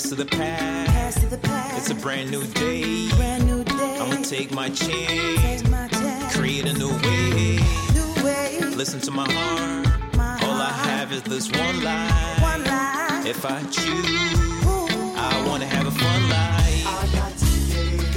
past 0.00 0.08
to 0.08 0.14
the 0.14 0.24
past. 0.24 0.90
Past 0.92 1.20
to 1.20 1.26
the 1.26 1.38
past. 1.38 1.76
It's 1.76 1.90
a 1.90 1.94
brand 1.94 2.30
new 2.30 2.42
day. 2.54 3.08
Brand 3.16 3.46
new 3.46 3.62
day. 3.64 3.98
I'ma 4.00 4.22
take 4.22 4.50
my 4.50 4.70
chance, 4.70 5.68
my 5.68 5.88
create 6.32 6.66
a 6.66 6.72
new 6.72 6.88
way. 6.88 7.58
New 7.92 8.24
way. 8.24 8.60
Listen 8.76 9.00
to 9.00 9.10
my 9.10 9.30
heart. 9.30 10.16
My 10.16 10.38
All 10.44 10.60
I 10.60 10.72
have 10.88 11.12
is 11.12 11.22
this 11.24 11.50
one 11.50 11.84
life. 11.84 12.42
One 12.42 12.64
life. 12.64 13.26
If 13.26 13.44
I 13.44 13.62
choose, 13.64 14.64
Ooh. 14.64 14.88
I 15.16 15.44
wanna 15.46 15.66
have 15.66 15.86
a 15.86 15.90
fun 15.90 16.28
life. 16.30 16.86
I 16.86 17.06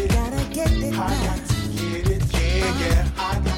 Gotta 0.08 0.54
get 0.54 0.72
it 0.72 0.92
now. 0.92 1.08
Gotta 3.20 3.53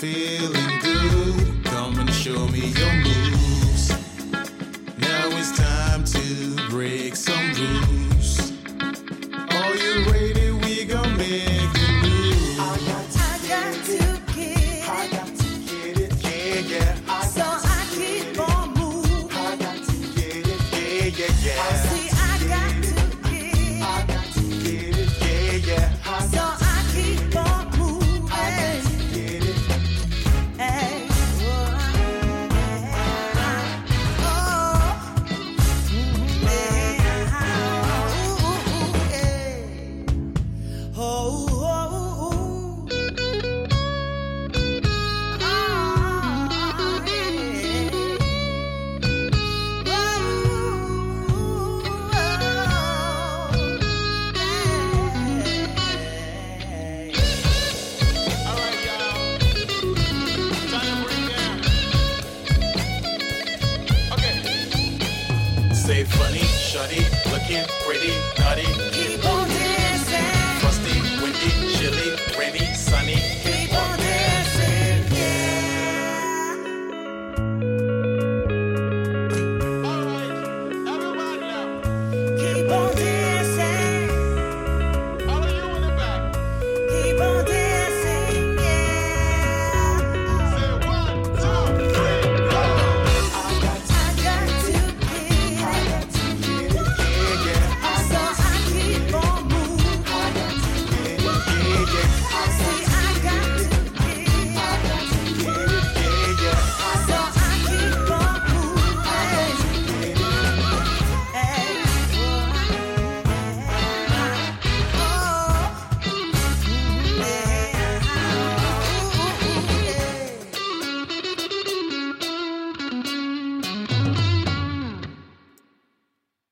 feeling 0.00 0.59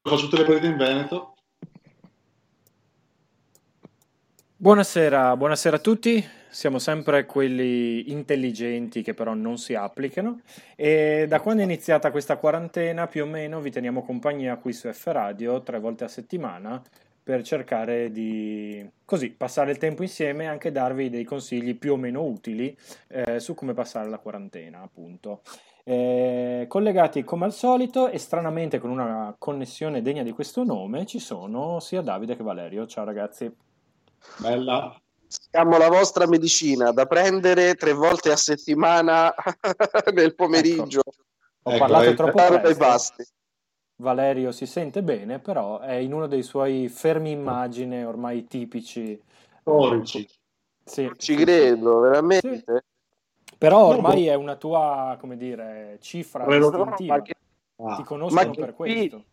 Faccio 0.09 0.23
tutte 0.23 0.39
le 0.39 0.45
partite 0.45 0.67
in 0.69 0.77
Veneto. 0.79 1.35
Buonasera, 4.57 5.37
buonasera 5.37 5.77
a 5.77 5.81
tutti. 5.81 6.27
Siamo 6.49 6.79
sempre 6.79 7.27
quelli 7.27 8.11
intelligenti 8.11 9.03
che 9.03 9.13
però 9.13 9.35
non 9.35 9.59
si 9.59 9.75
applicano 9.75 10.41
e 10.77 11.27
da 11.29 11.41
quando 11.41 11.61
è 11.61 11.65
iniziata 11.67 12.11
questa 12.11 12.39
quarantena 12.39 13.07
più 13.07 13.25
o 13.25 13.27
meno 13.27 13.61
vi 13.61 13.71
teniamo 13.71 14.03
compagnia 14.03 14.57
qui 14.57 14.73
su 14.73 14.91
F 14.91 15.09
Radio 15.09 15.63
tre 15.63 15.79
volte 15.79 16.05
a 16.05 16.09
settimana 16.09 16.83
per 17.23 17.43
cercare 17.43 18.11
di 18.11 18.83
così 19.05 19.29
passare 19.29 19.73
il 19.73 19.77
tempo 19.77 20.03
insieme 20.03 20.45
e 20.45 20.47
anche 20.47 20.73
darvi 20.73 21.11
dei 21.11 21.25
consigli 21.25 21.77
più 21.77 21.93
o 21.93 21.97
meno 21.97 22.25
utili 22.25 22.75
eh, 23.09 23.39
su 23.41 23.53
come 23.53 23.75
passare 23.75 24.09
la 24.09 24.17
quarantena, 24.17 24.81
appunto. 24.81 25.43
Eh, 25.91 26.67
collegati 26.69 27.25
come 27.25 27.47
al 27.47 27.53
solito 27.55 28.09
e 28.09 28.19
stranamente 28.19 28.79
con 28.79 28.91
una 28.91 29.35
connessione 29.39 30.03
degna 30.03 30.23
di 30.23 30.33
questo 30.33 30.63
nome 30.63 31.07
ci 31.07 31.19
sono 31.19 31.81
sia 31.81 32.03
Davide 32.03 32.37
che 32.37 32.43
Valerio. 32.43 32.87
Ciao 32.87 33.07
ragazzi. 33.07 33.51
Bella. 34.37 35.01
Siamo 35.27 35.79
la 35.79 35.89
vostra 35.89 36.27
medicina 36.27 36.91
da 36.93 37.07
prendere 37.07 37.75
tre 37.75 37.95
volte 37.95 38.31
a 38.31 38.37
settimana 38.37 39.33
nel 40.13 40.35
pomeriggio. 40.35 41.01
Ho 41.63 41.71
Ecco, 41.71 41.79
parlato 41.79 42.11
eh, 42.11 42.15
troppo 42.15 42.59
dei 42.61 42.75
presto. 42.75 43.25
Valerio 43.97 44.53
si 44.53 44.67
sente 44.67 45.03
bene, 45.03 45.39
però 45.39 45.79
è 45.79 45.95
in 45.95 46.13
uno 46.13 46.27
dei 46.27 46.43
suoi 46.43 46.91
fermi 46.91 47.31
immagine 47.31 48.05
ormai 48.05 48.47
tipici. 48.47 49.19
Storici. 49.63 50.29
Sì, 50.85 51.11
Ci 51.17 51.35
credo, 51.35 52.01
veramente. 52.01 52.85
Però 53.59 53.87
ormai 53.87 54.27
è 54.27 54.35
una 54.35 54.57
tua, 54.57 55.17
come 55.21 55.37
dire, 55.37 55.99
cifra 56.01 56.45
che, 57.23 57.35
Ah, 57.81 57.95
Ti 57.97 58.03
conoscono 58.03 58.51
per 58.55 58.75
questo. 58.75 59.25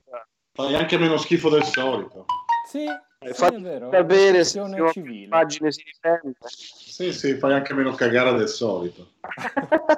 fai 0.52 0.76
anche 0.76 0.98
meno 1.00 1.18
schifo 1.18 1.50
del 1.50 1.64
solito. 1.64 2.26
Sì, 2.68 2.86
sì, 3.20 3.34
fatti 3.34 3.56
è 3.56 3.60
vero. 3.60 3.90
è 3.90 4.44
se 4.44 4.60
civile. 4.92 5.24
immagine 5.24 5.72
si 5.72 5.84
riprende. 5.84 6.38
Sì, 6.46 7.12
sì, 7.12 7.38
fai 7.38 7.54
anche 7.54 7.74
meno 7.74 7.94
cagare 7.94 8.38
del 8.38 8.48
solito. 8.48 9.14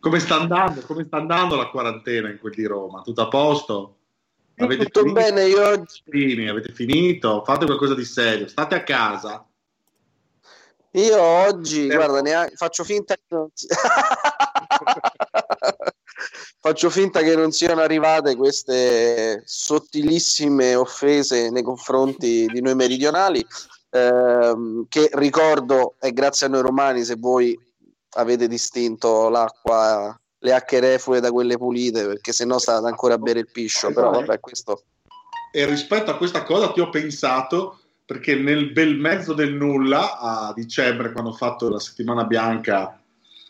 Come 0.00 0.18
sta 0.18 0.34
andando? 0.40 0.80
Come 0.82 1.04
sta 1.04 1.18
andando 1.18 1.54
la 1.54 1.68
quarantena 1.68 2.28
in 2.28 2.38
quel 2.38 2.52
di 2.54 2.66
Roma? 2.66 3.02
Tutto 3.02 3.22
a 3.22 3.28
posto? 3.28 3.98
Avete 4.56 4.86
Tutto 4.86 5.00
finito? 5.00 5.20
bene, 5.20 5.44
io 5.46 5.66
oggi, 5.66 6.02
avete 6.48 6.72
finito? 6.72 7.44
Fate 7.44 7.64
qualcosa 7.64 7.94
di 7.94 8.04
serio. 8.04 8.48
State 8.48 8.74
a 8.74 8.82
casa. 8.82 9.46
Io 10.94 11.20
oggi 11.20 11.86
Eh. 11.86 11.94
guarda, 11.94 12.20
neanche, 12.20 12.56
faccio 12.56 12.84
finta 12.84 13.14
che 13.14 13.22
non 13.28 13.48
si- 13.52 13.66
faccio 16.60 16.90
finta 16.90 17.20
che 17.20 17.36
non 17.36 17.52
siano 17.52 17.80
arrivate 17.80 18.36
queste 18.36 19.42
sottilissime 19.44 20.74
offese 20.74 21.50
nei 21.50 21.62
confronti 21.62 22.46
di 22.46 22.60
noi 22.60 22.74
meridionali, 22.74 23.44
ehm, 23.90 24.86
che 24.88 25.10
ricordo 25.14 25.94
è 25.98 26.12
grazie 26.12 26.46
a 26.46 26.50
noi 26.50 26.62
romani 26.62 27.04
se 27.04 27.16
voi 27.16 27.58
avete 28.16 28.46
distinto 28.46 29.28
l'acqua, 29.28 30.16
le 30.38 30.52
acche 30.52 30.78
reflue 30.78 31.20
da 31.20 31.32
quelle 31.32 31.56
pulite, 31.56 32.06
perché 32.06 32.32
sennò 32.32 32.58
state 32.58 32.86
ancora 32.86 33.14
a 33.14 33.18
bere 33.18 33.40
il 33.40 33.50
piscio, 33.50 33.92
però 33.92 34.10
vabbè, 34.10 34.40
questo... 34.40 34.82
E 35.50 35.66
rispetto 35.66 36.10
a 36.10 36.16
questa 36.16 36.42
cosa 36.44 36.70
ti 36.72 36.80
ho 36.80 36.90
pensato 36.90 37.78
perché 38.04 38.34
nel 38.34 38.72
bel 38.72 38.96
mezzo 38.98 39.32
del 39.32 39.54
nulla, 39.54 40.18
a 40.18 40.52
dicembre, 40.54 41.12
quando 41.12 41.30
ho 41.30 41.34
fatto 41.34 41.68
la 41.68 41.80
settimana 41.80 42.24
bianca 42.24 42.98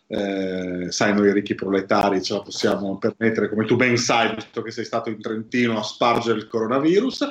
eh, 0.07 0.87
sai, 0.91 1.15
noi 1.15 1.33
ricchi 1.33 1.55
proletari 1.55 2.23
ce 2.23 2.35
la 2.35 2.43
possiamo 2.43 2.99
permettere, 2.99 3.49
come 3.49 3.65
tu 3.65 3.77
ben 3.77 3.97
sai, 3.97 4.35
visto 4.35 4.63
che 4.63 4.71
sei 4.71 4.85
stato 4.85 5.11
in 5.11 5.21
Trentino 5.21 5.79
a 5.79 5.83
spargere 5.83 6.39
il 6.39 6.47
coronavirus. 6.47 7.29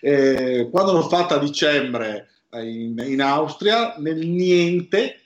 Eh, 0.00 0.68
quando 0.70 0.92
l'ho 0.92 1.08
fatta 1.08 1.34
a 1.34 1.38
dicembre 1.38 2.28
in, 2.52 3.02
in 3.06 3.20
Austria, 3.20 3.96
nel 3.98 4.26
niente, 4.26 5.16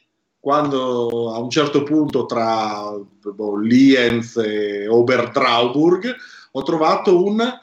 quando 0.41 1.33
a 1.35 1.39
un 1.39 1.51
certo 1.51 1.83
punto 1.83 2.27
tra 2.27 2.93
boh, 2.93 3.57
Lienz 3.57 4.37
e 4.37 4.87
Obertrauburg 4.87 6.15
ho 6.53 6.63
trovato 6.63 7.25
un 7.25 7.61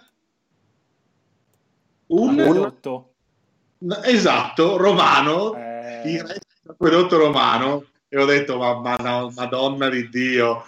un, 2.08 2.40
Acquedotto. 2.40 3.13
Esatto 4.04 4.78
romano. 4.78 5.56
Eh, 5.56 6.12
il 6.12 6.20
resto 6.22 6.40
dell'acquedotto 6.62 7.18
romano. 7.18 7.86
E 8.08 8.22
ho 8.22 8.26
detto 8.26 8.58
ma, 8.60 8.80
ma 8.80 8.96
no, 8.98 9.32
madonna 9.36 9.90
di 9.90 10.08
dio. 10.10 10.66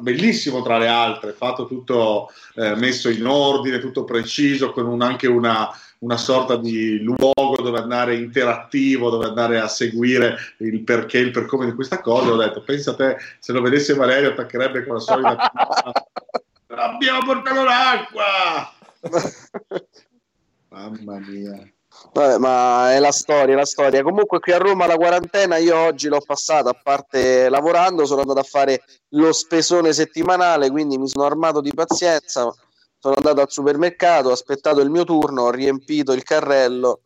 Bellissimo 0.00 0.60
tra 0.62 0.76
le 0.76 0.88
altre 0.88 1.32
fatto 1.32 1.66
tutto 1.68 2.30
eh, 2.56 2.74
messo 2.74 3.08
in 3.08 3.24
ordine 3.26 3.78
tutto 3.78 4.02
preciso 4.02 4.72
con 4.72 4.86
un- 4.86 5.00
anche 5.00 5.28
una, 5.28 5.68
una 5.98 6.16
sorta 6.16 6.56
di 6.56 6.98
luogo 6.98 7.62
dove 7.62 7.78
andare 7.78 8.16
interattivo 8.16 9.08
dove 9.08 9.26
andare 9.26 9.60
a 9.60 9.68
seguire 9.68 10.36
il 10.58 10.82
perché 10.82 11.18
il 11.18 11.30
per 11.30 11.46
come 11.46 11.66
di 11.66 11.74
questa 11.74 12.00
cosa. 12.00 12.32
Ho 12.32 12.36
detto 12.36 12.62
pensa 12.62 12.90
a 12.90 12.96
te 12.96 13.16
se 13.38 13.52
lo 13.52 13.60
vedesse 13.60 13.94
Valerio 13.94 14.30
attaccherebbe 14.30 14.84
con 14.84 14.94
la 14.94 15.00
solita 15.00 15.52
abbiamo 16.74 17.24
portato 17.24 17.62
l'acqua! 17.62 18.72
Mamma 20.70 21.18
mia 21.20 21.72
Vabbè, 22.12 22.38
ma 22.38 22.92
è 22.92 22.98
la 22.98 23.12
storia, 23.12 23.54
la 23.54 23.64
storia. 23.64 24.02
Comunque 24.02 24.40
qui 24.40 24.52
a 24.52 24.58
Roma 24.58 24.86
la 24.86 24.96
quarantena 24.96 25.58
io 25.58 25.76
oggi 25.76 26.08
l'ho 26.08 26.20
passata, 26.20 26.70
a 26.70 26.80
parte 26.82 27.48
lavorando, 27.48 28.04
sono 28.04 28.22
andato 28.22 28.40
a 28.40 28.44
fare 28.44 28.82
lo 29.10 29.32
spesone 29.32 29.92
settimanale, 29.92 30.70
quindi 30.70 30.98
mi 30.98 31.08
sono 31.08 31.24
armato 31.24 31.60
di 31.60 31.72
pazienza, 31.72 32.52
sono 32.98 33.14
andato 33.14 33.40
al 33.40 33.50
supermercato, 33.50 34.28
ho 34.28 34.32
aspettato 34.32 34.80
il 34.80 34.90
mio 34.90 35.04
turno, 35.04 35.42
ho 35.42 35.50
riempito 35.50 36.12
il 36.12 36.22
carrello 36.22 37.02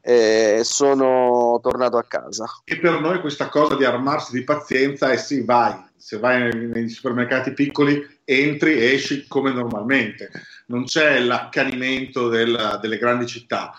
e 0.00 0.60
sono 0.64 1.58
tornato 1.62 1.98
a 1.98 2.04
casa. 2.04 2.46
E 2.64 2.78
per 2.78 3.00
noi 3.00 3.20
questa 3.20 3.48
cosa 3.48 3.76
di 3.76 3.84
armarsi 3.84 4.32
di 4.32 4.42
pazienza 4.42 5.10
è 5.10 5.16
sì, 5.16 5.44
vai, 5.44 5.74
se 5.96 6.18
vai 6.18 6.50
nei, 6.54 6.88
supermercati 6.88 7.52
piccoli 7.52 8.20
entri 8.24 8.72
e 8.72 8.94
esci 8.94 9.26
come 9.28 9.52
normalmente, 9.52 10.30
non 10.66 10.84
c'è 10.84 11.18
l'accanimento 11.20 12.28
del- 12.28 12.78
delle 12.80 12.98
grandi 12.98 13.26
città. 13.26 13.72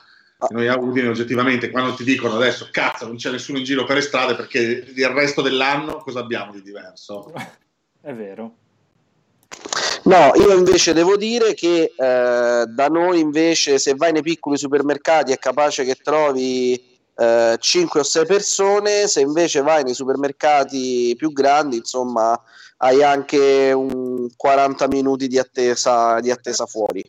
Noi 0.50 0.68
a 0.68 0.78
Udine 0.78 1.10
oggettivamente 1.10 1.70
quando 1.70 1.94
ti 1.96 2.06
dicono 2.06 2.36
adesso 2.36 2.70
cazzo 2.72 3.06
non 3.06 3.18
c'è 3.18 3.30
nessuno 3.30 3.58
in 3.58 3.66
giro 3.66 3.84
per 3.84 3.98
le 3.98 4.02
strade 4.02 4.36
perché 4.36 4.60
il 4.60 5.08
resto 5.10 5.42
dell'anno 5.42 5.98
cosa 5.98 6.20
abbiamo 6.20 6.54
di 6.54 6.62
diverso? 6.62 7.32
È 8.02 8.14
vero. 8.14 8.56
No, 10.04 10.32
io 10.36 10.54
invece 10.54 10.94
devo 10.94 11.18
dire 11.18 11.54
che 11.54 11.94
eh, 11.96 12.66
da 12.66 12.88
noi 12.88 13.20
invece 13.20 13.80
se 13.80 13.96
vai 13.96 14.14
nei 14.14 14.22
piccoli 14.22 14.58
supermercati 14.58 15.34
è 15.34 15.38
capace 15.38 15.84
che 15.84 15.96
trovi 15.96 16.98
5 17.20 18.00
o 18.00 18.04
6 18.04 18.26
persone, 18.26 19.08
se 19.08 19.20
invece 19.20 19.62
vai 19.62 19.84
nei 19.84 19.94
supermercati 19.94 21.14
più 21.18 21.34
grandi, 21.34 21.76
insomma, 21.76 22.40
hai 22.78 23.04
anche 23.04 23.74
un 23.74 24.30
40 24.38 24.88
minuti 24.88 25.28
di 25.28 25.38
attesa, 25.38 26.22
di 26.22 26.32
attesa 26.32 26.66
fuori. 26.66 27.04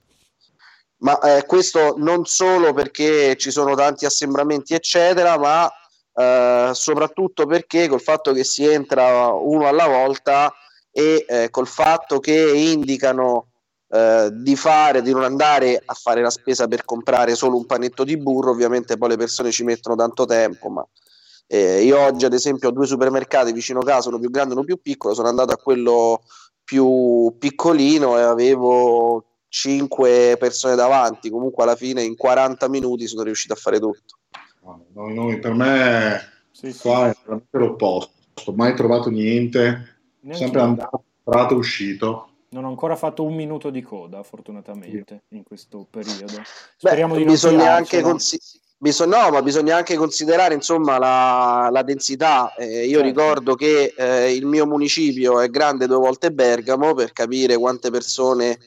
Ma 1.00 1.18
eh, 1.20 1.46
questo 1.46 1.94
non 1.96 2.26
solo 2.26 2.72
perché 2.72 3.36
ci 3.36 3.50
sono 3.50 3.74
tanti 3.74 4.04
assembramenti, 4.04 4.74
eccetera, 4.74 5.38
ma 5.38 5.70
eh, 6.12 6.70
soprattutto 6.74 7.46
perché 7.46 7.88
col 7.88 8.02
fatto 8.02 8.32
che 8.32 8.44
si 8.44 8.66
entra 8.66 9.28
uno 9.28 9.66
alla 9.66 9.86
volta 9.86 10.52
e 10.90 11.24
eh, 11.26 11.50
col 11.50 11.68
fatto 11.68 12.18
che 12.18 12.52
indicano 12.54 13.46
eh, 13.88 14.28
di 14.32 14.56
fare, 14.56 15.02
di 15.02 15.12
non 15.12 15.22
andare 15.22 15.80
a 15.84 15.94
fare 15.94 16.20
la 16.20 16.30
spesa 16.30 16.68
per 16.68 16.84
comprare 16.84 17.34
solo 17.34 17.56
un 17.56 17.66
panetto 17.66 18.04
di 18.04 18.16
burro, 18.16 18.50
ovviamente 18.50 18.96
poi 18.98 19.08
le 19.10 19.16
persone 19.16 19.50
ci 19.50 19.64
mettono 19.64 19.96
tanto 19.96 20.26
tempo, 20.26 20.68
ma 20.68 20.86
eh, 21.46 21.82
io 21.82 21.98
oggi 21.98 22.24
ad 22.26 22.34
esempio 22.34 22.68
ho 22.68 22.72
due 22.72 22.86
supermercati 22.86 23.52
vicino 23.52 23.80
casa, 23.80 24.08
uno 24.08 24.18
più 24.18 24.30
grande 24.30 24.52
e 24.52 24.56
uno 24.56 24.66
più 24.66 24.80
piccolo, 24.80 25.14
sono 25.14 25.28
andato 25.28 25.52
a 25.52 25.56
quello 25.56 26.22
più 26.62 27.34
piccolino 27.38 28.18
e 28.18 28.22
avevo 28.22 29.29
5 29.50 30.36
persone 30.38 30.76
davanti, 30.76 31.28
comunque 31.28 31.64
alla 31.64 31.76
fine 31.76 32.02
in 32.02 32.16
40 32.16 32.68
minuti 32.68 33.06
sono 33.06 33.22
riuscito 33.24 33.52
a 33.52 33.56
fare 33.56 33.78
tutto. 33.80 34.16
No, 34.62 34.84
noi- 34.94 35.14
noi- 35.14 35.38
per 35.40 35.52
me 35.54 36.20
Sì, 36.52 36.72
sì. 36.72 36.78
qua 36.80 37.10
è 37.10 37.14
veramente 37.24 37.58
l'opposto, 37.58 38.12
non 38.46 38.54
ho 38.54 38.56
mai 38.56 38.74
trovato 38.74 39.10
niente, 39.10 39.98
Neanche 40.20 40.44
sempre 40.44 40.60
andato, 40.60 41.02
entrato, 41.24 41.54
uscito. 41.56 42.28
Non 42.50 42.64
ho 42.64 42.68
ancora 42.68 42.94
fatto 42.96 43.22
un 43.24 43.34
minuto 43.34 43.70
di 43.70 43.82
coda, 43.82 44.22
fortunatamente, 44.22 45.22
in 45.30 45.42
questo 45.42 45.86
periodo. 45.90 46.24
Beh, 46.36 46.42
Speriamo 46.76 47.14
di 47.16 47.24
non 47.24 47.32
bisogna 47.32 47.74
anche, 47.74 47.88
tirarcela. 47.98 48.02
consi- 48.02 48.40
biso- 48.76 49.04
no, 49.04 49.30
ma 49.30 49.42
bisogna 49.42 49.76
anche 49.76 49.96
considerare 49.96 50.54
insomma 50.54 50.98
la, 50.98 51.68
la 51.72 51.82
densità. 51.82 52.54
Eh, 52.54 52.86
io 52.86 53.00
Certo. 53.00 53.02
ricordo 53.02 53.54
che 53.54 53.94
eh, 53.96 54.34
il 54.34 54.46
mio 54.46 54.66
municipio 54.66 55.40
è 55.40 55.48
grande 55.48 55.86
due 55.86 55.98
volte 55.98 56.32
Bergamo 56.32 56.92
per 56.94 57.12
capire 57.12 57.56
quante 57.56 57.90
persone 57.90 58.58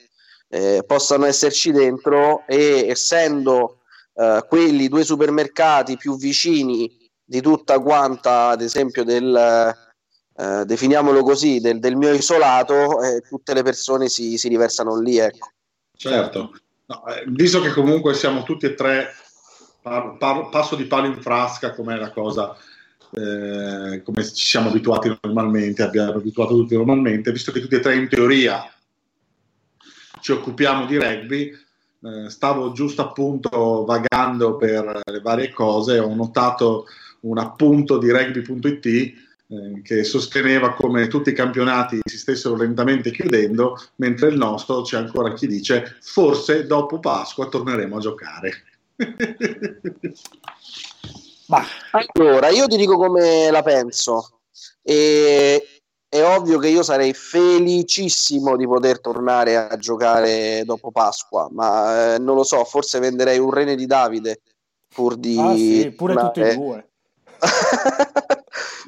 eh, 0.50 0.84
possano 0.86 1.26
esserci 1.26 1.72
dentro 1.72 2.44
e 2.48 2.88
essendo 2.88 3.82
eh, 4.14 4.44
quelli 4.48 4.88
due 4.88 5.04
supermercati 5.04 5.98
più 5.98 6.18
vicini 6.18 6.90
di 7.24 7.42
tutta 7.42 7.80
quanta, 7.80 8.50
ad 8.50 8.62
esempio 8.62 9.04
del 9.04 9.76
eh, 10.36 10.66
definiamolo 10.66 11.24
così, 11.24 11.60
del, 11.60 11.80
del 11.80 11.96
mio 11.96 12.12
isolato, 12.12 13.02
eh, 13.02 13.22
tutte 13.22 13.54
le 13.54 13.64
persone 13.64 14.10
si, 14.10 14.38
si 14.38 14.48
riversano 14.48 15.00
lì, 15.00 15.18
ecco. 15.18 15.50
Certo, 15.96 16.52
No, 16.86 17.06
eh, 17.08 17.24
visto 17.28 17.62
che 17.62 17.72
comunque 17.72 18.14
siamo 18.14 18.44
tutti 18.44 18.66
e 18.66 18.74
tre 18.74 19.14
par- 19.82 20.18
par- 20.18 20.50
passo 20.50 20.76
di 20.76 20.86
palo 20.86 21.08
in 21.08 21.22
frasca, 21.22 21.74
come 21.74 21.96
è 21.96 21.98
la 21.98 22.12
cosa, 22.12 22.56
eh, 23.12 24.02
come 24.04 24.24
ci 24.26 24.46
siamo 24.46 24.70
abituati 24.70 25.18
normalmente, 25.22 25.82
abbiamo 25.82 26.14
abituato 26.14 26.56
tutti 26.56 26.76
normalmente, 26.76 27.32
visto 27.32 27.52
che 27.52 27.62
tutti 27.62 27.76
e 27.76 27.80
tre 27.80 27.96
in 27.96 28.10
teoria 28.10 28.70
ci 30.24 30.32
occupiamo 30.32 30.86
di 30.86 30.98
rugby, 30.98 31.52
eh, 32.02 32.30
stavo 32.30 32.72
giusto 32.72 33.02
appunto 33.02 33.84
vagando 33.84 34.56
per 34.56 35.02
le 35.04 35.20
varie 35.20 35.52
cose, 35.52 36.00
ho 36.00 36.16
notato 36.16 36.86
un 37.22 37.38
appunto 37.38 37.98
di 37.98 38.10
rugby.it 38.10 38.86
eh, 38.86 39.82
che 39.84 40.06
sosteneva 40.06 40.74
come 40.74 41.08
tutti 41.08 41.32
i 41.32 41.34
campionati 41.34 42.00
si 42.06 42.18
stessero 42.18 42.56
lentamente 42.56 43.12
chiudendo, 43.12 43.78
mentre 43.98 44.30
il 44.30 44.38
nostro 44.38 44.82
c'è 44.84 44.96
ancora 44.96 45.34
chi 45.34 45.46
dice 45.46 45.98
forse 46.02 46.66
dopo 46.68 47.00
Pasqua 47.00 47.50
torneremo 47.50 47.98
a 47.98 48.00
giocare. 48.00 48.64
Bah, 51.46 51.66
Allora, 51.92 52.48
io 52.48 52.68
ti 52.68 52.78
dico 52.78 52.96
come 52.96 53.52
la 53.52 53.62
penso. 53.62 54.40
E, 54.82 55.73
è 56.14 56.24
ovvio 56.24 56.60
che 56.60 56.68
io 56.68 56.84
sarei 56.84 57.12
felicissimo 57.12 58.56
di 58.56 58.68
poter 58.68 59.02
tornare 59.02 59.56
a 59.56 59.76
giocare 59.78 60.62
dopo 60.64 60.92
Pasqua, 60.92 61.48
ma 61.50 62.14
eh, 62.14 62.20
non 62.20 62.36
lo 62.36 62.44
so, 62.44 62.64
forse 62.66 63.00
venderei 63.00 63.40
un 63.40 63.50
rene 63.50 63.76
di 63.76 63.88
Davide 63.88 64.42
pur 64.94 65.16
di... 65.16 65.40
ah 65.40 65.56
sì, 65.56 65.92
pure 65.98 66.14
tutti 66.14 66.40
e 66.42 66.44
tornare. 66.44 66.56
due. 66.56 66.88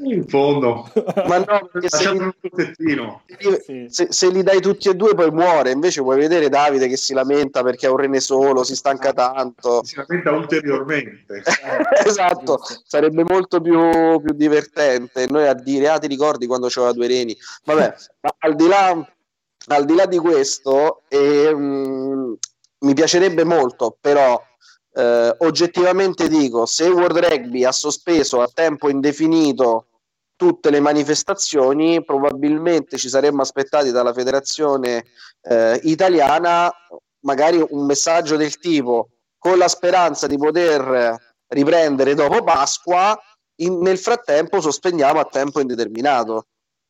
In 0.03 0.27
fondo, 0.27 0.91
ma 1.27 1.37
no, 1.37 1.69
perché 1.71 1.87
se 1.89 2.11
li, 2.11 2.17
un 2.19 2.31
pezzettino. 2.39 3.23
Sì. 3.65 3.87
se- 3.89 4.07
se 4.11 4.29
li 4.29 4.43
dai 4.43 4.61
tutti 4.61 4.89
e 4.89 4.93
due 4.93 5.15
poi 5.15 5.31
muore, 5.31 5.71
invece 5.71 6.01
puoi 6.01 6.17
vedere 6.17 6.49
Davide 6.49 6.87
che 6.87 6.97
si 6.97 7.13
lamenta 7.13 7.63
perché 7.63 7.87
ha 7.87 7.91
un 7.91 7.97
rene 7.97 8.19
solo, 8.19 8.63
si 8.63 8.75
stanca 8.75 9.13
tanto. 9.13 9.83
Si 9.83 9.95
lamenta 9.95 10.31
ulteriormente. 10.31 11.41
esatto, 12.05 12.59
sarebbe 12.85 13.23
molto 13.23 13.61
più, 13.61 14.21
più 14.21 14.33
divertente 14.33 15.25
noi 15.29 15.47
a 15.47 15.53
dire 15.53 15.89
ah 15.89 15.97
ti 15.99 16.07
ricordi 16.07 16.47
quando 16.47 16.67
c'aveva 16.69 16.93
due 16.93 17.07
reni 17.07 17.35
vabbè 17.63 17.93
ma 18.21 18.35
al 18.39 18.55
di 18.55 18.67
là, 18.67 19.13
al 19.67 19.85
di 19.85 19.95
là 19.95 20.05
di 20.05 20.17
questo 20.17 21.01
ehm, 21.07 22.35
mi 22.79 22.93
piacerebbe 22.93 23.43
molto 23.43 23.97
però 23.99 24.41
eh, 24.95 25.35
oggettivamente 25.39 26.27
dico 26.27 26.65
se 26.65 26.87
World 26.87 27.17
Rugby 27.17 27.63
ha 27.63 27.71
sospeso 27.71 28.41
a 28.41 28.49
tempo 28.51 28.89
indefinito 28.89 29.87
tutte 30.35 30.69
le 30.69 30.79
manifestazioni 30.79 32.03
probabilmente 32.03 32.97
ci 32.97 33.09
saremmo 33.09 33.41
aspettati 33.41 33.91
dalla 33.91 34.13
federazione 34.13 35.05
eh, 35.41 35.79
italiana 35.83 36.71
magari 37.21 37.63
un 37.69 37.85
messaggio 37.85 38.35
del 38.35 38.57
tipo 38.57 39.09
con 39.37 39.57
la 39.57 39.67
speranza 39.67 40.27
di 40.27 40.37
poter 40.37 41.19
riprendere 41.47 42.13
dopo 42.13 42.43
Pasqua, 42.43 43.17
in- 43.57 43.79
nel 43.79 43.97
frattempo 43.97 44.61
sospendiamo 44.61 45.19
a 45.19 45.25
tempo 45.25 45.59
indeterminato. 45.59 46.47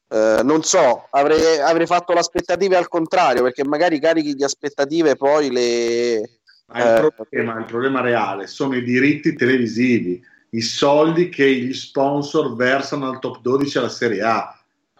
Eh, 0.08 0.42
non 0.44 0.64
so, 0.64 1.08
avrei, 1.12 1.60
avrei 1.60 1.88
fatto 1.88 2.14
l'aspettativa 2.14 2.78
al 2.78 2.88
contrario, 2.88 3.44
perché 3.44 3.66
magari 3.66 4.00
carichi 4.00 4.36
di 4.36 4.44
aspettative 4.44 5.16
poi 5.16 5.52
le... 5.52 6.35
Ma 6.68 6.80
il, 6.80 7.06
Eh. 7.06 7.12
problema, 7.14 7.60
il 7.60 7.66
problema 7.66 8.02
reale 8.02 8.48
sono 8.48 8.76
i 8.76 8.84
diritti 8.84 9.36
televisivi, 9.36 10.24
i 10.50 10.62
soldi 10.62 11.30
che 11.30 11.48
gli 11.54 11.74
sponsor 11.74 12.56
versano 12.56 13.08
al 13.10 13.20
top 13.20 13.40
12 13.42 13.78
alla 13.78 13.90
Serie 13.90 14.22
A. 14.22 14.58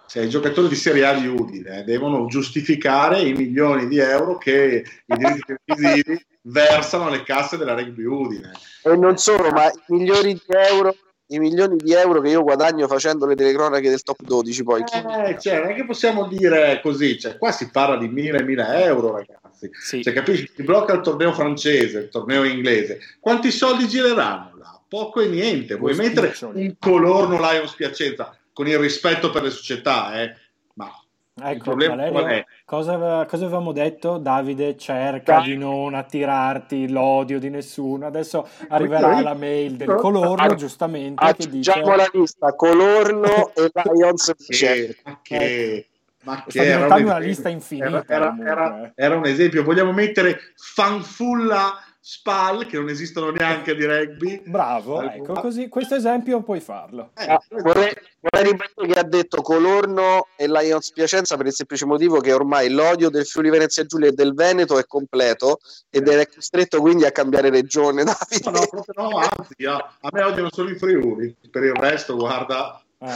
cioè, 0.08 0.24
i 0.24 0.30
giocatori 0.30 0.68
di 0.68 0.76
Serie 0.76 1.06
A 1.06 1.14
di 1.14 1.28
Udine 1.28 1.84
devono 1.84 2.28
giustificare 2.28 3.22
i 3.22 3.34
milioni 3.34 3.88
di 3.88 3.98
euro 3.98 4.38
che 4.38 4.86
i 5.06 5.16
diritti 5.18 5.56
televisivi 5.66 6.26
versano 6.44 7.08
alle 7.08 7.24
casse 7.24 7.58
della 7.58 7.74
Rugby 7.74 8.04
Udine. 8.04 8.52
E 8.84 8.96
non 8.96 9.18
solo, 9.18 9.50
ma 9.50 9.66
i 9.66 9.72
milioni 9.88 10.34
di 10.34 10.44
euro, 10.48 10.96
i 11.28 11.40
milioni 11.40 11.78
di 11.78 11.94
euro 11.94 12.22
che 12.22 12.30
io 12.30 12.44
guadagno 12.44 12.88
facendo 12.88 13.26
le 13.26 13.36
telecronache 13.36 13.90
del 13.90 14.04
top 14.04 14.22
12 14.22 14.64
poi. 14.64 14.82
Eh, 14.82 15.40
cioè, 15.40 15.60
non 15.60 15.72
è 15.72 15.74
che 15.74 15.86
possiamo 15.86 16.28
dire 16.28 16.80
così, 16.84 17.18
cioè, 17.20 17.38
qua 17.40 17.52
si 17.52 17.72
parla 17.72 17.98
di 17.98 18.08
mila 18.08 18.38
e 18.38 18.44
mila 18.44 18.80
euro, 18.84 19.12
ragazzi. 19.14 19.45
Sì. 19.72 20.04
Cioè, 20.04 20.14
capisci? 20.14 20.52
Si 20.56 20.64
blocca 20.64 20.94
il 20.94 21.02
torneo 21.02 21.34
francese, 21.34 22.00
il 22.00 22.10
torneo 22.10 22.44
inglese. 22.44 23.00
Quanti 23.20 23.52
soldi 23.52 23.88
gireranno 23.88 24.58
là? 24.58 24.80
Poco 24.88 25.22
e 25.22 25.28
niente. 25.28 25.76
Vuoi 25.76 25.96
mettere 25.96 26.34
un 26.42 26.76
colorno 26.80 27.38
Lions 27.40 27.74
Piacenza 27.74 28.38
con 28.54 28.68
il 28.68 28.78
rispetto 28.78 29.30
per 29.32 29.44
le 29.44 29.50
società, 29.50 30.22
eh? 30.22 30.36
Ma 30.76 30.90
il 31.38 31.44
Ecco, 31.48 31.64
problema 31.64 31.96
Valerio, 31.96 32.12
qual 32.14 32.26
è? 32.32 32.46
cosa, 32.64 32.94
ave- 32.94 33.28
cosa 33.28 33.44
avevamo 33.44 33.74
detto? 33.74 34.18
Davide 34.18 34.78
cerca 34.78 35.40
Dai. 35.40 35.50
di 35.50 35.58
non 35.58 35.94
attirarti 35.94 36.88
l'odio 36.90 37.40
di 37.40 37.50
nessuno. 37.50 38.06
Adesso 38.06 38.48
arriverà 38.70 39.20
la 39.20 39.34
mail 39.34 39.76
del 39.76 39.96
Colorno, 39.96 40.44
ah, 40.44 40.56
giustamente, 40.56 41.22
che 41.26 41.32
Aggiungiamo 41.32 41.84
dice... 41.84 41.96
la 41.98 42.10
lista, 42.14 42.54
Colorno 42.56 43.52
e 43.54 43.70
Lions 43.94 44.34
Che, 44.48 44.96
che, 45.22 45.88
ma 46.26 46.44
Sta 46.48 46.62
che 46.62 46.66
era 46.66 46.80
un 46.80 46.86
una 46.86 46.96
esempio. 46.98 47.18
lista 47.28 47.50
infinita, 47.50 48.04
Era, 48.08 48.36
era- 48.40 48.84
eh. 48.84 48.92
era 48.96 49.16
un 49.16 49.26
esempio. 49.26 49.64
Vogliamo 49.64 49.94
mettere 49.94 50.40
fanfulla 50.56 51.80
spal, 52.08 52.68
che 52.68 52.78
non 52.78 52.90
esistono 52.90 53.32
neanche 53.32 53.74
di 53.74 53.84
rugby. 53.84 54.44
Bravo, 54.46 55.00
Allora- 55.00 55.16
ecco, 55.16 55.34
così 55.34 55.68
questo 55.70 55.96
esempio 55.96 56.44
puoi 56.44 56.60
farlo. 56.60 57.10
Eh, 57.18 57.26
Ah, 57.26 57.42
vorrei, 57.50 57.92
vorrei 58.20 58.52
ripetere 58.52 58.88
che 58.94 59.00
ha 59.00 59.04
detto 59.04 59.42
Colorno 59.42 60.28
e 60.36 60.48
Lions 60.48 60.92
Piacenza 60.92 61.36
per 61.36 61.48
il 61.48 61.54
semplice 61.54 61.86
motivo 61.88 62.20
che 62.20 62.32
ormai 62.32 62.70
l'odio 62.70 63.10
del 63.10 63.26
Friuli 63.26 63.50
Venezia 63.50 63.86
Giulia 63.86 64.10
e 64.10 64.12
del 64.12 64.36
Veneto 64.36 64.78
è 64.78 64.86
completo 64.86 65.58
ed 65.90 66.08
è 66.08 66.28
costretto 66.28 66.80
quindi 66.80 67.06
a 67.06 67.12
cambiare 67.12 67.50
regione. 67.50 68.04
Davide. 68.06 68.52
No, 68.52 68.52
no, 68.52 68.68
proprio 68.70 69.10
no, 69.10 69.18
anzi, 69.18 69.66
a, 69.66 69.76
a 70.02 70.10
me 70.12 70.22
odiano 70.22 70.50
solo 70.52 70.70
i 70.70 70.76
Friuli, 70.76 71.36
per 71.50 71.64
il 71.64 71.74
resto, 71.74 72.16
guarda, 72.16 72.80
Eh, 73.00 73.08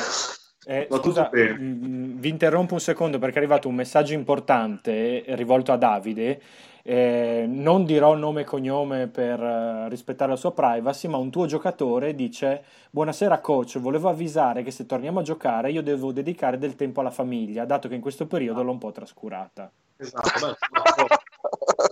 eh, 0.65 0.87
scusa, 0.91 1.29
bene. 1.29 1.57
mh, 1.57 2.19
vi 2.19 2.29
interrompo 2.29 2.73
un 2.73 2.79
secondo 2.79 3.17
perché 3.17 3.35
è 3.35 3.37
arrivato 3.39 3.67
un 3.67 3.75
messaggio 3.75 4.13
importante 4.13 5.23
eh, 5.23 5.35
rivolto 5.35 5.71
a 5.71 5.77
Davide. 5.77 6.41
Eh, 6.81 7.45
non 7.47 7.85
dirò 7.85 8.15
nome 8.15 8.41
e 8.41 8.43
cognome 8.45 9.07
per 9.07 9.39
eh, 9.39 9.89
rispettare 9.89 10.31
la 10.31 10.37
sua 10.37 10.53
privacy, 10.53 11.07
ma 11.07 11.17
un 11.17 11.29
tuo 11.29 11.45
giocatore 11.45 12.15
dice: 12.15 12.63
Buonasera 12.89 13.39
coach, 13.39 13.79
volevo 13.79 14.09
avvisare 14.09 14.63
che 14.63 14.71
se 14.71 14.85
torniamo 14.85 15.19
a 15.19 15.23
giocare 15.23 15.71
io 15.71 15.83
devo 15.83 16.11
dedicare 16.11 16.57
del 16.57 16.75
tempo 16.75 17.01
alla 17.01 17.11
famiglia, 17.11 17.65
dato 17.65 17.87
che 17.87 17.95
in 17.95 18.01
questo 18.01 18.27
periodo 18.27 18.63
l'ho 18.63 18.71
un 18.71 18.77
po' 18.79 18.91
trascurata. 18.91 19.71
esatto, 19.97 20.55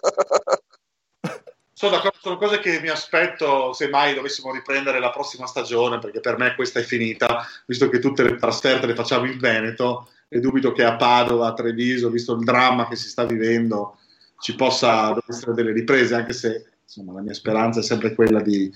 sono 1.77 1.91
d'accordo. 1.91 2.17
Sono 2.19 2.37
cose 2.37 2.59
che 2.59 2.79
mi 2.81 2.89
aspetto 2.89 3.71
se 3.71 3.87
mai 3.87 4.15
dovessimo 4.15 4.51
riprendere 4.51 4.99
la 4.99 5.11
prossima 5.11 5.45
stagione, 5.45 5.99
perché 5.99 6.19
per 6.19 6.35
me 6.39 6.55
questa 6.55 6.79
è 6.79 6.83
finita, 6.83 7.45
visto 7.67 7.87
che 7.87 7.99
tutte 7.99 8.23
le 8.23 8.35
trasferte 8.35 8.87
le 8.87 8.95
facciamo 8.95 9.27
in 9.27 9.37
Veneto 9.37 10.09
e 10.27 10.39
dubito 10.39 10.71
che 10.71 10.83
a 10.83 10.95
Padova, 10.95 11.45
a 11.45 11.53
Treviso, 11.53 12.09
visto 12.09 12.33
il 12.33 12.43
dramma 12.43 12.87
che 12.87 12.95
si 12.95 13.07
sta 13.07 13.25
vivendo, 13.25 13.99
ci 14.39 14.55
possa 14.55 15.15
essere 15.27 15.53
delle 15.53 15.71
riprese, 15.71 16.15
anche 16.15 16.33
se 16.33 16.65
insomma, 16.83 17.13
la 17.13 17.21
mia 17.21 17.35
speranza 17.35 17.79
è 17.79 17.83
sempre 17.83 18.15
quella 18.15 18.41
di, 18.41 18.73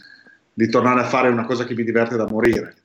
di 0.54 0.70
tornare 0.70 1.00
a 1.00 1.06
fare 1.06 1.30
una 1.30 1.46
cosa 1.46 1.66
che 1.66 1.74
mi 1.74 1.84
diverte 1.84 2.16
da 2.16 2.28
morire. 2.28 2.76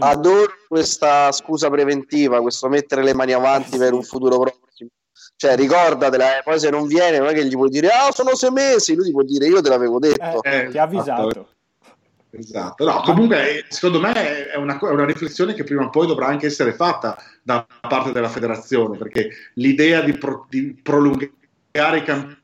Adoro 0.00 0.54
questa 0.66 1.30
scusa 1.30 1.70
preventiva, 1.70 2.40
questo 2.40 2.68
mettere 2.68 3.04
le 3.04 3.14
mani 3.14 3.32
avanti 3.32 3.78
per 3.78 3.92
un 3.92 4.02
futuro 4.02 4.40
prossimo. 4.40 4.61
Cioè, 5.36 5.56
ricordatela, 5.56 6.38
eh, 6.38 6.42
poi 6.42 6.58
se 6.58 6.70
non 6.70 6.86
viene, 6.86 7.18
non 7.18 7.28
è 7.28 7.32
che 7.32 7.44
gli 7.44 7.52
puoi 7.52 7.68
dire, 7.68 7.88
ah, 7.88 8.10
sono 8.12 8.34
sei 8.34 8.50
mesi, 8.50 8.94
lui 8.94 9.06
ti 9.06 9.12
può 9.12 9.22
dire, 9.22 9.46
io 9.46 9.60
te 9.60 9.68
l'avevo 9.68 9.98
detto. 9.98 10.42
Eh, 10.42 10.56
Eh, 10.56 10.68
ti 10.70 10.78
ha 10.78 10.82
avvisato. 10.84 11.48
Esatto, 12.34 12.86
no, 12.86 13.02
comunque 13.02 13.58
eh, 13.58 13.64
secondo 13.68 14.00
me 14.00 14.46
è 14.50 14.56
una, 14.56 14.78
è 14.78 14.88
una 14.88 15.04
riflessione 15.04 15.52
che 15.52 15.64
prima 15.64 15.84
o 15.84 15.90
poi 15.90 16.06
dovrà 16.06 16.28
anche 16.28 16.46
essere 16.46 16.72
fatta 16.72 17.14
da 17.42 17.66
parte 17.80 18.10
della 18.12 18.30
federazione, 18.30 18.96
perché 18.96 19.28
l'idea 19.54 20.00
di, 20.00 20.16
pro- 20.16 20.46
di 20.48 20.74
prolungare 20.82 21.98
i 21.98 22.02
campi 22.02 22.41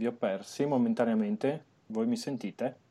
Vi 0.00 0.06
ho 0.06 0.12
persi 0.12 0.64
momentaneamente. 0.64 1.62
Voi 1.88 2.06
mi 2.06 2.16
sentite? 2.16 2.89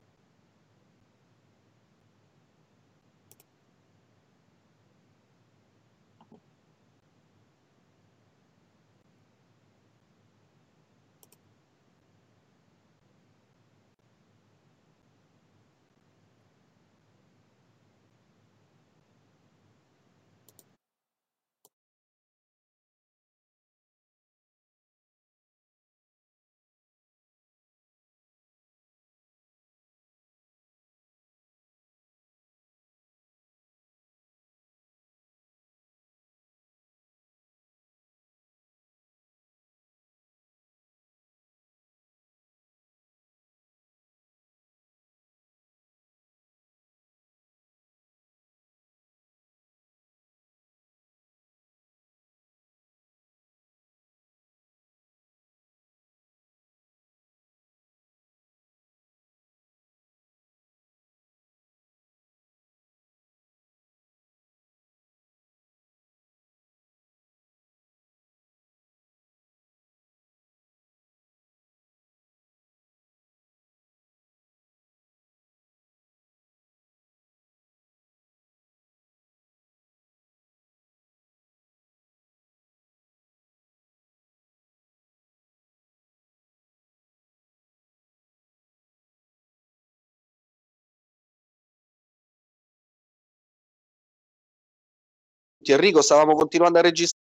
Enrico, 95.74 96.02
stavamo 96.02 96.34
continuando 96.34 96.80
a 96.80 96.82
registrare. 96.82 97.19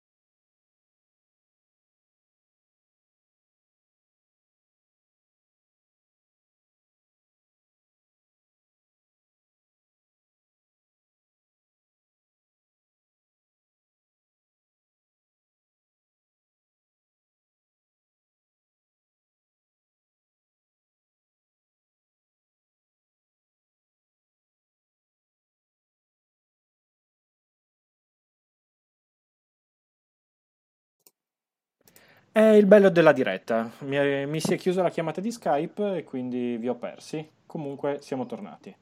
È 32.33 32.41
il 32.41 32.65
bello 32.65 32.89
della 32.89 33.11
diretta. 33.11 33.69
Mi, 33.81 34.25
mi 34.25 34.39
si 34.39 34.55
è 34.55 34.57
chiusa 34.57 34.81
la 34.81 34.89
chiamata 34.89 35.21
di 35.21 35.31
Skype 35.31 35.97
e 35.97 36.03
quindi 36.03 36.57
vi 36.57 36.67
ho 36.67 36.73
persi. 36.73 37.29
Comunque 37.45 37.99
siamo 38.01 38.25
tornati. 38.25 38.75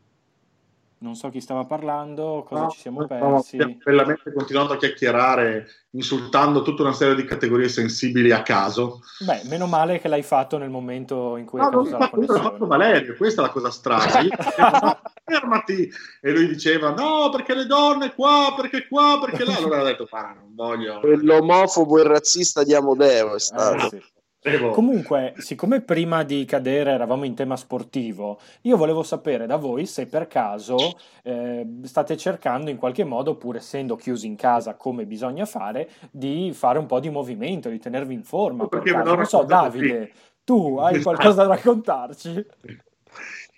Non 1.01 1.15
so 1.15 1.29
chi 1.29 1.41
stava 1.41 1.65
parlando, 1.65 2.45
cosa 2.47 2.61
No, 2.61 2.69
ci 2.69 2.79
siamo 2.79 3.07
persi. 3.07 3.57
bellamente 3.83 4.31
continuando 4.31 4.73
a 4.73 4.77
chiacchierare, 4.77 5.65
insultando 5.93 6.61
tutta 6.61 6.83
una 6.83 6.93
serie 6.93 7.15
di 7.15 7.25
categorie 7.25 7.69
sensibili 7.69 8.31
a 8.31 8.43
caso. 8.43 8.99
Beh, 9.25 9.41
meno 9.45 9.65
male 9.65 9.97
che 9.99 10.07
l'hai 10.07 10.21
fatto 10.21 10.59
nel 10.59 10.69
momento 10.69 11.37
in 11.37 11.45
cui 11.45 11.59
è 11.59 11.63
No, 11.63 11.69
non 11.69 11.83
caduta 11.85 11.97
la 11.97 11.97
l'ha 11.97 12.05
fatto, 12.05 12.15
connessione. 12.17 12.67
Valerio, 12.67 13.15
questa 13.15 13.41
è 13.41 13.45
la 13.45 13.51
cosa 13.51 13.71
strana. 13.71 14.19
Io 14.19 14.29
dicevo, 14.37 14.69
no, 14.79 14.99
fermati! 15.25 15.91
E 16.21 16.31
lui 16.31 16.47
diceva, 16.47 16.91
no, 16.91 17.29
perché 17.31 17.55
le 17.55 17.65
donne 17.65 18.13
qua, 18.13 18.53
perché 18.55 18.87
qua, 18.87 19.17
perché 19.25 19.43
là. 19.43 19.55
Allora 19.55 19.81
ho 19.81 19.85
detto, 19.85 20.05
guarda, 20.07 20.39
non 20.39 20.53
voglio... 20.53 20.99
Quell'omofobo 20.99 21.97
e 21.97 22.03
razzista 22.03 22.63
di 22.63 22.75
Amodeo 22.75 23.33
è 23.33 23.39
stato. 23.39 23.85
Eh, 23.87 23.89
sì. 23.89 24.03
Devo- 24.43 24.71
Comunque, 24.71 25.35
siccome 25.37 25.81
prima 25.81 26.23
di 26.23 26.45
cadere 26.45 26.89
eravamo 26.91 27.25
in 27.25 27.35
tema 27.35 27.55
sportivo, 27.55 28.39
io 28.61 28.75
volevo 28.75 29.03
sapere 29.03 29.45
da 29.45 29.55
voi 29.57 29.85
se 29.85 30.07
per 30.07 30.25
caso 30.27 30.77
eh, 31.21 31.63
state 31.83 32.17
cercando 32.17 32.71
in 32.71 32.77
qualche 32.77 33.03
modo, 33.03 33.35
pur 33.35 33.57
essendo 33.57 33.95
chiusi 33.95 34.25
in 34.25 34.35
casa 34.35 34.73
come 34.73 35.05
bisogna 35.05 35.45
fare, 35.45 35.91
di 36.09 36.51
fare 36.55 36.79
un 36.79 36.87
po' 36.87 36.99
di 36.99 37.11
movimento, 37.11 37.69
di 37.69 37.77
tenervi 37.77 38.15
in 38.15 38.23
forma. 38.23 38.65
Per 38.67 38.81
Perché 38.81 38.97
l'ho 38.97 39.15
Non 39.15 39.25
so, 39.25 39.43
Davide, 39.43 40.11
tu 40.43 40.77
hai 40.79 40.95
Esatto. 40.95 41.15
qualcosa 41.15 41.43
da 41.43 41.47
raccontarci? 41.53 42.45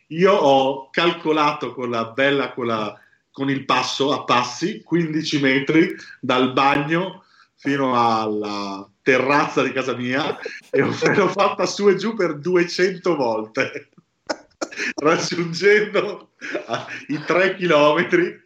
Io 0.08 0.34
ho 0.34 0.90
calcolato 0.90 1.74
con 1.74 1.90
la 1.92 2.06
bella, 2.12 2.52
con, 2.52 2.66
la- 2.66 2.94
con 3.32 3.50
il 3.50 3.64
passo 3.64 4.12
a 4.12 4.26
passi, 4.26 4.84
15 4.84 5.40
metri 5.40 5.96
dal 6.20 6.52
bagno 6.52 7.24
fino 7.56 7.94
alla 7.96 8.90
terrazza 9.02 9.62
di 9.64 9.72
casa 9.72 9.96
mia 9.96 10.38
e 10.70 10.82
ho- 10.82 10.92
l'ho 11.16 11.28
fatta 11.28 11.66
su 11.66 11.90
e 11.90 11.96
giù 11.96 12.16
per 12.16 12.38
200 12.38 13.16
volte, 13.16 13.90
raggiungendo 14.96 16.32
ah, 16.66 16.86
i 17.08 17.20
3 17.26 17.56
chilometri. 17.56 18.42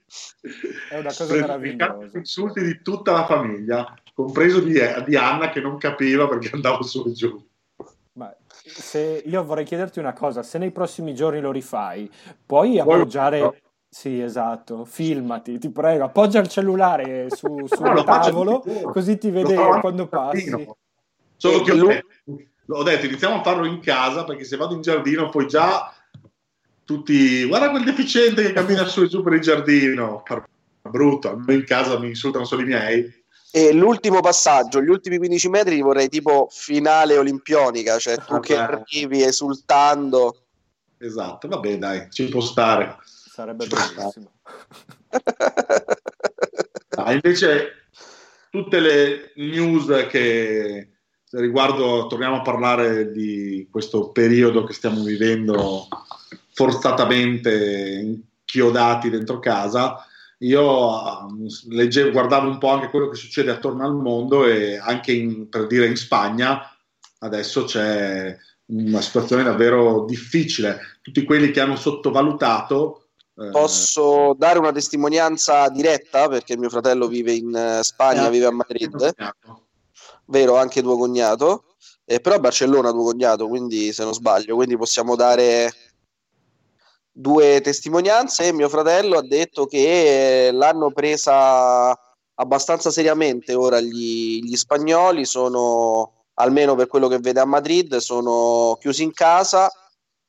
È 0.89 0.97
una 0.97 1.13
cosa 1.13 1.33
meravigliosa. 1.33 2.17
insulti 2.17 2.63
di 2.63 2.81
tutta 2.81 3.11
la 3.11 3.25
famiglia, 3.25 3.93
compreso 4.13 4.61
di, 4.61 4.79
di 5.05 5.15
Anna 5.15 5.49
che 5.49 5.59
non 5.59 5.77
capiva 5.77 6.27
perché 6.27 6.49
andavo 6.53 6.83
su 6.83 7.05
e 7.07 7.11
giù. 7.11 7.45
Se 8.67 9.23
io 9.25 9.43
vorrei 9.45 9.63
chiederti 9.63 9.99
una 9.99 10.13
cosa, 10.13 10.43
se 10.43 10.57
nei 10.57 10.71
prossimi 10.71 11.15
giorni 11.15 11.39
lo 11.39 11.51
rifai, 11.51 12.11
puoi 12.45 12.79
appoggiare... 12.79 13.61
Sì, 13.89 14.19
esatto, 14.21 14.83
filmati, 14.85 15.57
ti 15.59 15.69
prego, 15.71 16.03
appoggia 16.03 16.39
il 16.39 16.47
cellulare 16.49 17.29
su, 17.29 17.65
sul 17.71 17.85
No, 17.85 18.03
tavolo, 18.03 18.63
così 18.91 19.17
ti 19.17 19.29
vede 19.31 19.55
quando 19.79 20.07
passi. 20.07 20.67
Solo 21.37 21.61
che 21.61 21.71
ho 21.71 21.75
Lui- 21.75 21.87
detto, 21.93 22.73
ho 22.73 22.83
detto, 22.83 23.05
iniziamo 23.05 23.35
a 23.35 23.43
farlo 23.43 23.65
in 23.65 23.79
casa 23.79 24.23
perché 24.23 24.43
se 24.43 24.57
vado 24.57 24.73
in 24.75 24.81
giardino 24.81 25.29
poi 25.29 25.47
già 25.47 25.93
tutti 26.83 27.45
guarda 27.45 27.69
quel 27.69 27.83
deficiente 27.83 28.43
che 28.43 28.53
cammina 28.53 28.85
su 28.85 29.03
e 29.03 29.07
giù 29.07 29.21
per 29.23 29.33
il 29.33 29.41
giardino 29.41 30.23
brutto, 30.81 31.29
a 31.29 31.35
me 31.37 31.53
in 31.55 31.65
casa 31.65 31.99
mi 31.99 32.07
insultano 32.07 32.45
solo 32.45 32.61
i 32.61 32.65
miei 32.65 33.23
E 33.51 33.73
l'ultimo 33.73 34.19
passaggio, 34.19 34.81
gli 34.81 34.89
ultimi 34.89 35.17
15 35.17 35.49
metri 35.49 35.75
li 35.75 35.81
vorrei 35.81 36.09
tipo 36.09 36.47
finale 36.49 37.17
olimpionica, 37.17 37.97
cioè 37.99 38.17
tu 38.17 38.39
che 38.39 38.55
Vabbè. 38.55 38.73
arrivi 38.73 39.21
esultando. 39.21 40.45
esatto, 40.97 41.47
vabbè 41.47 41.77
dai, 41.77 42.07
ci 42.09 42.27
può 42.29 42.41
stare 42.41 42.97
Sarebbe 43.37 43.67
bellissimo. 43.67 44.31
Ah, 46.95 47.13
invece 47.13 47.89
tutte 48.49 48.79
le 48.79 49.31
news 49.35 50.07
che 50.09 50.89
riguardo, 51.29 52.07
torniamo 52.07 52.37
a 52.37 52.41
parlare 52.41 53.11
di 53.11 53.67
questo 53.69 54.09
periodo 54.09 54.63
che 54.63 54.73
stiamo 54.73 55.03
vivendo 55.03 55.87
forzatamente 56.51 57.99
inchiodati 58.01 59.11
dentro 59.11 59.37
casa, 59.37 60.03
io 60.39 60.95
ah, 60.95 61.27
leggevo, 61.69 62.09
guardavo 62.09 62.49
un 62.49 62.57
po' 62.57 62.69
anche 62.69 62.89
quello 62.89 63.09
che 63.09 63.17
succede 63.17 63.51
attorno 63.51 63.85
al 63.85 63.93
mondo 63.93 64.47
e 64.47 64.77
anche 64.77 65.11
in- 65.11 65.47
per 65.47 65.67
dire 65.67 65.85
in 65.85 65.95
Spagna 65.95 66.75
adesso 67.19 67.65
c'è 67.65 68.35
una 68.65 69.01
situazione 69.01 69.43
davvero 69.43 70.05
difficile. 70.05 70.79
Tutti 71.03 71.23
quelli 71.23 71.51
che 71.51 71.59
hanno 71.59 71.75
sottovalutato 71.75 73.03
Posso 73.51 74.33
dare 74.35 74.57
una 74.57 74.71
testimonianza 74.71 75.69
diretta? 75.69 76.27
Perché 76.27 76.57
mio 76.57 76.69
fratello 76.69 77.07
vive 77.07 77.33
in 77.33 77.55
eh, 77.55 77.83
Spagna, 77.83 78.27
Eh, 78.27 78.29
vive 78.31 78.47
a 78.47 78.51
Madrid, 78.51 79.13
vero 80.25 80.57
anche 80.57 80.81
tuo 80.81 80.97
cognato, 80.97 81.75
eh, 82.03 82.19
però 82.19 82.37
a 82.37 82.39
Barcellona 82.39 82.89
tuo 82.89 83.03
cognato, 83.03 83.47
quindi 83.47 83.93
se 83.93 84.03
non 84.03 84.15
sbaglio, 84.15 84.55
quindi 84.55 84.75
possiamo 84.75 85.15
dare 85.15 85.71
due 87.11 87.61
testimonianze. 87.61 88.51
Mio 88.53 88.69
fratello 88.69 89.19
ha 89.19 89.23
detto 89.23 89.67
che 89.67 90.47
eh, 90.47 90.51
l'hanno 90.51 90.91
presa 90.91 91.95
abbastanza 92.39 92.89
seriamente 92.89 93.53
ora 93.53 93.79
gli, 93.79 94.41
gli 94.41 94.55
spagnoli, 94.55 95.25
sono 95.25 96.25
almeno 96.39 96.73
per 96.73 96.87
quello 96.87 97.07
che 97.07 97.19
vede 97.19 97.39
a 97.39 97.45
Madrid, 97.45 97.97
sono 97.97 98.77
chiusi 98.79 99.03
in 99.03 99.13
casa 99.13 99.69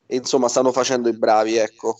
e 0.06 0.16
insomma 0.16 0.48
stanno 0.48 0.72
facendo 0.72 1.08
i 1.08 1.16
bravi, 1.16 1.56
ecco. 1.56 1.96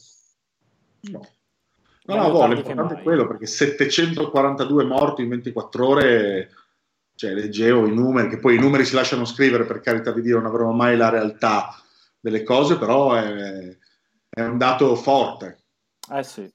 No, 1.11 2.15
no, 2.15 2.29
no, 2.29 2.39
che 2.49 2.55
l'importante 2.55 2.95
è 2.95 3.03
quello 3.03 3.27
perché 3.27 3.47
742 3.47 4.85
morti 4.85 5.23
in 5.23 5.29
24 5.29 5.87
ore, 5.87 6.51
cioè 7.15 7.33
leggevo 7.35 7.87
i 7.87 7.95
numeri, 7.95 8.29
che 8.29 8.39
poi 8.39 8.57
i 8.57 8.61
numeri 8.61 8.85
si 8.85 8.95
lasciano 8.95 9.25
scrivere 9.25 9.65
per 9.65 9.81
carità 9.81 10.11
di 10.13 10.23
Dio, 10.23 10.37
non 10.37 10.47
avremo 10.47 10.73
mai 10.73 10.97
la 10.97 11.11
realtà 11.11 11.75
delle 12.19 12.43
cose, 12.43 12.79
però 12.79 13.15
è, 13.15 13.77
è 14.29 14.43
un 14.43 14.57
dato 14.57 14.95
forte. 14.97 15.65
Eh 16.11 16.23
sì. 16.23 16.51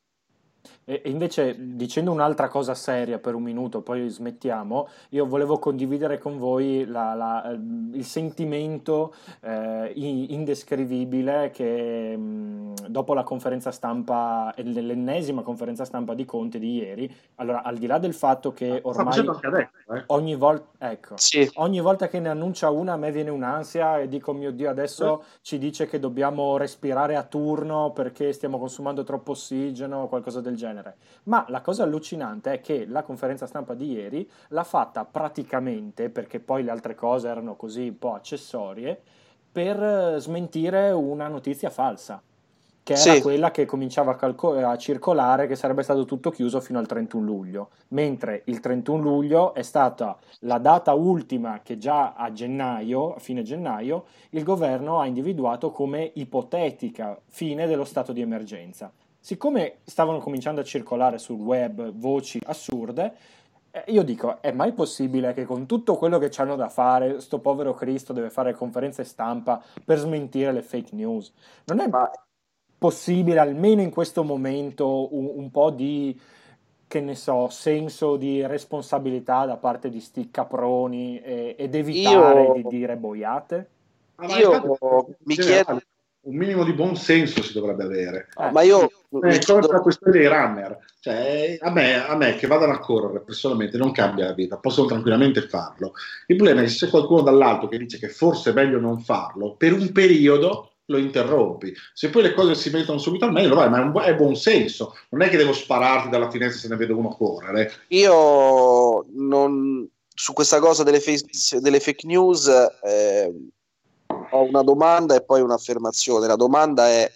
E 0.85 1.01
invece, 1.05 1.55
dicendo 1.75 2.11
un'altra 2.11 2.49
cosa 2.49 2.73
seria 2.73 3.17
per 3.19 3.35
un 3.35 3.43
minuto, 3.43 3.81
poi 3.81 4.09
smettiamo, 4.09 4.87
io 5.09 5.25
volevo 5.25 5.57
condividere 5.57 6.17
con 6.17 6.37
voi 6.37 6.85
la- 6.85 7.13
la- 7.13 7.49
il 7.93 8.03
sentimento 8.03 9.13
eh, 9.41 9.91
indescrivibile 9.95 11.51
che 11.51 12.15
mh, 12.17 12.87
dopo 12.87 13.13
la 13.13 13.23
conferenza 13.23 13.71
stampa, 13.71 14.53
e 14.55 14.63
l'ennesima 14.63 15.41
conferenza 15.41 15.85
stampa 15.85 16.13
di 16.13 16.25
Conte 16.25 16.59
di 16.59 16.75
ieri, 16.75 17.13
allora 17.35 17.63
al 17.63 17.77
di 17.77 17.87
là 17.87 17.97
del 17.97 18.13
fatto 18.13 18.51
che 18.51 18.77
Sta 18.79 18.87
ormai 18.87 19.19
adesso, 19.19 19.93
eh. 19.93 20.03
ogni 20.07 20.35
volta, 20.35 20.89
ecco, 20.91 21.13
Sì, 21.17 21.49
Ogni 21.55 21.79
volta 21.79 22.07
che 22.07 22.19
ne 22.19 22.29
annuncia 22.29 22.69
una 22.69 22.93
a 22.93 22.97
me 22.97 23.11
viene 23.11 23.29
un'ansia 23.29 23.99
e 23.99 24.07
dico, 24.07 24.33
mio 24.33 24.51
Dio, 24.51 24.69
adesso 24.69 25.23
ci 25.41 25.57
dice 25.57 25.85
che 25.85 25.99
dobbiamo 25.99 26.57
respirare 26.57 27.15
a 27.15 27.23
turno 27.23 27.91
perché 27.91 28.33
stiamo 28.33 28.57
consumando 28.59 29.03
troppo 29.03 29.31
ossigeno 29.31 30.03
o 30.03 30.07
qualcosa 30.07 30.41
del 30.41 30.55
genere. 30.55 30.72
Ma 31.23 31.45
la 31.49 31.61
cosa 31.61 31.83
allucinante 31.83 32.53
è 32.53 32.61
che 32.61 32.85
la 32.87 33.03
conferenza 33.03 33.45
stampa 33.45 33.73
di 33.73 33.91
ieri 33.91 34.29
l'ha 34.49 34.63
fatta 34.63 35.05
praticamente, 35.05 36.09
perché 36.09 36.39
poi 36.39 36.63
le 36.63 36.71
altre 36.71 36.95
cose 36.95 37.27
erano 37.27 37.55
così 37.55 37.87
un 37.89 37.99
po' 37.99 38.13
accessorie, 38.15 38.99
per 39.51 39.81
eh, 39.81 40.19
smentire 40.19 40.89
una 40.91 41.27
notizia 41.27 41.69
falsa. 41.69 42.21
Che 42.85 42.91
era 42.93 43.13
Sì. 43.13 43.21
quella 43.21 43.49
che 43.51 43.63
cominciava 43.65 44.11
a, 44.11 44.15
calco- 44.15 44.57
a 44.57 44.75
circolare 44.77 45.47
che 45.47 45.55
sarebbe 45.55 45.83
stato 45.83 46.03
tutto 46.03 46.31
chiuso 46.31 46.59
fino 46.59 46.79
al 46.79 46.85
31 46.85 47.23
luglio, 47.23 47.69
mentre 47.89 48.41
il 48.47 48.59
31 48.59 49.01
luglio 49.01 49.53
è 49.53 49.61
stata 49.61 50.17
la 50.39 50.57
data 50.57 50.91
ultima 50.91 51.61
che 51.63 51.77
già 51.77 52.11
a 52.13 52.33
gennaio, 52.33 53.13
a 53.15 53.19
fine 53.19 53.41
gennaio, 53.41 54.03
il 54.31 54.43
governo 54.43 54.99
ha 54.99 55.05
individuato 55.05 55.71
come 55.71 56.11
ipotetica 56.15 57.17
fine 57.27 57.67
dello 57.67 57.85
stato 57.85 58.11
di 58.11 58.19
emergenza. 58.19 58.91
Siccome 59.23 59.77
stavano 59.85 60.19
cominciando 60.19 60.59
a 60.59 60.65
circolare 60.65 61.17
sul 61.17 61.39
web 61.39 61.91
voci 61.93 62.41
assurde, 62.45 63.13
eh, 63.71 63.85
io 63.87 64.03
dico, 64.03 64.41
è 64.41 64.51
mai 64.51 64.73
possibile 64.73 65.31
che 65.31 65.45
con 65.45 65.65
tutto 65.65 65.95
quello 65.95 66.17
che 66.19 66.29
hanno 66.41 66.57
da 66.57 66.67
fare, 66.67 67.21
sto 67.21 67.39
povero 67.39 67.73
Cristo 67.73 68.11
deve 68.11 68.29
fare 68.29 68.53
conferenze 68.53 69.05
stampa 69.05 69.63
per 69.85 69.97
smentire 69.97 70.51
le 70.51 70.61
fake 70.61 70.93
news? 70.93 71.31
Non 71.67 71.79
è 71.79 71.87
ma 71.87 72.11
possibile, 72.77 73.39
almeno 73.39 73.79
in 73.79 73.91
questo 73.91 74.25
momento, 74.25 75.15
un, 75.15 75.31
un 75.35 75.51
po' 75.51 75.69
di, 75.69 76.19
che 76.85 76.99
ne 76.99 77.15
so, 77.15 77.47
senso 77.47 78.17
di 78.17 78.45
responsabilità 78.45 79.45
da 79.45 79.55
parte 79.55 79.87
di 79.89 80.01
sti 80.01 80.31
caproni 80.31 81.21
e- 81.21 81.55
ed 81.57 81.75
evitare 81.75 82.43
Io- 82.43 82.53
di 82.55 82.63
dire 82.67 82.97
boiate? 82.97 83.69
Ma 84.15 84.37
Io 84.37 84.77
mi 85.19 85.35
chiedo- 85.35 85.79
un 86.23 86.35
minimo 86.35 86.63
di 86.63 86.73
buon 86.73 86.95
senso 86.95 87.41
si 87.41 87.53
dovrebbe 87.53 87.83
avere. 87.83 88.27
Eh, 88.37 88.51
ma 88.51 88.61
io 88.61 88.83
Eh, 88.85 89.39
come 89.45 89.67
la 89.67 89.81
questione 89.81 90.17
dei 90.17 90.27
runner, 90.27 90.77
cioè, 90.99 91.57
a, 91.59 91.71
me, 91.71 92.05
a 92.05 92.15
me 92.15 92.35
che 92.35 92.47
vadano 92.47 92.73
a 92.73 92.79
correre 92.79 93.21
personalmente 93.21 93.77
non 93.77 93.91
cambia 93.91 94.27
la 94.27 94.33
vita, 94.33 94.57
possono 94.57 94.87
tranquillamente 94.87 95.41
farlo. 95.47 95.93
Il 96.27 96.35
problema 96.35 96.61
è 96.61 96.63
che 96.63 96.69
se 96.69 96.85
c'è 96.85 96.91
qualcuno 96.91 97.21
dall'alto 97.21 97.67
che 97.67 97.77
dice 97.77 97.99
che 97.99 98.09
forse 98.09 98.51
è 98.51 98.53
meglio 98.53 98.79
non 98.79 99.01
farlo, 99.01 99.55
per 99.55 99.73
un 99.73 99.91
periodo 99.91 100.69
lo 100.85 100.97
interrompi. 100.97 101.73
Se 101.93 102.09
poi 102.09 102.23
le 102.23 102.33
cose 102.33 102.55
si 102.55 102.69
mettono 102.69 102.97
subito 102.97 103.25
al 103.25 103.31
meglio, 103.31 103.55
vai, 103.55 103.69
ma 103.69 103.79
è, 103.79 103.81
un 103.81 104.01
è 104.01 104.15
buon 104.15 104.35
senso. 104.35 104.95
Non 105.09 105.21
è 105.21 105.29
che 105.29 105.37
devo 105.37 105.53
spararti 105.53 106.09
dalla 106.09 106.29
finestra 106.29 106.59
se 106.59 106.67
ne 106.67 106.75
vedo 106.75 106.97
uno 106.97 107.09
correre. 107.09 107.71
Io 107.89 109.05
non, 109.13 109.87
su 110.13 110.33
questa 110.33 110.59
cosa 110.59 110.83
delle, 110.83 110.99
face- 110.99 111.59
delle 111.59 111.79
fake 111.79 112.05
news 112.07 112.47
eh, 112.83 113.33
ho 114.29 114.43
una 114.43 114.63
domanda 114.63 115.15
e 115.15 115.23
poi 115.23 115.41
un'affermazione. 115.41 116.27
La 116.27 116.35
domanda 116.35 116.87
è: 116.87 117.11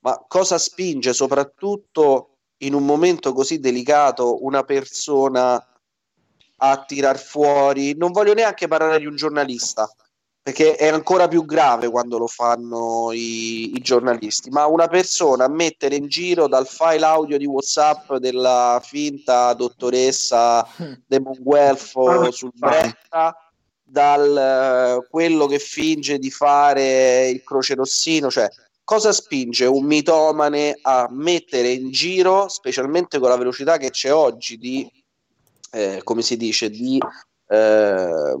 ma 0.00 0.22
cosa 0.26 0.58
spinge 0.58 1.12
soprattutto 1.12 2.38
in 2.62 2.74
un 2.74 2.84
momento 2.84 3.32
così 3.32 3.58
delicato 3.58 4.44
una 4.44 4.62
persona 4.64 5.64
a 6.62 6.84
tirar 6.84 7.18
fuori, 7.18 7.96
non 7.96 8.12
voglio 8.12 8.34
neanche 8.34 8.68
parlare 8.68 8.98
di 8.98 9.06
un 9.06 9.16
giornalista, 9.16 9.90
perché 10.42 10.76
è 10.76 10.88
ancora 10.88 11.26
più 11.26 11.44
grave 11.44 11.88
quando 11.88 12.18
lo 12.18 12.26
fanno 12.26 13.12
i, 13.12 13.76
i 13.76 13.80
giornalisti, 13.80 14.50
ma 14.50 14.66
una 14.66 14.88
persona 14.88 15.44
a 15.44 15.48
mettere 15.48 15.96
in 15.96 16.08
giro 16.08 16.48
dal 16.48 16.66
file 16.66 17.04
audio 17.04 17.38
di 17.38 17.46
WhatsApp 17.46 18.14
della 18.16 18.80
finta 18.84 19.54
dottoressa 19.54 20.66
Demon 21.06 21.36
Guelfo 21.38 22.30
sul 22.30 22.52
Bretta, 22.54 23.34
dal 23.90 24.36
eh, 25.02 25.06
quello 25.08 25.46
che 25.46 25.58
finge 25.58 26.18
di 26.18 26.30
fare 26.30 27.28
il 27.28 27.42
croce 27.42 27.74
rossino, 27.74 28.30
cioè 28.30 28.48
cosa 28.84 29.12
spinge 29.12 29.66
un 29.66 29.84
mitomane 29.84 30.78
a 30.82 31.08
mettere 31.10 31.70
in 31.70 31.90
giro, 31.90 32.48
specialmente 32.48 33.18
con 33.18 33.28
la 33.28 33.36
velocità 33.36 33.76
che 33.76 33.90
c'è 33.90 34.12
oggi 34.12 34.56
di, 34.56 34.88
eh, 35.72 36.00
come 36.04 36.22
si 36.22 36.36
dice, 36.36 36.70
di 36.70 37.00
eh, 37.48 38.36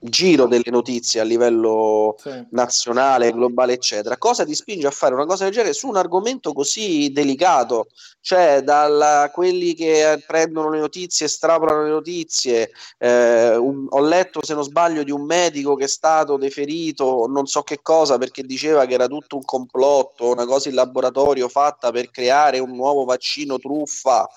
giro 0.00 0.46
delle 0.46 0.70
notizie 0.70 1.20
a 1.20 1.24
livello 1.24 2.16
Sì. 2.18 2.46
nazionale, 2.50 3.32
globale, 3.32 3.72
eccetera. 3.72 4.16
Cosa 4.16 4.44
ti 4.44 4.54
spinge 4.54 4.86
a 4.86 4.90
fare 4.92 5.14
una 5.14 5.26
cosa 5.26 5.44
del 5.44 5.52
genere 5.52 5.72
su 5.72 5.88
un 5.88 5.96
argomento 5.96 6.52
così 6.52 7.10
delicato? 7.12 7.88
Cioè, 8.20 8.62
da 8.62 9.30
quelli 9.32 9.74
che 9.74 10.22
prendono 10.26 10.70
le 10.70 10.78
notizie, 10.80 11.26
estrapolano 11.26 11.82
le 11.82 11.90
notizie. 11.90 12.70
eh, 12.98 13.56
un- 13.56 13.86
ho 13.90 14.00
letto, 14.00 14.44
se 14.44 14.54
non 14.54 14.62
sbaglio, 14.64 15.02
di 15.02 15.10
un 15.10 15.22
medico 15.24 15.74
che 15.74 15.84
è 15.84 15.88
stato 15.88 16.36
deferito, 16.36 17.26
non 17.28 17.46
so 17.46 17.62
che 17.62 17.78
cosa, 17.82 18.18
perché 18.18 18.42
diceva 18.42 18.86
che 18.86 18.94
era 18.94 19.06
tutto 19.06 19.36
un 19.36 19.44
complotto, 19.44 20.30
una 20.30 20.44
cosa 20.46 20.68
in 20.68 20.74
laboratorio 20.74 21.48
fatta 21.48 21.90
per 21.90 22.10
creare 22.10 22.58
un 22.58 22.70
nuovo 22.74 23.04
vaccino 23.04 23.58
truffa. 23.58 24.28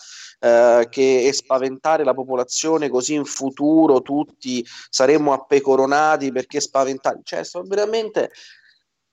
Eh, 0.43 0.87
che 0.89 1.29
spaventare 1.33 2.03
la 2.03 2.15
popolazione 2.15 2.89
così 2.89 3.13
in 3.13 3.25
futuro 3.25 4.01
tutti 4.01 4.65
saremmo 4.89 5.33
appecoronati 5.33 6.31
perché 6.31 6.59
spaventati. 6.59 7.19
Cioè, 7.23 7.43
sto 7.43 7.61
veramente 7.61 8.31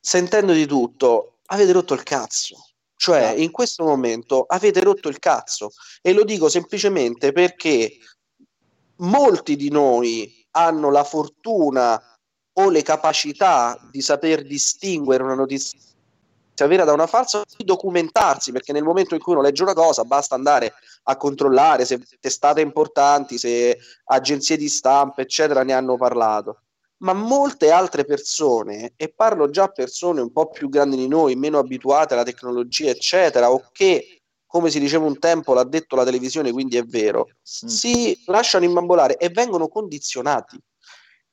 sentendo 0.00 0.54
di 0.54 0.66
tutto, 0.66 1.40
avete 1.46 1.72
rotto 1.72 1.92
il 1.92 2.02
cazzo. 2.02 2.56
Cioè, 2.96 3.34
in 3.36 3.50
questo 3.50 3.84
momento 3.84 4.44
avete 4.48 4.80
rotto 4.80 5.10
il 5.10 5.18
cazzo. 5.18 5.70
E 6.00 6.14
lo 6.14 6.24
dico 6.24 6.48
semplicemente 6.48 7.32
perché 7.32 7.92
molti 8.96 9.54
di 9.54 9.68
noi 9.68 10.46
hanno 10.52 10.90
la 10.90 11.04
fortuna 11.04 12.02
o 12.54 12.70
le 12.70 12.82
capacità 12.82 13.78
di 13.90 14.00
saper 14.00 14.44
distinguere 14.44 15.22
una 15.22 15.34
notizia 15.34 15.78
vera 16.66 16.84
da 16.84 16.92
una 16.92 17.06
falsa, 17.06 17.44
di 17.56 17.64
documentarsi, 17.64 18.52
perché 18.52 18.72
nel 18.72 18.82
momento 18.82 19.14
in 19.14 19.20
cui 19.20 19.32
uno 19.32 19.42
legge 19.42 19.62
una 19.62 19.74
cosa 19.74 20.04
basta 20.04 20.34
andare 20.34 20.74
a 21.04 21.16
controllare 21.16 21.84
se 21.84 22.00
testate 22.20 22.60
importanti, 22.60 23.38
se 23.38 23.78
agenzie 24.04 24.56
di 24.56 24.68
stampa, 24.68 25.22
eccetera, 25.22 25.62
ne 25.62 25.72
hanno 25.72 25.96
parlato. 25.96 26.62
Ma 26.98 27.12
molte 27.12 27.70
altre 27.70 28.04
persone, 28.04 28.92
e 28.96 29.12
parlo 29.14 29.50
già 29.50 29.68
persone 29.68 30.20
un 30.20 30.32
po' 30.32 30.48
più 30.48 30.68
grandi 30.68 30.96
di 30.96 31.06
noi, 31.06 31.36
meno 31.36 31.58
abituate 31.58 32.14
alla 32.14 32.24
tecnologia, 32.24 32.90
eccetera, 32.90 33.52
o 33.52 33.68
che, 33.70 34.22
come 34.44 34.68
si 34.70 34.80
diceva 34.80 35.06
un 35.06 35.18
tempo, 35.18 35.54
l'ha 35.54 35.62
detto 35.62 35.94
la 35.94 36.04
televisione, 36.04 36.50
quindi 36.50 36.76
è 36.76 36.82
vero, 36.82 37.28
si 37.40 38.20
lasciano 38.26 38.64
imbambolare 38.64 39.16
e 39.16 39.28
vengono 39.28 39.68
condizionati. 39.68 40.58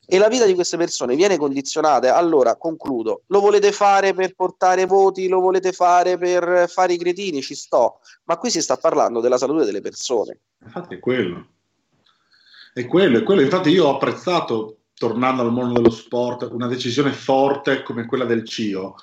E 0.07 0.17
la 0.17 0.27
vita 0.27 0.45
di 0.45 0.53
queste 0.53 0.77
persone 0.77 1.15
viene 1.15 1.37
condizionata. 1.37 2.15
Allora, 2.15 2.55
concludo, 2.55 3.23
lo 3.27 3.39
volete 3.39 3.71
fare 3.71 4.13
per 4.13 4.35
portare 4.35 4.85
voti, 4.85 5.27
lo 5.27 5.39
volete 5.39 5.71
fare 5.71 6.17
per 6.17 6.69
fare 6.69 6.93
i 6.93 6.97
cretini, 6.97 7.41
ci 7.41 7.55
sto, 7.55 7.99
ma 8.25 8.37
qui 8.37 8.49
si 8.49 8.61
sta 8.61 8.77
parlando 8.77 9.19
della 9.19 9.37
salute 9.37 9.65
delle 9.65 9.81
persone. 9.81 10.39
Infatti 10.63 10.95
è 10.95 10.99
quello. 10.99 11.47
È 12.73 12.85
quello, 12.85 13.19
è 13.19 13.23
quello. 13.23 13.41
Infatti 13.41 13.69
io 13.69 13.87
ho 13.87 13.95
apprezzato, 13.95 14.77
tornando 14.93 15.41
al 15.41 15.51
mondo 15.51 15.73
dello 15.73 15.89
sport, 15.89 16.49
una 16.51 16.67
decisione 16.67 17.11
forte 17.11 17.83
come 17.83 18.05
quella 18.05 18.25
del 18.25 18.45
CIO, 18.45 18.95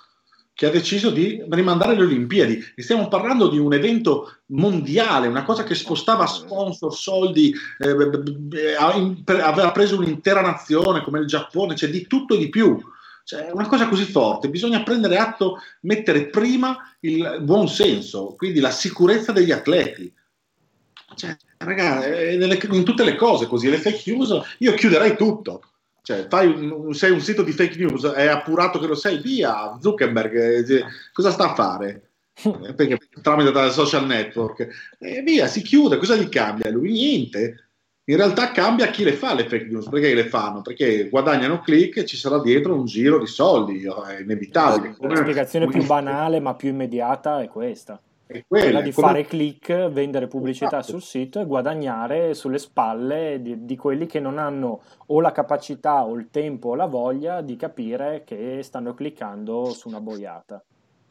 che 0.54 0.66
ha 0.66 0.70
deciso 0.70 1.10
di 1.10 1.42
rimandare 1.48 1.94
le 1.94 2.04
Olimpiadi. 2.04 2.72
E 2.74 2.82
stiamo 2.82 3.08
parlando 3.08 3.48
di 3.48 3.58
un 3.58 3.72
evento 3.72 4.40
mondiale, 4.46 5.26
una 5.26 5.44
cosa 5.44 5.64
che 5.64 5.74
spostava 5.74 6.26
sponsor, 6.26 6.94
soldi, 6.94 7.54
eh, 7.78 7.90
aveva 9.40 9.72
preso 9.72 9.96
un'intera 9.96 10.40
nazione 10.40 11.02
come 11.02 11.20
il 11.20 11.26
Giappone, 11.26 11.74
c'è 11.74 11.88
di 11.88 12.06
tutto 12.06 12.34
e 12.34 12.38
di 12.38 12.48
più. 12.48 12.78
Cioè, 13.24 13.50
una 13.52 13.68
cosa 13.68 13.88
così 13.88 14.04
forte, 14.04 14.50
bisogna 14.50 14.82
prendere 14.82 15.16
atto, 15.16 15.58
mettere 15.82 16.26
prima 16.26 16.76
il 17.00 17.38
buon 17.42 17.68
senso, 17.68 18.34
quindi 18.36 18.58
la 18.60 18.70
sicurezza 18.70 19.32
degli 19.32 19.52
atleti. 19.52 20.12
Cioè, 21.14 21.36
raga, 21.58 22.00
nelle- 22.00 22.58
in 22.70 22.84
tutte 22.84 23.04
le 23.04 23.14
cose 23.14 23.46
così, 23.46 23.68
le 23.68 23.78
fake 23.78 24.02
news, 24.12 24.56
io 24.58 24.74
chiuderei 24.74 25.16
tutto. 25.16 25.62
Cioè, 26.04 26.26
fai 26.28 26.48
un- 26.48 26.92
sei 26.94 27.12
un 27.12 27.20
sito 27.20 27.42
di 27.42 27.52
fake 27.52 27.78
news, 27.78 28.04
è 28.06 28.26
appurato 28.26 28.80
che 28.80 28.88
lo 28.88 28.96
sei, 28.96 29.18
via, 29.18 29.78
Zuckerberg, 29.80 30.68
eh, 30.68 30.84
cosa 31.12 31.30
sta 31.30 31.50
a 31.50 31.54
fare? 31.54 32.08
Eh, 32.64 32.74
Perché 32.74 32.98
tramite 33.22 33.70
social 33.70 34.06
network, 34.06 34.66
e 34.98 35.22
via, 35.22 35.46
si 35.46 35.62
chiude, 35.62 35.98
cosa 35.98 36.16
gli 36.16 36.28
cambia? 36.28 36.70
Lui 36.70 36.90
niente. 36.90 37.68
In 38.04 38.16
realtà 38.16 38.50
cambia 38.50 38.88
chi 38.88 39.04
le 39.04 39.12
fa 39.12 39.32
le 39.32 39.46
fake 39.46 39.66
news, 39.66 39.88
perché 39.88 40.12
le 40.12 40.26
fanno? 40.26 40.60
Perché 40.60 41.08
guadagnano 41.08 41.60
click 41.60 41.98
e 41.98 42.04
ci 42.04 42.16
sarà 42.16 42.40
dietro 42.40 42.74
un 42.74 42.84
giro 42.84 43.20
di 43.20 43.26
soldi, 43.28 43.84
è 43.84 44.20
inevitabile. 44.20 44.96
La 44.98 45.16
spiegazione 45.16 45.68
più 45.68 45.84
banale 45.86 46.40
ma 46.40 46.54
più 46.56 46.70
immediata 46.70 47.40
è 47.42 47.46
questa. 47.46 48.00
È 48.32 48.44
Quella 48.46 48.64
quella, 48.64 48.80
di 48.82 48.92
come- 48.92 49.06
fare 49.06 49.24
click, 49.26 49.88
vendere 49.90 50.26
pubblicità 50.26 50.78
Esatto. 50.78 50.92
sul 50.98 51.02
sito 51.02 51.40
e 51.40 51.44
guadagnare 51.46 52.34
sulle 52.34 52.58
spalle 52.58 53.40
di, 53.42 53.64
di 53.64 53.76
quelli 53.76 54.06
che 54.06 54.20
non 54.20 54.38
hanno 54.38 54.80
o 55.06 55.20
la 55.20 55.32
capacità 55.32 56.04
o 56.04 56.14
il 56.14 56.28
tempo 56.30 56.70
o 56.70 56.74
la 56.74 56.86
voglia 56.86 57.40
di 57.40 57.56
capire 57.56 58.22
che 58.24 58.60
stanno 58.62 58.94
cliccando 58.94 59.72
su 59.72 59.88
una 59.88 60.00
boiata. 60.00 60.62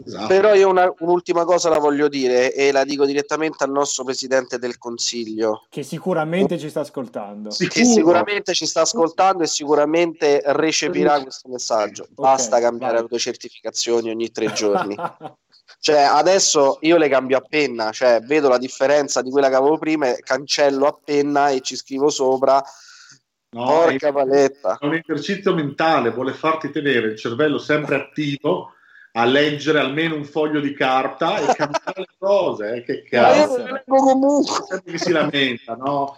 Esatto. 0.04 0.26
Però 0.30 0.56
io 0.56 0.68
una- 0.68 0.92
un'ultima 0.98 1.46
cosa 1.46 1.70
la 1.70 1.78
voglio 1.78 2.08
dire 2.08 2.56
e 2.56 2.72
la 2.72 2.84
dico 2.84 3.06
direttamente 3.06 3.64
al 3.64 3.70
nostro 3.70 4.04
Presidente 4.04 4.58
del 4.58 4.80
Consiglio, 4.80 5.66
Che 5.70 5.84
sicuramente 5.84 6.58
ci 6.58 6.70
sta 6.70 6.80
ascoltando. 6.80 7.52
Sì. 7.52 7.68
che 7.68 7.84
Sicuro. 7.84 7.94
sicuramente 7.94 8.54
ci 8.56 8.66
sta 8.66 8.82
ascoltando 8.82 9.44
e 9.44 9.48
sicuramente 9.48 10.42
recepirà 10.44 11.22
questo 11.22 11.50
messaggio. 11.50 12.08
Basta 12.16 12.60
cambiare 12.60 12.94
vai. 12.94 13.02
autocertificazioni 13.04 14.10
ogni 14.10 14.32
tre 14.32 14.52
giorni. 14.54 14.96
Cioè, 15.80 16.00
adesso 16.02 16.78
io 16.82 16.98
le 16.98 17.10
cambio 17.10 17.38
a 17.38 17.42
penna, 17.42 17.92
cioè 17.92 18.20
vedo 18.22 18.48
la 18.50 18.58
differenza 18.58 19.22
di 19.22 19.30
quella 19.32 19.50
che 19.50 19.56
avevo 19.56 19.78
prima, 19.78 20.12
cancello 20.20 20.86
a 20.88 20.98
penna 21.04 21.50
e 21.50 21.62
ci 21.62 21.76
scrivo 21.76 22.10
sopra. 22.10 22.62
No, 23.54 23.66
Porca 23.66 24.08
è- 24.08 24.14
paletta. 24.14 24.78
È 24.80 24.86
un 24.86 24.94
esercizio 24.94 25.54
mentale, 25.54 26.12
vuole 26.12 26.34
farti 26.34 26.70
tenere 26.72 27.08
il 27.08 27.18
cervello 27.18 27.58
sempre 27.58 27.96
attivo 27.96 28.74
a 29.14 29.26
leggere 29.26 29.80
almeno 29.80 30.16
un 30.16 30.24
foglio 30.24 30.62
di 30.62 30.74
carta 30.74 31.38
e 31.38 31.48
cambiare 31.54 32.00
le 32.00 32.08
cose. 32.18 32.74
eh, 32.76 32.84
Che 32.84 33.04
cazzo, 33.04 33.58
leggo 33.58 33.84
comunque. 33.98 34.66
sempre 34.68 34.92
che 34.94 34.98
si 35.00 35.12
lamenta, 35.12 35.76
no? 35.76 36.16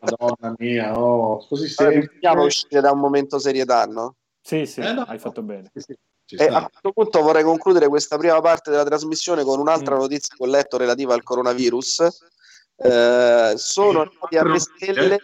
Madonna 0.00 0.54
mia, 0.58 0.96
oh, 0.98 1.44
così 1.46 1.72
Allora, 1.78 1.94
semplice. 1.96 2.12
Dobbiamo 2.20 2.44
uscire 2.44 2.80
da 2.80 2.90
un 2.92 2.98
momento 3.00 3.38
serietà, 3.38 3.84
no? 3.86 4.14
sì, 4.40 4.64
sì, 4.66 4.80
Eh, 4.80 4.92
no. 4.92 5.02
hai 5.02 5.18
fatto 5.18 5.42
bene. 5.42 5.70
Sì, 5.74 5.80
sì, 5.80 5.98
E 6.36 6.44
a 6.46 6.68
questo 6.68 6.92
punto 6.92 7.22
vorrei 7.22 7.42
concludere 7.42 7.88
questa 7.88 8.18
prima 8.18 8.40
parte 8.40 8.70
della 8.70 8.84
trasmissione 8.84 9.44
con 9.44 9.58
un'altra 9.58 9.94
Mm. 9.96 9.98
notizia 10.00 10.34
che 10.36 10.42
ho 10.42 10.46
letto 10.46 10.76
relativa 10.76 11.14
al 11.14 11.22
coronavirus. 11.22 12.00
Eh, 12.76 13.54
sono 13.56 14.00
andati 14.02 14.36
alle 14.36 14.52
Altre 14.52 14.72
notizie? 14.72 14.92
stelle. 14.92 15.18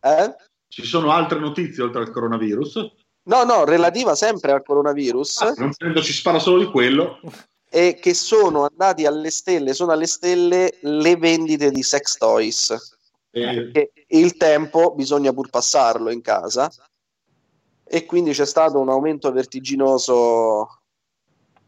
Eh? 0.00 0.34
Ci 0.68 0.84
sono 0.84 1.10
altre 1.12 1.38
notizie 1.38 1.82
oltre 1.82 2.00
al 2.00 2.10
coronavirus? 2.10 2.90
No, 3.24 3.44
no, 3.44 3.64
relativa 3.64 4.14
sempre 4.14 4.52
al 4.52 4.62
coronavirus 4.64 5.40
Ah, 5.42 5.52
non 5.56 5.72
prendo, 5.76 6.00
ci 6.00 6.12
spara 6.12 6.38
solo 6.38 6.58
di 6.58 6.66
quello. 6.70 7.20
e 7.68 7.98
che 8.00 8.14
sono 8.14 8.64
andati 8.64 9.04
alle 9.04 9.30
stelle, 9.30 9.74
sono 9.74 9.92
alle 9.92 10.06
stelle 10.06 10.78
le 10.82 11.16
vendite 11.16 11.70
di 11.70 11.82
sex 11.82 12.16
toys. 12.16 12.94
Eh, 13.32 13.90
il 14.08 14.36
tempo 14.38 14.94
bisogna 14.94 15.32
pur 15.32 15.50
passarlo 15.50 16.10
in 16.10 16.22
casa 16.22 16.70
e 17.88 18.04
quindi 18.04 18.32
c'è 18.32 18.46
stato 18.46 18.78
un 18.78 18.88
aumento 18.88 19.30
vertiginoso 19.32 20.80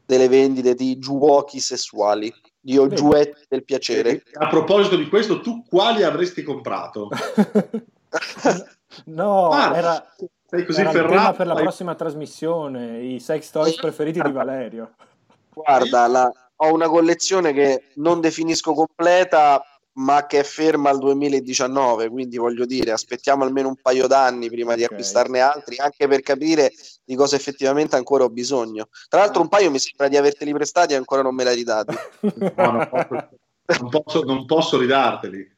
delle 0.05 0.29
vendite 0.29 0.75
di 0.75 0.99
giochi 0.99 1.61
sessuali, 1.61 2.33
di 2.59 2.77
oggetti 2.79 3.45
del 3.49 3.65
piacere. 3.65 4.23
a 4.33 4.49
proposito 4.49 4.97
di 4.97 5.09
questo, 5.09 5.41
tu 5.41 5.63
quali 5.69 6.03
avresti 6.03 6.43
comprato? 6.43 7.09
no, 9.07 9.49
Ah, 9.51 9.77
era, 9.77 10.15
sei 10.47 10.65
così 10.65 10.81
era 10.81 10.91
il 10.91 10.97
tema 10.97 11.09
ferrato. 11.09 11.37
per 11.37 11.47
la 11.47 11.55
hai- 11.55 11.63
prossima 11.63 11.95
trasmissione, 11.95 13.01
i 13.03 13.21
sex 13.21 13.51
toys 13.51 13.77
preferiti 13.77 14.21
di 14.23 14.33
Valerio. 14.33 14.95
Guarda, 15.53 16.07
la- 16.07 16.33
ho 16.61 16.73
una 16.73 16.89
collezione 16.89 17.53
che 17.53 17.91
non 17.97 18.21
definisco 18.21 18.73
completa, 18.73 19.63
ma 19.99 20.27
che 20.27 20.41
è 20.41 20.43
ferma 20.45 20.91
al 20.91 20.99
2019, 20.99 22.09
quindi 22.09 22.37
voglio 22.37 22.65
dire, 22.65 22.93
aspettiamo 22.93 23.45
almeno 23.45 23.69
un 23.69 23.77
paio 23.77 24.07
d'anni 24.07 24.49
prima 24.49 24.75
di 24.75 24.85
Ok. 24.85 24.93
acquistarne 24.93 25.41
altri, 25.41 25.77
anche 25.79 26.07
per 26.07 26.21
capire 26.21 26.73
di 27.05 27.15
cosa 27.17 27.37
effettivamente 27.37 27.97
ancora 27.97 28.25
ho 28.25 28.29
bisogno. 28.29 28.89
Tra 29.09 29.21
l'altro 29.21 29.43
un 29.43 29.49
paio 29.49 29.71
mi 29.71 29.79
sembra 29.79 30.09
di 30.09 30.17
averteli 30.17 30.53
prestati 30.53 30.93
e 30.93 30.97
ancora 30.97 31.23
non 31.23 31.35
me 31.35 31.43
li 31.43 31.49
hai 31.51 31.57
ridati. 31.57 31.95
No, 32.55 32.71
no, 32.71 32.89
non 33.81 33.89
posso, 33.91 34.23
non 34.23 34.47
posso 34.47 34.79
ridarteli. 34.79 35.57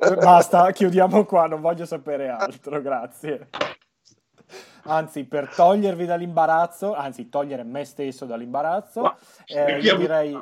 Eh, 0.00 0.16
Basta, 0.16 0.70
chiudiamo 0.72 1.24
qua, 1.24 1.46
non 1.46 1.60
voglio 1.60 1.84
sapere 1.84 2.28
altro, 2.28 2.80
grazie. 2.80 3.50
Anzi, 4.84 5.24
per 5.24 5.48
togliervi 5.54 6.06
dall'imbarazzo, 6.06 6.94
anzi, 6.94 7.28
togliere 7.28 7.62
me 7.62 7.84
stesso 7.84 8.24
dall'imbarazzo, 8.24 9.02
Ma- 9.02 9.16
eh, 9.46 9.80
io 9.80 9.96
direi... 9.96 10.32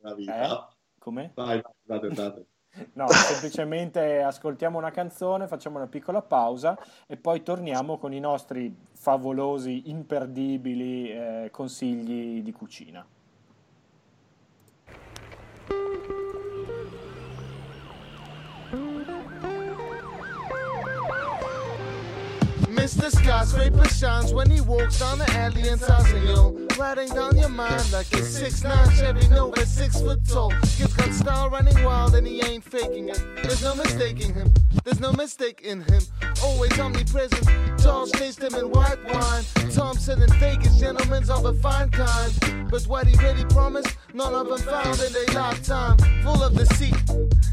la 0.00 0.14
vita? 0.14 0.44
Eh? 0.44 0.74
Come? 0.98 1.32
Vai, 1.34 1.62
andate, 1.86 2.06
andate. 2.06 2.46
No, 2.94 3.08
semplicemente 3.08 4.22
ascoltiamo 4.22 4.78
una 4.78 4.90
canzone, 4.90 5.46
facciamo 5.46 5.76
una 5.76 5.86
piccola 5.86 6.22
pausa 6.22 6.78
e 7.06 7.16
poi 7.16 7.42
torniamo 7.42 7.98
con 7.98 8.12
i 8.12 8.20
nostri 8.20 8.74
favolosi, 8.92 9.90
imperdibili 9.90 11.10
eh, 11.10 11.48
consigli 11.50 12.42
di 12.42 12.52
cucina. 12.52 13.04
Mr. 22.94 23.10
Skyscraper 23.10 23.88
shines 23.88 24.32
when 24.32 24.48
he 24.48 24.60
walks 24.60 25.00
down 25.00 25.18
the 25.18 25.30
alley 25.32 25.62
and 25.62 25.72
in 25.72 25.78
Tassinyo. 25.78 26.78
Riding 26.78 27.08
down 27.08 27.36
your 27.36 27.48
mind 27.48 27.90
like 27.92 28.06
a 28.12 28.22
6'9 28.22 28.92
Chevy 28.92 29.28
Nova, 29.28 29.66
6 29.66 30.00
foot 30.00 30.26
tall. 30.28 30.50
Kid's 30.76 30.94
got 30.94 31.12
style 31.12 31.50
running 31.50 31.82
wild 31.82 32.14
and 32.14 32.26
he 32.26 32.40
ain't 32.42 32.62
faking 32.62 33.08
it. 33.08 33.20
There's 33.42 33.62
no 33.62 33.74
mistaking 33.74 34.34
him, 34.34 34.52
there's 34.84 35.00
no 35.00 35.12
mistake 35.12 35.62
in 35.62 35.82
him. 35.82 36.02
Always 36.42 36.78
omnipresent. 36.78 37.48
Charles 37.82 38.12
chased 38.12 38.42
him 38.42 38.54
in 38.54 38.70
white 38.70 39.02
wine. 39.12 39.44
Thompson 39.72 40.22
and 40.22 40.32
Vegas, 40.34 40.78
gentlemen's 40.78 41.30
of 41.30 41.44
a 41.46 41.54
fine 41.54 41.90
kind. 41.90 42.70
But 42.70 42.82
what 42.84 43.06
he 43.06 43.16
really 43.24 43.44
promised, 43.46 43.96
none 44.14 44.34
of 44.34 44.48
them 44.48 44.58
found 44.58 45.00
in 45.00 45.12
their 45.12 45.26
lifetime. 45.34 45.98
Full 46.22 46.42
of 46.42 46.56
deceit 46.56 46.94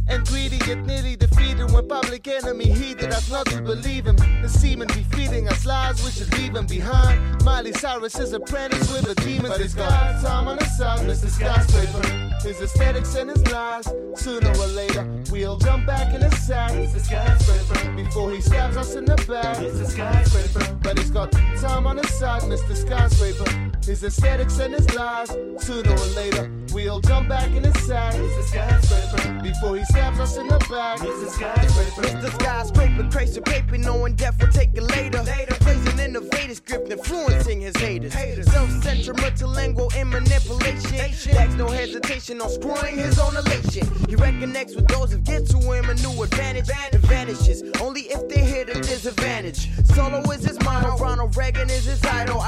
and 0.08 0.26
greedy, 0.28 0.58
yet 0.68 0.86
nearly 0.86 1.16
defeated. 1.16 1.72
When 1.72 1.88
public 1.88 2.28
enemy 2.28 2.72
heated 2.72 3.12
us 3.12 3.30
not 3.30 3.48
to 3.48 3.62
believe 3.62 4.06
him. 4.06 4.16
The 4.42 4.50
seamen 4.50 4.88
be 4.90 5.04
feeding 5.16 5.48
us 5.50 5.66
lies, 5.66 6.04
we 6.04 6.12
should 6.12 6.32
leave 6.38 6.56
him 6.56 6.68
behind. 6.68 7.44
Miley 7.44 7.74
Cyrus 7.74 8.20
is 8.20 8.34
apprentice 8.34 8.92
with 8.94 9.04
the 9.04 9.16
demons. 9.16 9.50
But 9.50 9.62
he's 9.62 9.74
got 9.74 10.22
time 10.22 10.48
on 10.48 10.58
his 10.58 10.78
side, 10.78 11.00
Mr. 11.00 11.30
Skyscraper. 11.30 12.48
His 12.48 12.62
aesthetics 12.62 13.16
and 13.16 13.30
his 13.30 13.46
lies. 13.52 13.88
Sooner 14.16 14.50
or 14.50 14.68
later, 14.68 15.08
we'll 15.32 15.58
jump 15.58 15.86
back 15.86 16.14
in 16.14 16.22
his 16.22 16.46
sack. 16.46 16.72
Mr. 16.72 17.00
Skyscraper. 17.00 17.96
Before 17.96 18.32
he 18.32 18.42
stabs 18.42 18.78
us 18.78 18.96
in 18.96 19.06
the 19.06 19.16
back. 19.28 19.58
Mr. 19.58 19.86
Skyscraper. 19.86 20.78
But 20.84 21.00
he's 21.00 21.12
got 21.12 21.32
time 21.32 21.88
on 21.88 21.98
his 21.98 22.10
side, 22.10 22.44
Mr. 22.44 22.76
Skyscraper. 22.76 23.71
His 23.84 24.04
aesthetics 24.04 24.60
and 24.60 24.74
his 24.74 24.94
lies. 24.96 25.30
Sooner 25.58 25.92
or 25.92 26.06
later, 26.16 26.52
we'll 26.72 27.02
jump 27.02 27.30
back 27.30 27.50
in 27.50 27.64
his 27.64 27.86
sack. 27.86 28.14
Mr. 28.14 28.44
Skyscraper. 28.44 29.42
Before 29.42 29.76
he 29.76 29.84
stabs 29.86 30.20
us 30.20 30.38
in 30.38 30.48
the 30.48 30.60
back. 30.70 31.00
Mr. 31.00 31.28
Skyscraper. 31.30 32.02
Mr. 32.08 32.34
Skyscraper, 32.34 33.10
crazy 33.12 33.42
paper, 33.42 33.78
knowing 33.78 34.16
death 34.16 34.40
will 34.40 34.52
take 34.52 34.70
it 34.76 34.84
later. 34.84 35.24
Plays 35.62 35.86
an 35.94 36.00
innovative 36.00 36.58
script, 36.58 36.92
influencing 36.92 37.60
his 37.62 37.76
haters. 37.78 38.14
haters. 38.14 38.52
Self-sentimental 38.52 39.50
lingual 39.50 39.92
and 39.96 40.10
manipulation. 40.10 40.98
Lacks 41.36 41.56
no 41.56 41.68
hesitation 41.68 42.40
on 42.40 42.50
screwing 42.50 42.98
his 42.98 43.18
own 43.20 43.36
elation. 43.36 43.88
He 44.08 44.16
reconnects 44.16 44.76
with 44.76 44.88
those 44.88 45.12
who 45.12 45.18
get 45.20 45.48
to 45.48 45.58
him 45.58 45.90
a 45.90 45.96
new 45.96 46.24
advantage. 46.24 46.70
And 46.94 47.02
vanishes 47.04 47.64
only 47.82 48.02
if 48.02 48.30
they 48.30 48.42
hit 48.42 48.70
a 48.70 48.80
disadvantage. 48.80 49.70
Solo 49.86 50.22
is 50.32 50.46
his 50.46 50.60
motto, 50.64 50.96
Ronald 50.98 51.36
Reagan 51.36 51.70
is 51.70 51.86
his 51.86 52.04
idol. 52.06 52.42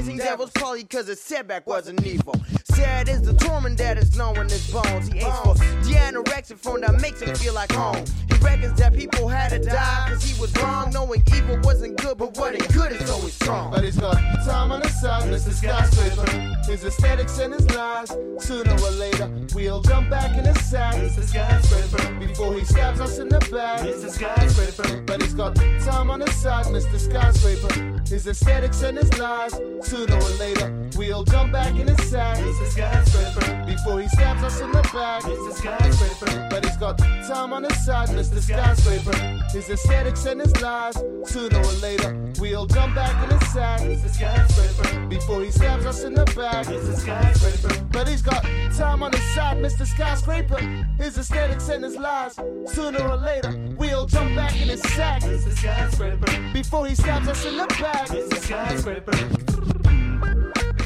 Idolizing 0.00 0.16
devils 0.16 0.50
probably 0.54 0.84
cause 0.84 1.08
his 1.08 1.20
setback 1.20 1.66
wasn't 1.66 2.06
evil. 2.06 2.34
Sad 2.64 3.06
is 3.10 3.20
the 3.20 3.34
torment 3.34 3.76
that 3.76 3.98
is 3.98 4.16
knowing 4.16 4.48
his 4.48 4.70
bones. 4.70 5.08
He 5.08 5.18
aims 5.18 5.38
for 5.40 5.54
the 5.54 5.92
anorexic 5.92 6.56
form 6.56 6.80
that 6.80 6.98
makes 7.02 7.20
him 7.20 7.34
feel 7.34 7.52
like 7.52 7.70
home. 7.72 8.02
He 8.30 8.34
reckons 8.36 8.78
that 8.78 8.94
people 8.94 9.28
had 9.28 9.50
to 9.50 9.58
die 9.58 10.06
cause 10.08 10.22
he 10.22 10.40
was 10.40 10.56
wrong. 10.62 10.90
Knowing 10.90 11.22
evil 11.36 11.58
wasn't 11.62 11.98
good, 11.98 12.16
but 12.16 12.34
what 12.38 12.54
ain't 12.54 12.72
good 12.72 12.92
is 12.92 13.10
always 13.10 13.34
strong. 13.34 13.72
But 13.72 13.84
he's 13.84 13.96
got 13.96 14.14
time 14.46 14.72
on 14.72 14.80
his 14.80 14.98
side, 15.02 15.24
Mr. 15.24 15.52
Skyscraper. 15.52 16.70
His 16.70 16.82
aesthetics 16.82 17.38
and 17.38 17.52
his 17.52 17.70
lies. 17.76 18.08
Sooner 18.38 18.72
or 18.72 18.90
later, 18.92 19.30
we'll 19.54 19.82
jump 19.82 20.08
back 20.08 20.34
in 20.38 20.46
his 20.46 20.64
sack. 20.64 20.94
Mr. 20.94 21.22
Skyscraper. 21.28 22.18
Before 22.18 22.54
he 22.54 22.64
stabs 22.64 23.00
us 23.00 23.18
in 23.18 23.28
the 23.28 23.40
back. 23.52 23.80
Mr. 23.80 24.08
Skyscraper. 24.08 25.02
But 25.02 25.20
he's 25.20 25.34
got 25.34 25.56
time 25.56 26.10
on 26.10 26.20
his 26.20 26.34
side, 26.36 26.64
Mr. 26.66 26.98
Skyscraper. 26.98 28.02
His 28.08 28.26
aesthetics 28.26 28.82
and 28.82 28.96
his 28.96 29.18
lies. 29.18 29.52
Sooner 29.90 30.14
or 30.14 30.30
later, 30.38 30.72
we'll 30.96 31.24
jump 31.24 31.50
back 31.50 31.74
in 31.74 31.88
his 31.88 32.08
sack. 32.08 32.36
Skyscraper. 32.68 33.64
Before 33.66 34.00
he 34.00 34.06
stabs 34.06 34.44
us 34.44 34.60
in 34.60 34.70
the 34.70 34.82
back. 34.94 35.22
Skyscraper. 35.22 36.46
But 36.48 36.64
he's 36.64 36.76
got 36.76 36.96
time 36.96 37.52
on 37.52 37.64
his 37.64 37.84
side, 37.84 38.10
Mr. 38.10 38.40
Skyscraper. 38.40 39.16
His 39.52 39.68
aesthetics 39.68 40.26
and 40.26 40.42
his 40.42 40.54
lies. 40.62 40.94
Sooner 41.24 41.58
or 41.58 41.72
later, 41.82 42.16
we'll 42.38 42.66
jump 42.66 42.94
back 42.94 43.20
in 43.24 43.36
his 43.36 43.52
sack. 43.52 43.80
Skyscraper. 43.80 45.06
Before 45.08 45.42
he 45.42 45.50
stabs 45.50 45.84
us 45.84 46.04
in 46.04 46.14
the 46.14 46.24
back. 46.36 46.66
Skyscraper. 46.66 47.84
But 47.90 48.06
he's 48.06 48.22
got 48.22 48.44
time 48.76 49.02
on 49.02 49.10
his 49.10 49.34
side, 49.34 49.56
Mr. 49.56 49.84
Skyscraper. 49.84 50.60
His 50.98 51.18
aesthetics 51.18 51.68
and 51.68 51.82
his 51.82 51.96
lies. 51.96 52.38
Sooner 52.66 53.02
or 53.02 53.16
later, 53.16 53.58
we'll 53.76 54.06
jump 54.06 54.36
back 54.36 54.52
in 54.52 54.68
his 54.68 54.82
sack. 54.82 55.22
Skyscraper. 55.22 56.52
Before 56.52 56.86
he 56.86 56.94
stabs 56.94 57.26
us 57.26 57.44
in 57.44 57.56
the 57.56 57.66
back. 57.66 58.06
Mr. 58.06 59.79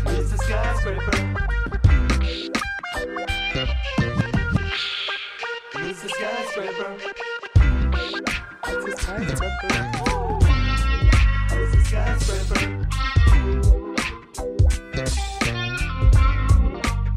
It's 0.07 0.33
a 0.33 0.39
skyscraper. 0.39 1.19
It's 5.77 6.05
a 6.05 6.09
skyscraper. 6.09 6.97
It's 11.51 11.75
a 11.75 11.85
skyscraper. 11.85 12.63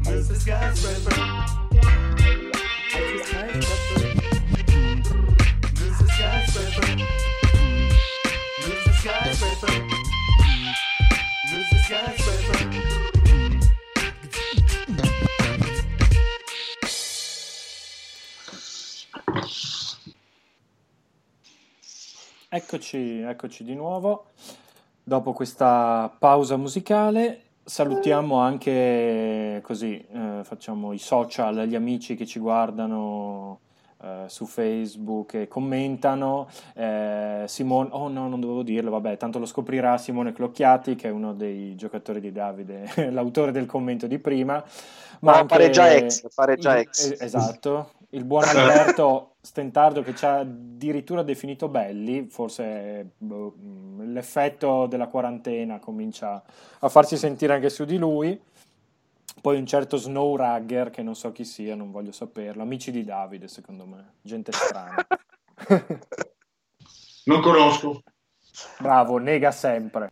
It's 0.06 0.30
a 0.30 0.34
skyscraper. 0.34 1.57
Eccoci, 22.58 23.20
eccoci 23.20 23.62
di 23.62 23.76
nuovo. 23.76 24.30
Dopo 25.04 25.32
questa 25.32 26.12
pausa 26.18 26.56
musicale 26.56 27.42
salutiamo 27.62 28.34
anche 28.40 29.60
così, 29.62 30.04
eh, 30.12 30.40
facciamo 30.42 30.92
i 30.92 30.98
social, 30.98 31.66
gli 31.68 31.76
amici 31.76 32.16
che 32.16 32.26
ci 32.26 32.40
guardano 32.40 33.60
eh, 34.02 34.24
su 34.26 34.44
Facebook 34.46 35.34
e 35.34 35.46
commentano. 35.46 36.48
Eh, 36.74 37.44
Simone, 37.46 37.90
oh 37.92 38.08
no, 38.08 38.28
non 38.28 38.40
dovevo 38.40 38.64
dirlo, 38.64 38.90
vabbè, 38.90 39.16
tanto 39.16 39.38
lo 39.38 39.46
scoprirà 39.46 39.96
Simone 39.96 40.32
Clocchiati, 40.32 40.96
che 40.96 41.06
è 41.06 41.12
uno 41.12 41.34
dei 41.34 41.76
giocatori 41.76 42.18
di 42.18 42.32
Davide, 42.32 42.90
l'autore 43.12 43.52
del 43.52 43.66
commento 43.66 44.08
di 44.08 44.18
prima. 44.18 44.64
Ma 45.20 45.32
Ah, 45.32 45.36
anche 45.36 45.46
pareggia 45.46 45.92
ex, 45.92 46.26
pareggia 46.34 46.78
ex. 46.78 47.20
Esatto, 47.20 47.92
il 48.10 48.24
buon 48.24 48.44
Alberto 48.44 49.36
Stentardo 49.40 50.02
che 50.02 50.14
ci 50.14 50.24
ha 50.24 50.38
addirittura 50.38 51.22
definito 51.22 51.68
belli, 51.68 52.26
forse 52.28 53.12
boh, 53.18 53.54
mh, 53.56 54.12
l'effetto 54.12 54.86
della 54.86 55.08
quarantena 55.08 55.78
comincia 55.78 56.42
a 56.80 56.88
farsi 56.88 57.16
sentire 57.16 57.54
anche 57.54 57.70
su 57.70 57.84
di 57.84 57.98
lui. 57.98 58.40
Poi 59.40 59.56
un 59.56 59.66
certo 59.66 59.96
Snow 59.96 60.34
Rugger, 60.36 60.90
che 60.90 61.02
non 61.02 61.14
so 61.14 61.30
chi 61.32 61.44
sia, 61.44 61.76
non 61.76 61.90
voglio 61.90 62.12
saperlo, 62.12 62.62
amici 62.62 62.90
di 62.90 63.04
Davide 63.04 63.46
secondo 63.46 63.86
me, 63.86 64.14
gente 64.22 64.52
strana. 64.52 65.06
Non 67.28 67.42
conosco. 67.42 68.02
Bravo, 68.78 69.18
nega 69.18 69.50
sempre. 69.50 70.10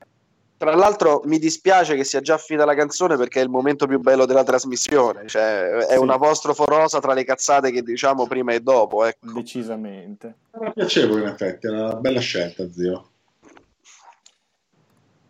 Tra 0.59 0.75
l'altro 0.75 1.21
mi 1.25 1.38
dispiace 1.38 1.97
che 1.97 2.05
sia 2.05 2.23
già 2.23 2.38
finita 2.38 2.64
la 2.64 2.75
canzone 2.75 3.16
perché 3.16 3.40
è 3.40 3.42
il 3.42 3.51
momento 3.51 3.87
più 3.87 4.01
bello 4.01 4.25
della 4.25 4.42
trasmissione, 4.42 5.27
cioè 5.27 5.69
è 5.69 5.92
Sì. 5.95 5.99
una 5.99 6.14
apostroforosa 6.14 6.99
tra 6.99 7.12
le 7.12 7.25
cazzate 7.25 7.71
che 7.71 7.83
diciamo 7.83 8.27
prima 8.27 8.55
e 8.55 8.61
dopo, 8.61 9.05
ecco. 9.05 9.33
Decisamente. 9.33 10.37
Era 10.59 10.71
piacevole 10.71 11.23
in 11.23 11.29
effetti, 11.29 11.66
era 11.66 11.85
una 11.85 11.95
bella 11.97 12.21
scelta, 12.21 12.71
zio. 12.73 13.11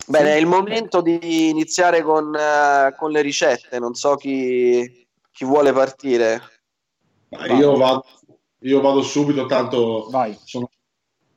Bene, 0.08 0.34
è 0.34 0.36
il 0.36 0.46
momento 0.46 1.00
di 1.00 1.48
iniziare 1.48 2.02
con, 2.02 2.32
eh, 2.32 2.94
con 2.96 3.10
le 3.10 3.20
ricette, 3.22 3.80
non 3.80 3.94
so 3.94 4.14
chi, 4.14 5.04
chi 5.32 5.44
vuole 5.44 5.72
partire. 5.72 6.40
Ma 7.30 7.46
io, 7.46 7.76
vado, 7.76 8.04
io 8.60 8.80
vado 8.80 9.02
subito, 9.02 9.46
tanto 9.46 10.06
Vai. 10.08 10.38
sono 10.44 10.70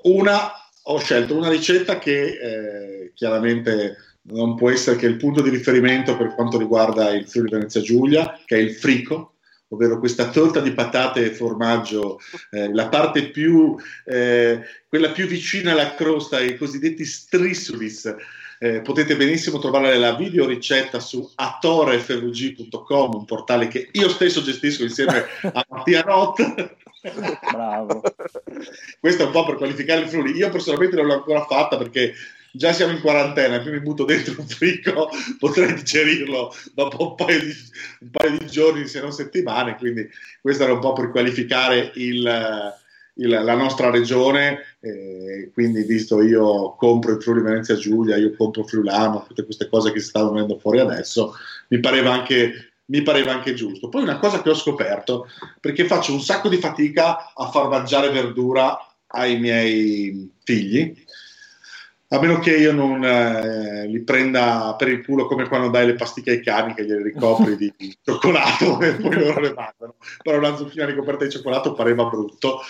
una, 0.04 0.52
ho 0.92 0.98
scelto 0.98 1.36
una 1.36 1.50
ricetta 1.50 2.00
che 2.00 2.22
eh, 2.22 3.12
chiaramente 3.14 3.98
non 4.24 4.56
può 4.56 4.70
essere 4.70 4.98
che 4.98 5.06
il 5.06 5.18
punto 5.18 5.42
di 5.42 5.50
riferimento 5.50 6.18
per 6.18 6.34
quanto 6.34 6.58
riguarda 6.58 7.12
il 7.12 7.28
Friuli 7.28 7.52
Venezia 7.52 7.82
Giulia, 7.82 8.40
che 8.46 8.56
è 8.56 8.60
il 8.60 8.74
frico, 8.74 9.36
ovvero 9.70 10.00
questa 10.00 10.30
torta 10.30 10.60
di 10.60 10.74
patate 10.74 11.26
e 11.26 11.34
formaggio, 11.34 12.20
eh, 12.52 12.74
la 12.74 12.90
parte 12.90 13.30
più, 13.30 13.76
eh, 14.06 14.62
quella 14.88 15.12
più 15.12 15.28
vicina 15.28 15.72
alla 15.74 15.94
crosta, 15.94 16.42
i 16.42 16.58
cosiddetti 16.58 17.06
strissulis. 17.06 18.16
Eh, 18.62 18.82
potete 18.82 19.16
benissimo 19.16 19.58
trovare 19.58 19.98
la 19.98 20.16
video 20.16 20.46
ricetta 20.46 21.00
su 21.00 21.32
atorefvg.com, 21.34 23.14
un 23.14 23.24
portale 23.24 23.70
che 23.70 23.88
io 23.94 24.10
stesso 24.10 24.42
gestisco 24.42 24.84
insieme 24.84 25.26
a 25.54 25.66
Mattia 25.70 26.02
Roth. 26.02 26.76
Bravo. 27.52 28.02
Questo 29.00 29.24
è 29.24 29.26
un 29.28 29.32
po' 29.32 29.46
per 29.46 29.56
qualificare 29.56 30.02
il 30.02 30.10
Friuli. 30.10 30.36
Io 30.36 30.50
personalmente 30.50 30.98
non 30.98 31.06
l'ho 31.06 31.14
ancora 31.14 31.46
fatta 31.46 31.78
perché 31.78 32.14
già 32.52 32.74
siamo 32.74 32.92
in 32.92 33.00
quarantena, 33.00 33.60
più 33.60 33.72
mi 33.72 33.80
butto 33.80 34.04
dentro 34.04 34.36
un 34.38 34.48
frigo, 34.48 35.10
potrei 35.40 35.76
digerirlo 35.76 36.54
dopo 36.74 37.12
un 37.12 37.16
paio, 37.16 37.40
di, 37.40 37.54
un 38.02 38.10
paio 38.12 38.38
di 38.38 38.46
giorni, 38.48 38.88
se 38.88 39.00
non 39.00 39.14
settimane, 39.14 39.78
quindi 39.78 40.06
questo 40.42 40.64
era 40.64 40.74
un 40.74 40.80
po' 40.80 40.92
per 40.92 41.12
qualificare 41.12 41.92
il, 41.96 42.76
il, 43.20 43.30
la 43.30 43.56
nostra 43.56 43.90
regione, 43.90 44.60
eh, 44.80 45.52
quindi 45.54 45.84
visto 45.84 46.22
io 46.22 46.76
compro 46.76 47.14
il 47.14 47.22
Friuli 47.22 47.42
Venezia 47.42 47.76
Giulia, 47.76 48.18
io 48.18 48.36
compro 48.36 48.64
Friulano, 48.64 49.26
tutte 49.28 49.46
queste 49.46 49.70
cose 49.70 49.92
che 49.92 50.00
si 50.00 50.08
stanno 50.08 50.32
venendo 50.32 50.58
fuori 50.58 50.80
adesso, 50.80 51.34
mi 51.70 51.80
pareva 51.80 52.14
anche 52.14 52.70
mi 52.90 53.04
pareva 53.04 53.32
anche 53.32 53.54
giusto. 53.54 53.88
Poi 53.88 54.02
una 54.02 54.18
cosa 54.18 54.42
che 54.42 54.50
ho 54.50 54.56
scoperto, 54.56 55.28
perché 55.62 55.86
faccio 55.86 56.12
un 56.12 56.22
sacco 56.22 56.50
di 56.50 56.58
fatica 56.58 57.34
a 57.36 57.50
far 57.50 57.70
mangiare 57.70 58.10
verdura 58.10 58.78
ai 59.12 59.40
miei 59.40 60.32
figli, 60.44 60.96
a 62.12 62.20
meno 62.20 62.40
che 62.40 62.58
io 62.58 62.74
non 62.74 63.04
eh, 63.04 63.86
li 63.86 64.02
prenda 64.02 64.74
per 64.76 64.88
il 64.88 65.06
culo 65.06 65.28
come 65.28 65.48
quando 65.48 65.70
dai 65.70 65.86
le 65.86 65.94
pasticche 65.94 66.32
ai 66.32 66.42
cani 66.42 66.74
che 66.74 66.84
gliele 66.84 67.04
ricopri 67.04 67.56
di 67.56 67.72
cioccolato 68.04 68.80
e 68.82 68.96
poi 68.96 69.20
loro 69.20 69.40
le 69.40 69.54
mangiano. 69.54 69.96
Però 70.24 70.38
una 70.38 70.56
zucchina 70.56 70.86
ricoperta 70.86 71.26
di 71.26 71.30
cioccolato 71.30 71.74
pareva 71.74 72.06
brutto. 72.06 72.62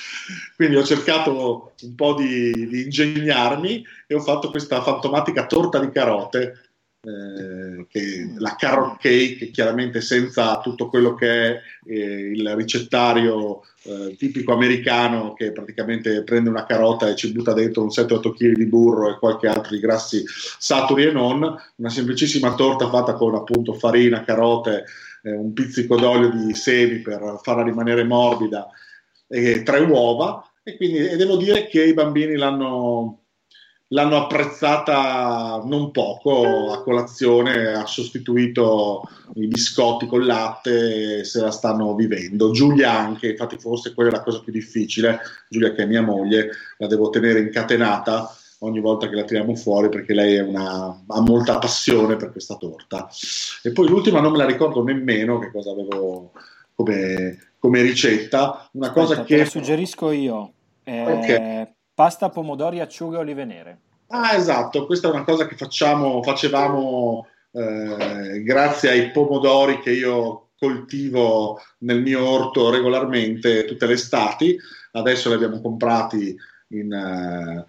Quindi 0.58 0.76
ho 0.76 0.84
cercato 0.84 1.72
un 1.82 1.96
po' 1.96 2.16
di, 2.16 2.52
di 2.68 2.84
ingegnarmi 2.84 3.86
e 4.08 4.16
ho 4.16 4.20
fatto 4.20 4.50
questa 4.50 4.82
fantomatica 4.82 5.46
torta 5.46 5.80
di 5.80 5.90
carote 5.90 6.69
eh, 7.02 7.86
che 7.88 8.34
la 8.38 8.56
carrot 8.58 9.00
cake, 9.00 9.52
chiaramente 9.52 10.02
senza 10.02 10.60
tutto 10.60 10.90
quello 10.90 11.16
che 11.16 11.30
è 11.30 11.62
eh, 11.86 12.32
il 12.34 12.56
ricettario 12.56 13.64
eh, 13.84 14.16
tipico 14.18 14.52
americano 14.52 15.34
che 15.34 15.54
praticamente 15.54 16.24
prende 16.24 16.50
una 16.50 16.66
carota 16.66 17.08
e 17.08 17.16
ci 17.16 17.32
butta 17.32 17.54
dentro 17.54 17.84
un 17.84 17.88
7-8 17.88 18.34
kg 18.34 18.52
di 18.54 18.66
burro 18.66 19.10
e 19.10 19.18
qualche 19.18 19.48
altro 19.48 19.74
di 19.74 19.80
grassi 19.80 20.24
saturi 20.26 21.06
e 21.06 21.12
non, 21.12 21.58
una 21.76 21.90
semplicissima 21.90 22.54
torta 22.56 22.90
fatta 22.90 23.14
con 23.14 23.34
appunto 23.34 23.74
farina, 23.74 24.26
carote, 24.26 24.84
eh, 25.24 25.32
un 25.32 25.54
pizzico 25.54 25.96
d'olio 25.96 26.30
di 26.30 26.54
semi 26.54 27.00
per 27.00 27.40
farla 27.42 27.64
rimanere 27.64 28.04
morbida 28.04 28.70
e 29.28 29.64
tre 29.64 29.80
uova. 29.80 30.44
E 30.64 30.76
quindi 30.76 30.98
e 30.98 31.16
devo 31.16 31.38
dire 31.38 31.68
che 31.68 31.84
i 31.84 31.94
bambini 31.94 32.36
l'hanno 32.36 33.19
l'hanno 33.90 34.18
apprezzata 34.18 35.62
non 35.66 35.92
poco 35.92 36.72
a 36.72 36.82
colazione, 36.82 37.74
ha 37.74 37.86
sostituito 37.86 39.02
i 39.36 39.48
biscotti 39.48 40.06
col 40.06 40.26
latte 40.26 41.20
e 41.20 41.24
se 41.24 41.42
la 41.42 41.52
stanno 41.52 41.96
vivendo. 41.96 42.52
Giulia 42.52 42.92
anche, 42.92 43.30
infatti 43.30 43.58
forse 43.58 43.94
quella 43.94 44.10
è 44.10 44.14
la 44.14 44.24
cosa 44.24 44.42
più 44.42 44.52
difficile, 44.52 45.20
Giulia 45.48 45.74
che 45.74 45.84
è 45.84 45.88
mia 45.88 46.02
moglie, 46.02 46.52
la 46.78 46.88
devo 46.88 47.10
tenere 47.10 47.40
incatenata 47.40 48.34
ogni 48.60 48.82
volta 48.82 49.08
che 49.08 49.16
la 49.16 49.24
tiriamo 49.24 49.56
fuori 49.56 49.90
perché 49.90 50.14
lei 50.14 50.38
una, 50.40 51.04
ha 51.08 51.22
molta 51.22 51.60
passione 51.60 52.18
per 52.18 52.32
questa 52.32 52.56
torta. 52.56 53.10
E 53.64 53.72
poi 53.72 53.88
l'ultima 53.88 54.20
non 54.20 54.32
me 54.32 54.38
la 54.40 54.46
ricordo 54.46 54.84
nemmeno 54.84 55.40
che 55.40 55.50
cosa 55.52 55.72
avevo 55.72 56.32
come, 56.76 57.54
come 57.58 57.82
ricetta, 57.82 58.70
una 58.74 58.92
cosa 58.92 59.14
Aspetta, 59.14 59.24
che... 59.24 59.36
te 59.36 59.44
la 59.44 59.50
suggerisco 59.50 60.12
io. 60.12 60.52
Eh, 60.84 61.04
Ok. 61.04 61.78
Pasta, 62.00 62.30
pomodori, 62.30 62.80
acciughe 62.80 63.18
e 63.18 63.20
olive 63.20 63.44
nere. 63.44 63.80
Ah, 64.08 64.34
esatto, 64.34 64.86
questa 64.86 65.10
è 65.10 65.12
una 65.12 65.26
cosa 65.26 65.46
che 65.46 65.58
facciamo, 65.58 66.24
facevamo 66.24 67.28
eh, 67.52 68.42
grazie 68.42 68.90
ai 68.90 69.12
pomodori 69.12 69.82
che 69.82 69.92
io 69.92 70.52
coltivo 70.58 71.60
nel 71.80 72.02
mio 72.02 72.26
orto 72.26 72.70
regolarmente 72.70 73.66
tutte 73.66 73.86
le 73.86 73.96
estati. 73.96 74.58
Adesso 74.94 75.28
li 75.28 75.36
abbiamo 75.36 75.60
comprati 75.60 76.34
in, 76.70 76.94
eh, 76.94 77.66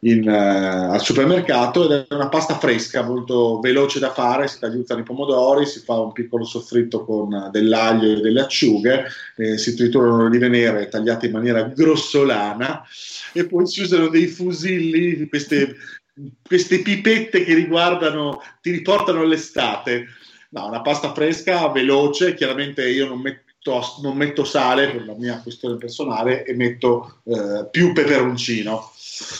in, 0.00 0.28
eh, 0.28 0.36
al 0.36 1.00
supermercato 1.00 1.84
ed 1.84 2.06
è 2.08 2.14
una 2.14 2.28
pasta 2.28 2.58
fresca, 2.58 3.02
molto 3.02 3.58
veloce 3.60 3.98
da 3.98 4.12
fare. 4.12 4.48
Si 4.48 4.58
tagliuzzano 4.58 5.00
i 5.00 5.04
pomodori, 5.04 5.66
si 5.66 5.80
fa 5.80 5.94
un 6.00 6.12
piccolo 6.12 6.44
soffritto 6.44 7.04
con 7.04 7.48
dell'aglio 7.50 8.12
e 8.12 8.20
delle 8.20 8.42
acciughe, 8.42 9.06
eh, 9.36 9.58
si 9.58 9.74
triturano 9.74 10.18
le 10.18 10.24
olive 10.24 10.48
nere 10.48 10.88
tagliate 10.88 11.26
in 11.26 11.32
maniera 11.32 11.62
grossolana 11.62 12.84
e 13.32 13.46
poi 13.46 13.66
si 13.66 13.82
usano 13.82 14.08
dei 14.08 14.26
fusilli, 14.26 15.28
queste, 15.28 15.76
queste 16.46 16.80
pipette 16.80 17.44
che 17.44 17.54
riguardano, 17.54 18.40
ti 18.60 18.70
riportano 18.70 19.20
all'estate. 19.20 20.06
No, 20.50 20.66
una 20.66 20.80
pasta 20.80 21.12
fresca, 21.12 21.68
veloce, 21.68 22.34
chiaramente 22.34 22.88
io 22.88 23.06
non 23.06 23.20
metto, 23.20 23.82
non 24.00 24.16
metto 24.16 24.44
sale 24.44 24.88
per 24.88 25.04
la 25.04 25.12
mia 25.12 25.40
questione 25.42 25.76
personale 25.76 26.42
e 26.44 26.54
metto 26.54 27.20
eh, 27.24 27.68
più 27.70 27.92
peperoncino, 27.92 28.92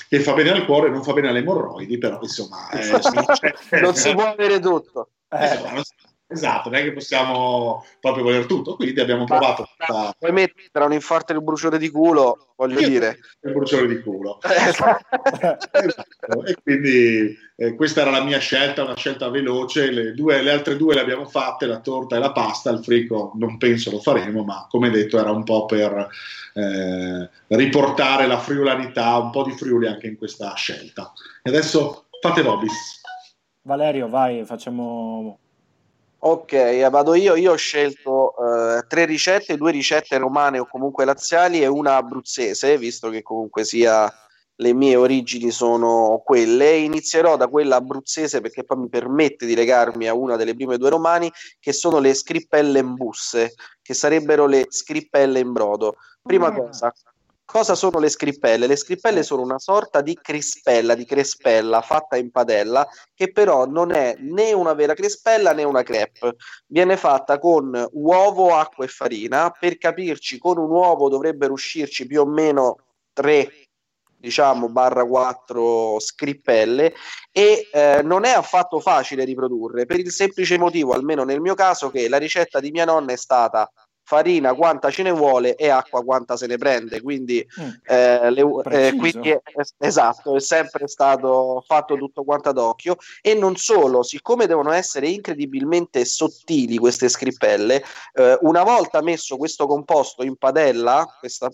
che 0.09 0.21
fa 0.21 0.35
bene 0.35 0.51
al 0.51 0.65
cuore, 0.65 0.91
non 0.91 1.03
fa 1.03 1.13
bene 1.13 1.29
alle 1.29 1.41
emorroidi, 1.41 1.99
però 1.99 2.19
insomma... 2.21 2.69
eh, 2.71 2.91
non 3.81 3.95
si 3.95 4.13
può 4.13 4.27
avere 4.27 4.61
tutto. 4.61 5.11
Non 5.29 5.83
si- 5.85 5.95
Esatto, 6.31 6.69
non 6.69 6.79
è 6.79 6.83
che 6.83 6.93
possiamo 6.93 7.87
proprio 8.01 8.23
voler 8.23 8.45
tutto, 8.45 8.77
quindi 8.77 9.01
abbiamo 9.01 9.25
Ma- 9.27 9.39
provato 9.39 9.67
questa- 9.75 10.15
Poi 10.19 10.31
mettere 10.31 10.69
tra 10.71 10.85
un 10.85 10.93
infarto 10.93 11.33
e 11.33 11.37
un 11.37 11.45
bruciore 11.45 11.79
di 11.79 11.89
culo, 11.89 12.53
voglio 12.55 12.81
Io- 12.81 12.89
dire. 12.89 13.19
il 13.41 13.53
bruciore 13.55 13.87
di 13.89 14.01
culo. 14.03 14.39
Eh, 14.49 15.87
Esatto, 15.87 16.45
e 16.45 16.55
quindi 16.63 17.35
eh, 17.57 17.75
questa 17.75 18.03
era 18.03 18.11
la 18.11 18.23
mia 18.23 18.39
scelta, 18.39 18.83
una 18.85 18.95
scelta 18.97 19.31
veloce. 19.31 19.91
Le, 19.91 20.13
due- 20.13 20.43
le 20.43 20.51
altre 20.51 20.77
due 20.77 20.95
le 20.95 21.01
abbiamo 21.01 21.25
fatte, 21.25 21.65
la 21.67 21.81
torta 21.81 22.17
e 22.17 22.19
la 22.19 22.33
pasta. 22.33 22.71
Il 22.71 22.83
frico 22.85 23.33
non 23.37 23.57
penso 23.57 23.91
lo 23.91 24.01
faremo, 24.01 24.43
ma 24.45 24.67
come 24.69 24.91
detto 24.91 25.19
era 25.19 25.31
un 25.31 25.45
po' 25.45 25.65
per 25.65 26.09
eh, 26.55 27.29
riportare 27.49 28.27
la 28.27 28.39
friulanità, 28.39 29.17
un 29.17 29.31
po' 29.31 29.45
di 29.45 29.53
friuli 29.53 29.87
anche 29.87 30.07
in 30.09 30.17
questa 30.19 30.53
scelta. 30.55 31.13
E 31.43 31.49
adesso 31.49 32.09
fate 32.21 32.43
Robis. 32.43 33.01
Valerio, 33.63 34.09
vai, 34.09 34.45
facciamo... 34.45 35.39
Ok, 36.21 36.53
eh, 36.53 36.89
vado 36.91 37.15
io. 37.15 37.37
Io 37.37 37.53
ho 37.53 37.57
scelto 37.57 38.35
eh, 38.37 38.85
tre 38.89 39.05
ricette, 39.05 39.57
due 39.57 39.71
ricette 39.71 40.19
romane 40.19 40.59
o 40.59 40.67
comunque 40.67 41.05
laziali 41.05 41.63
e 41.63 41.67
una 41.67 41.97
abruzzese, 41.97 42.77
visto 42.77 43.09
che 43.09 43.23
comunque 43.23 43.65
sia 43.65 44.13
le 44.61 44.73
mie 44.73 44.97
origini 44.97 45.53
sono 45.53 46.21
quelle. 46.25 46.77
Inizierò 46.79 47.37
da 47.37 47.47
quella 47.47 47.77
abruzzese 47.77 48.41
perché 48.41 48.65
poi 48.65 48.79
mi 48.79 48.89
permette 48.89 49.47
di 49.47 49.55
legarmi 49.55 50.09
a 50.09 50.15
una 50.15 50.35
delle 50.35 50.57
prime 50.57 50.77
due 50.77 50.91
romani, 50.91 51.31
che 51.61 51.73
sono 51.73 52.01
le 52.01 52.13
scrippelle 52.15 52.81
in 52.81 52.95
busse, 52.95 53.55
che 53.81 53.95
sarebbero 53.95 54.47
le 54.47 54.67
scrippelle 54.69 55.39
in 55.39 55.53
brodo. 55.53 55.95
Prima 56.21 56.49
Ah. 56.49 56.53
cosa, 56.53 56.93
cosa 57.51 57.75
sono 57.75 57.99
le 57.99 58.11
scrippelle? 58.11 58.67
Le 58.67 58.77
scrippelle 58.77 59.23
sono 59.23 59.41
una 59.41 59.59
sorta 59.59 60.03
di 60.03 60.19
crispella, 60.21 60.95
di 60.95 61.07
crespella 61.07 61.81
fatta 61.81 62.19
in 62.19 62.31
padella, 62.31 62.87
che 63.15 63.33
però 63.33 63.65
non 63.65 63.91
è 63.91 64.17
né 64.19 64.53
una 64.53 64.75
vera 64.75 64.93
crespella 64.93 65.55
né 65.55 65.65
una 65.65 65.83
crepe. 65.83 66.37
Viene 66.67 66.99
fatta 66.99 67.39
con 67.39 67.89
uovo, 67.93 68.55
acqua 68.55 68.85
e 68.85 68.89
farina. 68.89 69.51
Per 69.59 69.79
capirci, 69.79 70.39
con 70.39 70.59
un 70.59 70.69
uovo 70.69 71.09
dovrebbero 71.09 71.55
uscirci 71.55 72.07
più 72.07 72.21
o 72.21 72.27
meno 72.27 72.77
3 73.15 73.51
diciamo 74.21 74.69
barra 74.69 75.05
4 75.05 76.01
scrippelle 76.01 76.93
e 77.31 77.69
eh, 77.73 78.03
non 78.03 78.25
è 78.25 78.33
affatto 78.33 78.81
facile 78.81 79.25
riprodurre 79.25 79.87
per 79.87 80.01
il 80.01 80.11
semplice 80.11 80.59
motivo, 80.59 80.93
almeno 80.93 81.25
nel 81.25 81.41
mio 81.41 81.55
caso, 81.55 81.89
che 81.89 82.09
la 82.09 82.19
ricetta 82.19 82.61
di 82.61 82.71
mia 82.71 82.85
nonna 82.85 83.13
è 83.13 83.17
stata 83.17 83.71
farina 84.09 84.55
quanta 84.55 84.91
ce 84.91 85.03
ne 85.03 85.11
vuole 85.11 85.55
e 85.55 85.69
acqua 85.69 86.03
quanta 86.03 86.35
se 86.39 86.47
ne 86.47 86.57
prende. 86.57 87.03
Quindi 87.03 87.47
Mm. 87.61 87.69
eh, 87.85 88.31
le- 88.31 88.63
eh, 88.71 88.97
quindi 88.97 89.29
è- 89.29 89.43
esatto, 89.81 90.35
è 90.35 90.41
sempre 90.41 90.89
stato 90.89 91.63
fatto 91.67 91.95
tutto 91.97 92.25
quanto 92.25 92.49
ad 92.49 92.57
occhio. 92.57 92.97
E 93.21 93.35
non 93.35 93.57
solo, 93.57 94.03
siccome 94.03 94.47
devono 94.47 94.73
essere 94.73 95.09
incredibilmente 95.11 96.07
sottili 96.07 96.79
queste 96.79 97.11
scrippelle, 97.11 97.85
eh, 98.15 98.39
una 98.41 98.63
volta 98.63 99.03
messo 99.03 99.37
questo 99.37 99.67
composto 99.67 100.25
in 100.25 100.37
padella, 100.37 101.07
questa- 101.19 101.51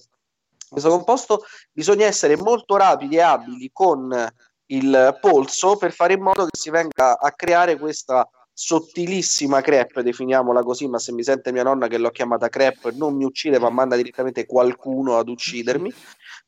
questo 0.69 0.91
composto, 0.91 1.43
bisogna 1.73 2.07
essere 2.07 2.37
molto 2.37 2.77
rapidi 2.77 3.17
e 3.17 3.21
abili 3.21 3.71
con 3.73 4.33
il 4.67 5.19
polso 5.21 5.77
per 5.77 5.93
fare 5.93 6.13
in 6.15 6.23
modo 6.23 6.45
che 6.45 6.57
si 6.57 6.71
venga 6.71 7.19
a 7.19 7.33
creare 7.33 7.77
questa 7.79 8.29
sottilissima 8.55 9.61
crepe, 9.61 10.05
definiamola 10.05 10.63
così, 10.63 10.87
ma 10.87 10.99
se 10.99 11.13
mi 11.13 11.25
sente 11.25 11.51
mia 11.51 11.65
nonna 11.65 11.89
che 11.89 11.99
l'ho 11.99 12.11
chiamata 12.11 12.49
crepe 12.49 12.93
non 12.93 13.17
mi 13.17 13.25
uccide, 13.25 13.59
ma 13.59 13.69
manda 13.69 13.97
direttamente 13.97 14.47
qualcuno 14.47 15.19
ad 15.19 15.29
uccidermi. 15.29 15.93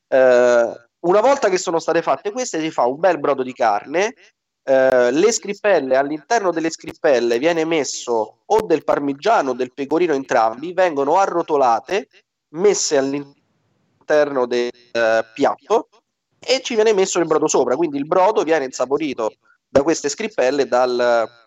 Eh, 0.09 0.87
una 1.01 1.21
volta 1.21 1.49
che 1.49 1.59
sono 1.59 1.81
state 1.81 2.03
fatte 2.03 2.31
queste, 2.31 2.61
si 2.61 2.71
fa 2.71 2.87
un 2.87 2.99
bel 3.01 3.19
brodo 3.19 3.43
di 3.43 3.53
carne, 3.53 4.15
eh, 4.63 5.11
le 5.11 5.33
scrippelle, 5.33 5.97
all'interno 5.97 6.53
delle 6.53 6.71
scrippelle 6.71 7.39
viene 7.39 7.65
messo 7.65 8.39
o 8.45 8.63
del 8.63 8.85
parmigiano 8.85 9.51
o 9.51 9.55
del 9.55 9.73
pecorino 9.73 10.15
entrambi, 10.15 10.73
vengono 10.73 11.19
arrotolate, 11.19 12.09
messe 12.51 12.97
all'interno 12.97 14.47
del 14.47 14.71
eh, 14.93 15.25
piatto 15.35 15.89
e 16.39 16.61
ci 16.63 16.75
viene 16.75 16.93
messo 16.93 17.19
il 17.19 17.27
brodo 17.27 17.49
sopra, 17.49 17.77
quindi 17.77 17.99
il 17.99 18.07
brodo 18.07 18.43
viene 18.43 18.65
insaporito 18.65 19.33
da 19.69 19.83
queste 19.83 20.09
scrippelle 20.09 20.67
dal, 20.67 21.46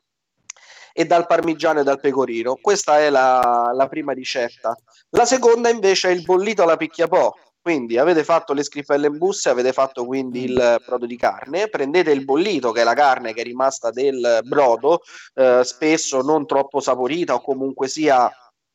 e 1.00 1.06
dal 1.06 1.28
parmigiano 1.28 1.80
e 1.80 1.84
dal 1.84 2.02
pecorino. 2.02 2.58
Questa 2.60 3.00
è 3.00 3.10
la, 3.10 3.72
la 3.74 3.88
prima 3.88 4.12
ricetta. 4.12 4.78
La 5.12 5.24
seconda 5.24 5.70
invece 5.70 6.10
è 6.10 6.12
il 6.12 6.24
bollito 6.24 6.64
alla 6.64 6.76
picchiapò. 6.76 7.34
Quindi 7.62 7.97
avete 7.97 8.26
fatto 8.26 8.52
le 8.52 8.64
scrippelle 8.64 9.08
in 9.08 9.18
buste, 9.18 9.47
avete 9.47 9.72
fatto 9.72 10.04
quindi 10.06 10.43
il 10.43 10.82
brodo 10.86 11.06
di 11.06 11.16
carne, 11.16 11.70
prendete 11.70 12.12
il 12.12 12.26
bollito 12.26 12.74
che 12.74 12.82
è 12.82 12.84
la 12.84 12.95
carne 12.95 13.34
che 13.34 13.39
è 13.39 13.43
rimasta 13.45 13.91
del 13.91 14.41
brodo, 14.43 15.00
eh, 15.36 15.62
spesso 15.64 16.22
non 16.22 16.45
troppo 16.45 16.82
saporita 16.82 17.34
o 17.34 17.41
comunque 17.41 17.88
sia 17.88 18.30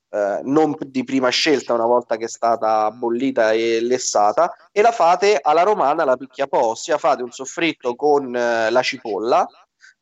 eh, 0.09 0.41
non 0.45 0.75
di 0.79 1.05
prima 1.05 1.29
scelta 1.29 1.75
una 1.75 1.87
volta 1.87 2.17
che 2.17 2.25
è 2.25 2.29
stata 2.29 2.91
bollita 2.91 3.53
e 3.53 3.81
lessata 3.83 4.55
e 4.73 4.81
la 4.81 4.93
fate 4.93 5.39
alla 5.43 5.63
romana 5.63 6.05
alla 6.05 6.17
picchiapò, 6.17 6.69
ossia 6.69 6.97
fate 6.97 7.23
un 7.23 7.33
soffritto 7.33 7.95
con 7.97 8.35
eh, 8.35 8.71
la 8.71 8.83
cipolla, 8.83 9.47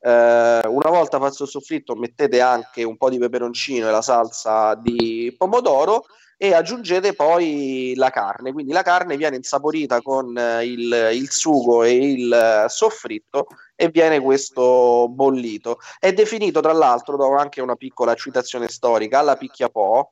eh, 0.05 0.67
una 0.67 0.91
volta 0.91 1.21
fatto 1.21 1.45
il 1.45 1.49
soffritto 1.49 1.95
mettete 1.95 2.41
anche 2.41 2.83
un 2.83 2.97
po' 2.97 3.09
di 3.09 3.19
peperoncino 3.19 3.89
e 3.89 3.91
la 3.91 4.03
salsa 4.03 4.75
di 4.75 5.33
pomodoro 5.39 6.05
e 6.37 6.55
aggiungete 6.55 7.15
poi 7.15 7.93
la 7.95 8.11
carne, 8.11 8.53
quindi 8.53 8.73
la 8.73 8.83
carne 8.83 9.17
viene 9.17 9.37
insaporita 9.37 10.03
con 10.03 10.37
eh, 10.37 10.65
il, 10.65 11.11
il 11.13 11.31
sugo 11.31 11.85
e 11.85 11.93
il 11.95 12.33
eh, 12.33 12.69
soffritto 12.69 13.47
e 13.77 13.91
viene 13.91 14.19
questo 14.19 15.07
bollito. 15.09 15.79
È 16.01 16.13
definito 16.13 16.59
tra 16.59 16.73
l'altro, 16.73 17.17
do 17.17 17.37
anche 17.37 17.61
una 17.61 17.77
piccola 17.77 18.15
citazione 18.15 18.67
storica, 18.67 19.21
alla 19.21 19.37
picchiapò, 19.37 20.11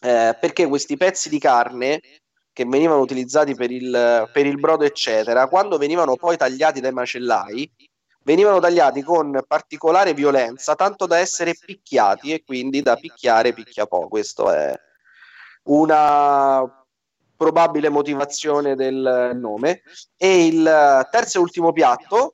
eh, 0.00 0.34
perché 0.40 0.66
questi 0.66 0.96
pezzi 0.96 1.28
di 1.28 1.38
carne 1.38 2.00
che 2.54 2.64
venivano 2.64 3.02
utilizzati 3.02 3.54
per 3.54 3.70
il, 3.70 4.30
per 4.32 4.46
il 4.46 4.58
brodo 4.58 4.84
eccetera, 4.84 5.46
quando 5.46 5.76
venivano 5.76 6.16
poi 6.16 6.38
tagliati 6.38 6.80
dai 6.80 6.92
macellai, 6.92 7.70
venivano 8.30 8.60
tagliati 8.60 9.02
con 9.02 9.42
particolare 9.44 10.14
violenza, 10.14 10.76
tanto 10.76 11.06
da 11.06 11.18
essere 11.18 11.54
picchiati 11.54 12.32
e 12.32 12.44
quindi 12.44 12.80
da 12.80 12.94
picchiare 12.94 13.52
picchiapò. 13.52 14.06
Questo 14.06 14.52
è 14.52 14.72
una 15.64 16.64
probabile 17.36 17.88
motivazione 17.88 18.76
del 18.76 19.32
nome. 19.34 19.82
E 20.16 20.46
il 20.46 21.08
terzo 21.10 21.38
e 21.38 21.40
ultimo 21.40 21.72
piatto 21.72 22.32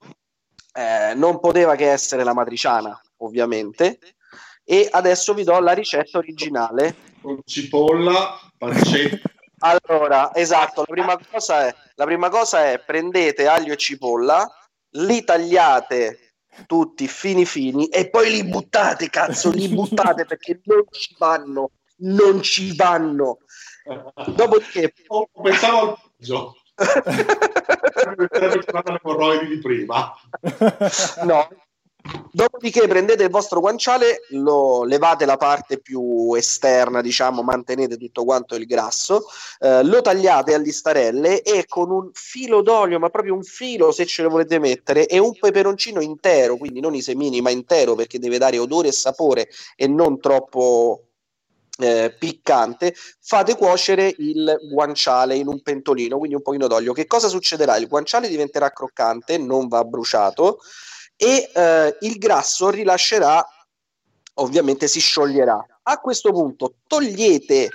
eh, 0.75 1.15
non 1.15 1.41
poteva 1.41 1.77
che 1.77 1.91
essere 1.91 2.25
la 2.25 2.35
matriciana, 2.35 3.01
ovviamente. 3.19 3.99
E 4.65 4.89
adesso 4.91 5.33
vi 5.33 5.45
do 5.45 5.59
la 5.61 5.73
ricetta 5.73 6.19
originale. 6.19 6.95
Con 7.23 7.41
cipolla, 7.45 8.39
pancetta. 8.59 9.31
Allora, 9.61 10.35
esatto, 10.35 10.83
la 10.83 10.87
prima 10.87 11.19
cosa 11.19 11.67
è, 11.67 11.75
la 11.95 12.05
prima 12.05 12.29
cosa 12.29 12.67
è 12.67 12.79
prendete 12.79 13.49
aglio 13.49 13.73
e 13.73 13.77
cipolla, 13.79 14.47
li 14.97 15.25
tagliate 15.25 16.21
tutti 16.67 17.07
fini 17.07 17.45
fini 17.45 17.87
e 17.89 18.09
poi 18.09 18.31
li 18.31 18.45
buttate, 18.45 19.11
cazzo, 19.11 19.51
li 19.51 19.69
buttate 19.75 20.25
perché 20.25 20.61
non 20.65 20.85
ci 20.91 21.15
vanno, 21.19 21.73
non 21.99 22.43
ci 22.43 22.75
vanno. 22.75 23.39
Dopodiché, 24.35 24.95
Oh, 25.09 25.29
pensavo 25.43 25.81
al 25.81 25.99
peggio. 26.17 26.55
Di 29.47 29.59
prima. 29.59 30.15
no. 31.25 31.49
Dopodiché 32.31 32.87
prendete 32.87 33.25
il 33.25 33.31
vostro 33.31 33.61
guanciale, 33.61 34.23
lo 34.31 34.85
levate 34.85 35.25
la 35.25 35.39
parte 35.39 35.79
più 35.79 36.35
esterna, 36.35 37.01
diciamo, 37.01 37.43
mantenete 37.43 37.97
tutto 37.97 38.25
quanto 38.25 38.57
il 38.57 38.67
grasso, 38.67 39.25
eh, 39.59 39.83
lo 39.83 40.03
tagliate 40.03 40.53
a 40.53 40.59
listarelle 40.59 41.41
e 41.41 41.65
con 41.67 41.91
un 41.91 42.11
filo 42.13 42.61
d'olio, 42.61 42.99
ma 42.99 43.09
proprio 43.09 43.35
un 43.35 43.43
filo 43.43 43.91
se 43.91 44.05
ce 44.05 44.23
lo 44.23 44.29
volete 44.29 44.59
mettere, 44.59 45.07
e 45.07 45.19
un 45.19 45.33
peperoncino 45.33 46.03
intero, 46.03 46.57
quindi 46.57 46.81
non 46.81 46.95
i 46.95 47.01
semini, 47.01 47.41
ma 47.41 47.49
intero 47.51 47.95
perché 47.95 48.19
deve 48.19 48.37
dare 48.37 48.59
odore 48.59 48.89
e 48.89 48.93
sapore 48.93 49.49
e 49.75 49.87
non 49.87 50.21
troppo 50.21 51.05
eh, 51.79 52.15
piccante, 52.19 52.95
fate 53.21 53.57
cuocere 53.57 54.15
il 54.19 54.59
guanciale 54.71 55.37
in 55.37 55.49
un 55.49 55.63
pentolino, 55.63 56.19
quindi 56.19 56.37
un 56.37 56.43
pochino 56.43 56.67
d'olio. 56.67 56.93
Che 56.93 57.07
cosa 57.07 57.29
succederà? 57.29 57.77
Il 57.77 57.89
guanciale 57.89 58.29
diventerà 58.29 58.71
croccante, 58.71 59.39
non 59.39 59.69
va 59.69 59.85
bruciato 59.85 60.59
e 61.17 61.51
eh, 61.53 61.97
il 62.01 62.19
grasso 62.19 62.71
rilascerà, 62.71 63.47
ovviamente 64.35 64.87
si 64.87 65.01
scioglierà. 65.01 65.65
A 65.83 65.99
questo 65.99 66.33
punto 66.33 66.75
togliete 66.87 67.71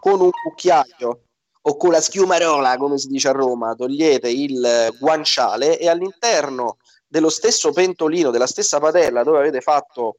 con 0.00 0.20
un 0.20 0.30
cucchiaio 0.30 1.20
o 1.60 1.76
con 1.76 1.90
la 1.90 2.00
schiumarola, 2.00 2.76
come 2.76 2.98
si 2.98 3.08
dice 3.08 3.28
a 3.28 3.32
Roma, 3.32 3.74
togliete 3.74 4.28
il 4.28 4.96
guanciale 4.98 5.78
e 5.78 5.88
all'interno 5.88 6.78
dello 7.06 7.28
stesso 7.28 7.72
pentolino, 7.72 8.30
della 8.30 8.46
stessa 8.46 8.80
padella 8.80 9.22
dove 9.22 9.38
avete 9.38 9.60
fatto 9.60 10.16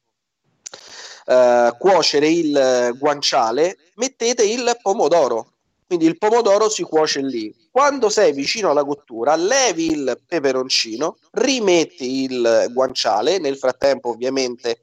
eh, 1.26 1.76
cuocere 1.78 2.30
il 2.30 2.96
guanciale, 2.98 3.78
mettete 3.96 4.44
il 4.44 4.78
pomodoro. 4.82 5.53
Quindi 5.86 6.06
il 6.06 6.18
pomodoro 6.18 6.70
si 6.70 6.84
cuoce 6.84 7.22
lì. 7.22 7.54
Quando 7.70 8.10
sei 8.10 8.34
vicino 8.34 8.70
alla 8.70 8.84
cottura, 8.84 9.36
levi 9.36 9.92
il 9.92 10.22
peperoncino, 10.26 11.18
rimetti 11.32 12.24
il 12.24 12.68
guanciale. 12.72 13.40
Nel 13.40 13.58
frattempo, 13.58 14.10
ovviamente, 14.10 14.82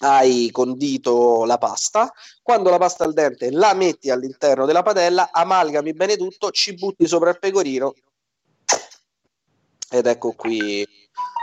hai 0.00 0.50
condito 0.50 1.44
la 1.44 1.58
pasta. 1.58 2.12
Quando 2.42 2.70
la 2.70 2.78
pasta 2.78 3.04
al 3.04 3.12
dente 3.12 3.50
la 3.50 3.74
metti 3.74 4.10
all'interno 4.10 4.66
della 4.66 4.82
padella, 4.82 5.30
amalgami 5.32 5.92
bene 5.92 6.16
tutto, 6.16 6.50
ci 6.50 6.74
butti 6.74 7.06
sopra 7.06 7.30
il 7.30 7.38
pecorino. 7.38 7.94
Ed 9.90 10.06
ecco 10.06 10.32
qui 10.32 10.86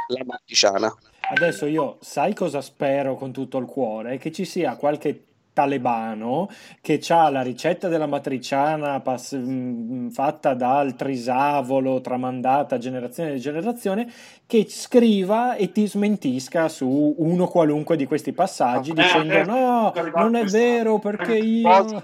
la 0.08 0.24
matriciana. 0.24 0.96
Adesso 1.32 1.66
io 1.66 1.98
sai 2.02 2.36
cosa 2.36 2.62
spero 2.62 3.16
con 3.16 3.32
tutto 3.32 3.58
il 3.58 3.66
cuore? 3.66 4.18
Che 4.18 4.32
ci 4.32 4.46
sia 4.46 4.76
qualche 4.76 5.26
talebano 5.56 6.50
che 6.82 7.02
ha 7.08 7.30
la 7.30 7.42
ricetta 7.42 7.88
della 7.88 8.06
matriciana 8.06 9.00
pass- 9.00 9.34
mh, 9.34 10.12
fatta 10.12 10.54
dal 10.54 10.96
trisavolo 10.96 12.02
tramandata 12.02 12.78
generazione 12.78 13.32
di 13.32 13.40
generazione 13.40 14.12
che 14.46 14.66
scriva 14.70 15.56
e 15.56 15.72
ti 15.72 15.88
smentisca 15.88 16.68
su 16.68 17.16
uno 17.18 17.48
qualunque 17.48 17.96
di 17.96 18.06
questi 18.06 18.34
passaggi 18.34 18.92
dicendo 18.92 19.44
no, 19.46 19.94
non 20.16 20.36
è 20.36 20.44
vero 20.44 21.00
perché 21.00 21.38
io 21.38 22.04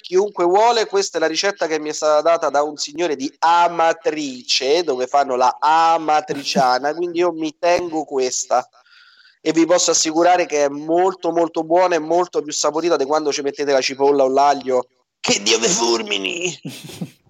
chiunque 0.00 0.44
vuole, 0.44 0.86
questa 0.86 1.18
è 1.18 1.20
la 1.20 1.26
ricetta 1.26 1.66
che 1.66 1.78
mi 1.78 1.90
è 1.90 1.92
stata 1.92 2.22
data 2.22 2.48
da 2.48 2.62
un 2.62 2.76
signore 2.76 3.16
di 3.16 3.32
Amatrice, 3.38 4.82
dove 4.82 5.06
fanno 5.06 5.36
la 5.36 5.58
amatriciana, 5.60 6.94
quindi 6.94 7.18
io 7.18 7.32
mi 7.32 7.54
tengo 7.58 8.04
questa 8.04 8.66
e 9.44 9.52
vi 9.52 9.66
posso 9.66 9.90
assicurare 9.90 10.46
che 10.46 10.64
è 10.64 10.68
molto 10.68 11.32
molto 11.32 11.64
buona 11.64 11.96
e 11.96 11.98
molto 11.98 12.40
più 12.42 12.52
saporita 12.52 12.96
di 12.96 13.04
quando 13.04 13.32
ci 13.32 13.42
mettete 13.42 13.72
la 13.72 13.80
cipolla 13.80 14.22
o 14.22 14.28
l'aglio. 14.28 14.86
Che 15.18 15.42
dio 15.42 15.58
ve 15.58 15.68
fulmini! 15.68 16.58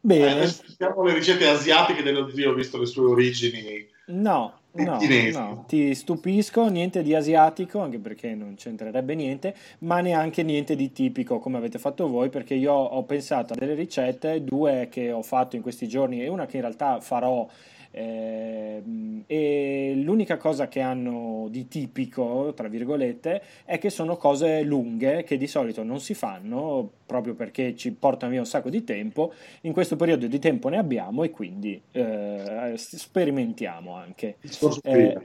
bene 0.00 0.46
Siamo 0.46 1.02
le 1.02 1.14
ricette 1.14 1.46
asiatiche 1.46 2.02
dello 2.02 2.30
zio, 2.30 2.54
visto 2.54 2.78
le 2.78 2.86
sue 2.86 3.06
origini. 3.06 3.86
No, 4.06 4.60
no, 4.72 4.98
Cinesi. 4.98 5.38
no, 5.38 5.64
ti 5.66 5.94
stupisco, 5.94 6.68
niente 6.68 7.02
di 7.02 7.14
asiatico, 7.14 7.80
anche 7.80 7.98
perché 7.98 8.34
non 8.34 8.54
c'entrerebbe 8.56 9.14
niente, 9.14 9.54
ma 9.80 10.00
neanche 10.00 10.42
niente 10.42 10.74
di 10.76 10.92
tipico 10.92 11.38
come 11.38 11.56
avete 11.56 11.78
fatto 11.78 12.08
voi, 12.08 12.28
perché 12.28 12.54
io 12.54 12.72
ho 12.72 13.02
pensato 13.04 13.54
a 13.54 13.56
delle 13.56 13.74
ricette, 13.74 14.42
due 14.42 14.88
che 14.90 15.12
ho 15.12 15.22
fatto 15.22 15.56
in 15.56 15.62
questi 15.62 15.86
giorni 15.86 16.22
e 16.22 16.28
una 16.28 16.46
che 16.46 16.56
in 16.56 16.62
realtà 16.62 17.00
farò. 17.00 17.46
Ehm, 17.94 19.24
e 19.26 19.92
l'unica 19.96 20.36
cosa 20.36 20.68
che 20.68 20.80
hanno 20.80 21.46
di 21.50 21.68
tipico, 21.68 22.52
tra 22.54 22.68
virgolette, 22.68 23.42
è 23.64 23.78
che 23.78 23.90
sono 23.90 24.16
cose 24.16 24.62
lunghe 24.62 25.22
che 25.24 25.36
di 25.36 25.46
solito 25.46 25.82
non 25.82 26.00
si 26.00 26.14
fanno 26.14 26.90
proprio 27.06 27.34
perché 27.34 27.74
ci 27.76 27.92
portano 27.92 28.32
via 28.32 28.40
un 28.40 28.46
sacco 28.46 28.70
di 28.70 28.84
tempo. 28.84 29.32
In 29.62 29.72
questo 29.72 29.96
periodo 29.96 30.26
di 30.26 30.38
tempo 30.38 30.68
ne 30.68 30.78
abbiamo 30.78 31.22
e 31.22 31.30
quindi 31.30 31.80
eh, 31.92 32.72
sperimentiamo 32.76 33.94
anche. 33.94 34.36
Eh, 34.82 35.16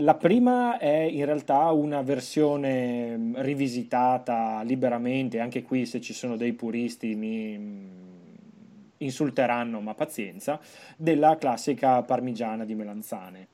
la 0.00 0.14
prima 0.16 0.78
è 0.78 0.96
in 1.02 1.24
realtà 1.24 1.70
una 1.72 2.02
versione 2.02 3.16
mh, 3.16 3.42
rivisitata 3.42 4.62
liberamente, 4.62 5.40
anche 5.40 5.62
qui 5.62 5.86
se 5.86 6.00
ci 6.00 6.12
sono 6.14 6.36
dei 6.36 6.52
puristi 6.54 7.14
mi 7.14 7.58
mh, 7.58 8.09
insulteranno, 9.00 9.80
ma 9.80 9.94
pazienza, 9.94 10.60
della 10.96 11.36
classica 11.38 12.02
parmigiana 12.02 12.64
di 12.64 12.74
melanzane. 12.74 13.48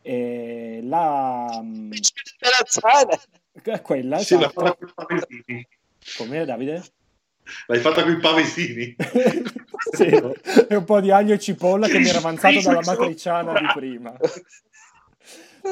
E 0.00 0.80
la, 0.82 1.60
Melanzane! 1.62 3.20
quella, 3.82 4.18
Sì, 4.18 4.34
esatto. 4.34 4.64
fa 4.64 4.74
con 4.76 4.88
i 4.88 4.92
parentini. 4.94 5.68
Come 6.16 6.44
Davide? 6.44 6.82
L'hai 7.66 7.80
fatta 7.80 8.02
con 8.02 8.12
i 8.12 8.18
pavesini? 8.18 8.96
Sì, 9.92 10.04
e 10.04 10.76
un 10.76 10.84
po' 10.84 11.00
di 11.00 11.10
aglio 11.10 11.34
e 11.34 11.40
cipolla 11.40 11.88
che 11.88 11.98
mi 11.98 12.08
era 12.08 12.18
avanzato 12.18 12.60
dalla 12.60 12.82
matriciana 12.84 13.58
di 13.58 13.66
prima. 13.74 14.16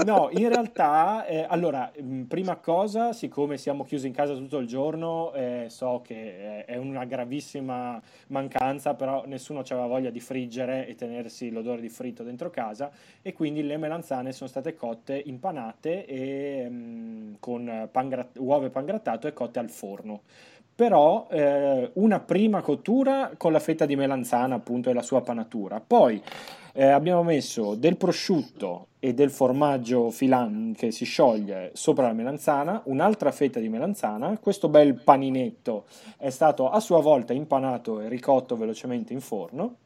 No, 0.04 0.28
in 0.30 0.48
realtà, 0.48 1.26
eh, 1.26 1.44
allora, 1.48 1.90
mh, 1.94 2.22
prima 2.22 2.56
cosa, 2.56 3.12
siccome 3.12 3.58
siamo 3.58 3.82
chiusi 3.84 4.06
in 4.06 4.12
casa 4.12 4.34
tutto 4.34 4.58
il 4.58 4.66
giorno, 4.68 5.32
eh, 5.34 5.66
so 5.68 6.00
che 6.04 6.64
è 6.64 6.64
è 6.70 6.76
una 6.76 7.04
gravissima 7.04 8.00
mancanza, 8.28 8.94
però 8.94 9.24
nessuno 9.26 9.60
aveva 9.60 9.86
voglia 9.86 10.10
di 10.10 10.20
friggere 10.20 10.86
e 10.86 10.94
tenersi 10.94 11.50
l'odore 11.50 11.80
di 11.80 11.88
fritto 11.88 12.22
dentro 12.22 12.48
casa 12.50 12.90
e 13.22 13.32
quindi 13.32 13.64
le 13.64 13.76
melanzane 13.76 14.30
sono 14.32 14.48
state 14.48 14.76
cotte, 14.76 15.20
impanate 15.24 16.06
e 16.06 16.68
mh, 16.68 17.36
con 17.40 17.88
pan 17.90 18.08
grat- 18.08 18.38
uova 18.38 18.66
e 18.66 18.70
pangrattato 18.70 19.26
e 19.26 19.32
cotte 19.32 19.58
al 19.58 19.70
forno. 19.70 20.20
Però 20.74 21.26
eh, 21.30 21.90
una 21.94 22.20
prima 22.20 22.62
cottura 22.62 23.32
con 23.36 23.52
la 23.52 23.58
fetta 23.58 23.84
di 23.84 23.96
melanzana 23.96 24.54
appunto 24.54 24.88
e 24.88 24.94
la 24.94 25.02
sua 25.02 25.20
panatura. 25.20 25.82
Poi 25.84 26.22
eh, 26.72 26.86
abbiamo 26.86 27.22
messo 27.22 27.74
del 27.74 27.96
prosciutto 27.96 28.86
e 28.98 29.14
del 29.14 29.30
formaggio 29.30 30.10
filan 30.10 30.74
che 30.76 30.90
si 30.90 31.04
scioglie 31.04 31.70
sopra 31.74 32.06
la 32.06 32.12
melanzana, 32.12 32.82
un'altra 32.84 33.32
fetta 33.32 33.58
di 33.58 33.68
melanzana, 33.68 34.38
questo 34.38 34.68
bel 34.68 34.94
paninetto 34.94 35.84
è 36.18 36.30
stato 36.30 36.68
a 36.70 36.80
sua 36.80 37.00
volta 37.00 37.32
impanato 37.32 38.00
e 38.00 38.08
ricotto 38.08 38.56
velocemente 38.56 39.12
in 39.12 39.20
forno 39.20 39.76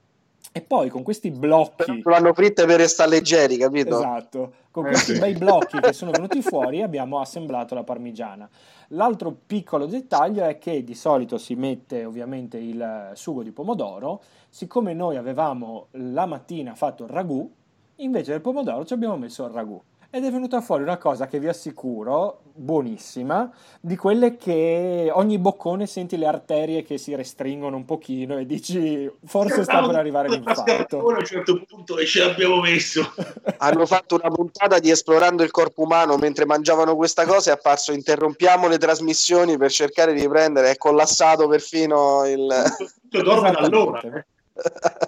e 0.52 0.60
poi 0.60 0.88
con 0.88 1.02
questi 1.02 1.30
blocchi 1.30 2.02
L'hanno 2.04 2.32
fritte 2.32 2.64
per 2.66 2.78
restare 2.78 3.10
leggeri, 3.10 3.56
capito? 3.56 3.96
Esatto, 3.96 4.52
con 4.70 4.86
Eh, 4.86 4.90
questi 4.90 5.14
sì. 5.14 5.18
bei 5.18 5.34
blocchi 5.34 5.80
che 5.80 5.92
sono 5.92 6.10
venuti 6.10 6.42
fuori 6.42 6.82
abbiamo 6.82 7.18
assemblato 7.18 7.74
la 7.74 7.82
parmigiana. 7.82 8.48
L'altro 8.88 9.36
piccolo 9.46 9.86
dettaglio 9.86 10.44
è 10.44 10.58
che 10.58 10.84
di 10.84 10.94
solito 10.94 11.38
si 11.38 11.54
mette 11.54 12.04
ovviamente 12.04 12.58
il 12.58 13.12
sugo 13.14 13.42
di 13.42 13.52
pomodoro, 13.52 14.22
siccome 14.48 14.92
noi 14.94 15.16
avevamo 15.16 15.86
la 15.92 16.26
mattina 16.26 16.74
fatto 16.74 17.04
il 17.04 17.10
ragù, 17.10 17.50
invece 17.96 18.32
del 18.32 18.40
pomodoro 18.40 18.84
ci 18.84 18.92
abbiamo 18.92 19.16
messo 19.16 19.44
il 19.44 19.50
ragù. 19.50 19.80
Ed 20.14 20.24
è 20.24 20.30
venuta 20.30 20.60
fuori 20.60 20.84
una 20.84 20.96
cosa 20.96 21.26
che 21.26 21.40
vi 21.40 21.48
assicuro, 21.48 22.42
buonissima, 22.54 23.50
di 23.80 23.96
quelle 23.96 24.36
che 24.36 25.10
ogni 25.12 25.40
boccone 25.40 25.88
senti 25.88 26.16
le 26.16 26.28
arterie 26.28 26.84
che 26.84 26.98
si 26.98 27.16
restringono 27.16 27.74
un 27.74 27.84
pochino 27.84 28.38
e 28.38 28.46
dici 28.46 29.10
forse 29.24 29.64
sta 29.64 29.84
per 29.84 29.96
arrivare 29.96 30.28
l'infarto. 30.28 31.00
A 31.00 31.18
un 31.18 31.24
certo 31.24 31.64
punto 31.66 31.98
e 31.98 32.06
ce 32.06 32.20
l'abbiamo 32.20 32.60
messo. 32.60 33.12
Hanno 33.58 33.86
fatto 33.86 34.14
una 34.14 34.30
puntata 34.30 34.78
di 34.78 34.88
Esplorando 34.88 35.42
il 35.42 35.50
corpo 35.50 35.82
umano 35.82 36.16
mentre 36.16 36.46
mangiavano 36.46 36.94
questa 36.94 37.26
cosa 37.26 37.50
è 37.50 37.54
apparso 37.54 37.90
interrompiamo 37.90 38.68
le 38.68 38.78
trasmissioni 38.78 39.56
per 39.56 39.72
cercare 39.72 40.12
di 40.12 40.20
riprendere, 40.20 40.70
è 40.70 40.76
collassato 40.76 41.48
perfino 41.48 42.24
il... 42.24 42.54
Tutto 43.02 43.20
dorme 43.20 43.50
da 43.50 43.58
allora. 43.58 44.00
Eh. 44.00 44.24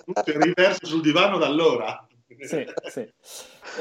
Tutto 0.05 0.31
è 0.33 0.37
riverso 0.37 0.85
sul 0.85 1.01
divano 1.01 1.39
da 1.39 1.47
allora. 1.47 2.06
Sì, 2.39 2.65
sì. 2.91 3.09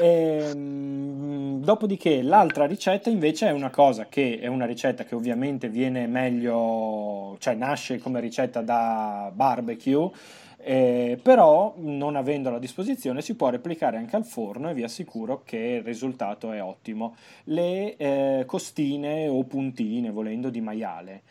Ehm, 0.00 1.62
dopodiché 1.62 2.22
l'altra 2.22 2.64
ricetta 2.66 3.10
invece 3.10 3.48
è 3.48 3.50
una 3.50 3.70
cosa 3.70 4.06
che 4.08 4.38
è 4.40 4.46
una 4.46 4.66
ricetta 4.66 5.04
che 5.04 5.14
ovviamente 5.14 5.68
viene 5.68 6.06
meglio, 6.06 7.36
cioè 7.38 7.54
nasce 7.54 7.98
come 7.98 8.20
ricetta 8.20 8.62
da 8.62 9.30
barbecue, 9.34 10.10
eh, 10.58 11.18
però 11.22 11.74
non 11.78 12.16
avendola 12.16 12.56
a 12.56 12.58
disposizione 12.58 13.20
si 13.22 13.36
può 13.36 13.50
replicare 13.50 13.98
anche 13.98 14.16
al 14.16 14.24
forno 14.24 14.70
e 14.70 14.74
vi 14.74 14.82
assicuro 14.82 15.42
che 15.44 15.56
il 15.58 15.82
risultato 15.82 16.50
è 16.52 16.62
ottimo. 16.62 17.16
Le 17.44 17.96
eh, 17.96 18.44
costine 18.46 19.28
o 19.28 19.44
puntine, 19.44 20.10
volendo, 20.10 20.50
di 20.50 20.60
maiale 20.60 21.22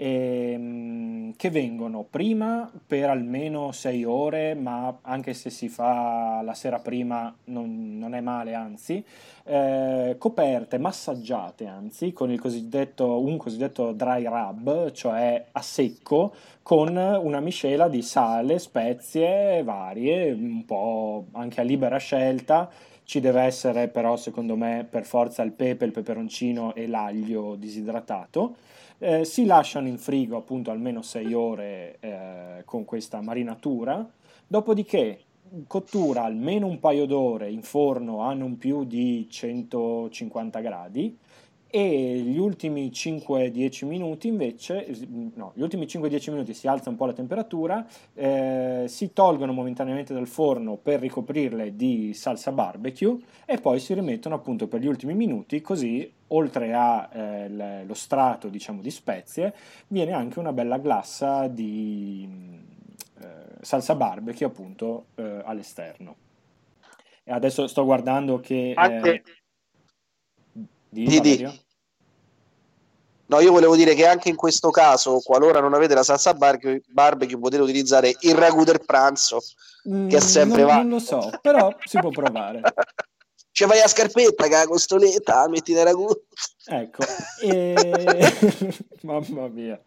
ehm, 0.00 1.34
che 1.36 1.50
vengono 1.50 2.06
prima 2.08 2.70
per 2.86 3.10
almeno 3.10 3.70
6 3.70 4.04
ore, 4.04 4.54
ma 4.54 4.98
anche 5.02 5.34
se 5.34 5.50
si 5.50 5.68
fa 5.68 6.40
la 6.42 6.54
sera 6.54 6.78
prima 6.78 7.34
non, 7.44 7.98
non 7.98 8.14
è 8.14 8.20
male, 8.20 8.54
anzi, 8.54 9.04
eh, 9.44 10.16
coperte, 10.18 10.78
massaggiate 10.78 11.66
anzi, 11.66 12.12
con 12.14 12.34
cosiddetto, 12.36 13.20
un 13.20 13.36
cosiddetto 13.36 13.92
dry 13.92 14.24
rub, 14.24 14.90
cioè 14.92 15.44
a 15.52 15.60
secco, 15.60 16.34
con 16.62 16.96
una 16.96 17.40
miscela 17.40 17.88
di 17.88 18.00
sale, 18.00 18.58
spezie 18.58 19.62
varie, 19.62 20.32
un 20.32 20.64
po' 20.64 21.26
anche 21.32 21.60
a 21.60 21.64
libera 21.64 21.98
scelta. 21.98 22.70
Ci 23.04 23.18
deve 23.20 23.42
essere 23.42 23.88
però, 23.88 24.16
secondo 24.16 24.56
me, 24.56 24.86
per 24.88 25.04
forza 25.04 25.42
il 25.42 25.50
pepe, 25.50 25.84
il 25.84 25.90
peperoncino 25.90 26.74
e 26.74 26.86
l'aglio 26.86 27.56
disidratato. 27.56 28.54
Eh, 29.02 29.24
si 29.24 29.46
lasciano 29.46 29.88
in 29.88 29.96
frigo 29.96 30.36
appunto 30.36 30.70
almeno 30.70 31.00
6 31.00 31.32
ore 31.32 31.96
eh, 32.00 32.62
con 32.66 32.84
questa 32.84 33.22
marinatura, 33.22 34.06
dopodiché 34.46 35.20
cottura 35.66 36.24
almeno 36.24 36.66
un 36.66 36.78
paio 36.78 37.06
d'ore 37.06 37.50
in 37.50 37.62
forno 37.62 38.20
a 38.20 38.34
non 38.34 38.58
più 38.58 38.84
di 38.84 39.26
150 39.26 40.60
gradi 40.60 41.16
e 41.66 42.18
gli 42.18 42.36
ultimi 42.36 42.90
5-10 42.90 43.86
minuti 43.86 44.28
invece, 44.28 44.86
no, 45.34 45.52
gli 45.54 45.62
ultimi 45.62 45.86
5-10 45.86 46.32
minuti 46.32 46.52
si 46.52 46.68
alza 46.68 46.90
un 46.90 46.96
po' 46.96 47.06
la 47.06 47.14
temperatura, 47.14 47.86
eh, 48.12 48.84
si 48.86 49.14
tolgono 49.14 49.54
momentaneamente 49.54 50.12
dal 50.12 50.26
forno 50.26 50.76
per 50.76 51.00
ricoprirle 51.00 51.74
di 51.74 52.12
salsa 52.12 52.52
barbecue 52.52 53.16
e 53.46 53.56
poi 53.56 53.80
si 53.80 53.94
rimettono 53.94 54.34
appunto 54.34 54.68
per 54.68 54.80
gli 54.80 54.86
ultimi 54.86 55.14
minuti, 55.14 55.62
così 55.62 56.18
oltre 56.32 56.72
allo 56.72 57.94
strato 57.94 58.48
diciamo 58.48 58.80
di 58.80 58.90
spezie 58.90 59.54
viene 59.88 60.12
anche 60.12 60.38
una 60.38 60.52
bella 60.52 60.78
glassa 60.78 61.46
di 61.48 62.28
eh, 63.20 63.26
salsa 63.60 63.94
barbecue 63.94 64.46
appunto 64.46 65.06
eh, 65.16 65.42
all'esterno. 65.44 66.16
E 67.24 67.32
adesso 67.32 67.66
sto 67.66 67.84
guardando 67.84 68.40
che... 68.40 68.72
Anche- 68.76 69.10
eh, 69.10 69.22
di 70.88 71.04
Di- 71.06 71.20
di. 71.20 71.60
No, 73.26 73.38
io 73.38 73.52
volevo 73.52 73.76
dire 73.76 73.94
che 73.94 74.08
anche 74.08 74.28
in 74.28 74.34
questo 74.34 74.70
caso, 74.70 75.20
qualora 75.20 75.60
non 75.60 75.72
avete 75.72 75.94
la 75.94 76.02
salsa 76.02 76.34
barbecue, 76.34 76.82
barbecue 76.88 77.38
potete 77.38 77.62
utilizzare 77.62 78.16
il 78.22 78.34
ragù 78.34 78.64
del 78.64 78.84
pranzo, 78.84 79.38
che 79.82 80.16
è 80.16 80.20
sempre 80.20 80.64
Mm, 80.64 80.66
non, 80.66 80.74
va. 80.74 80.82
non 80.82 80.88
lo 80.88 80.98
so, 80.98 81.30
però 81.40 81.72
si 81.84 82.00
può 82.00 82.10
provare. 82.10 82.60
Ci 83.60 83.66
vai 83.66 83.82
a 83.82 83.88
scarpetta, 83.88 84.44
che 84.44 84.54
la 84.54 84.64
costoletta, 84.64 85.46
metti 85.50 85.74
nel 85.74 85.84
ragù. 85.84 86.08
Ecco, 86.64 87.02
e... 87.42 87.74
mamma 89.02 89.48
mia. 89.48 89.78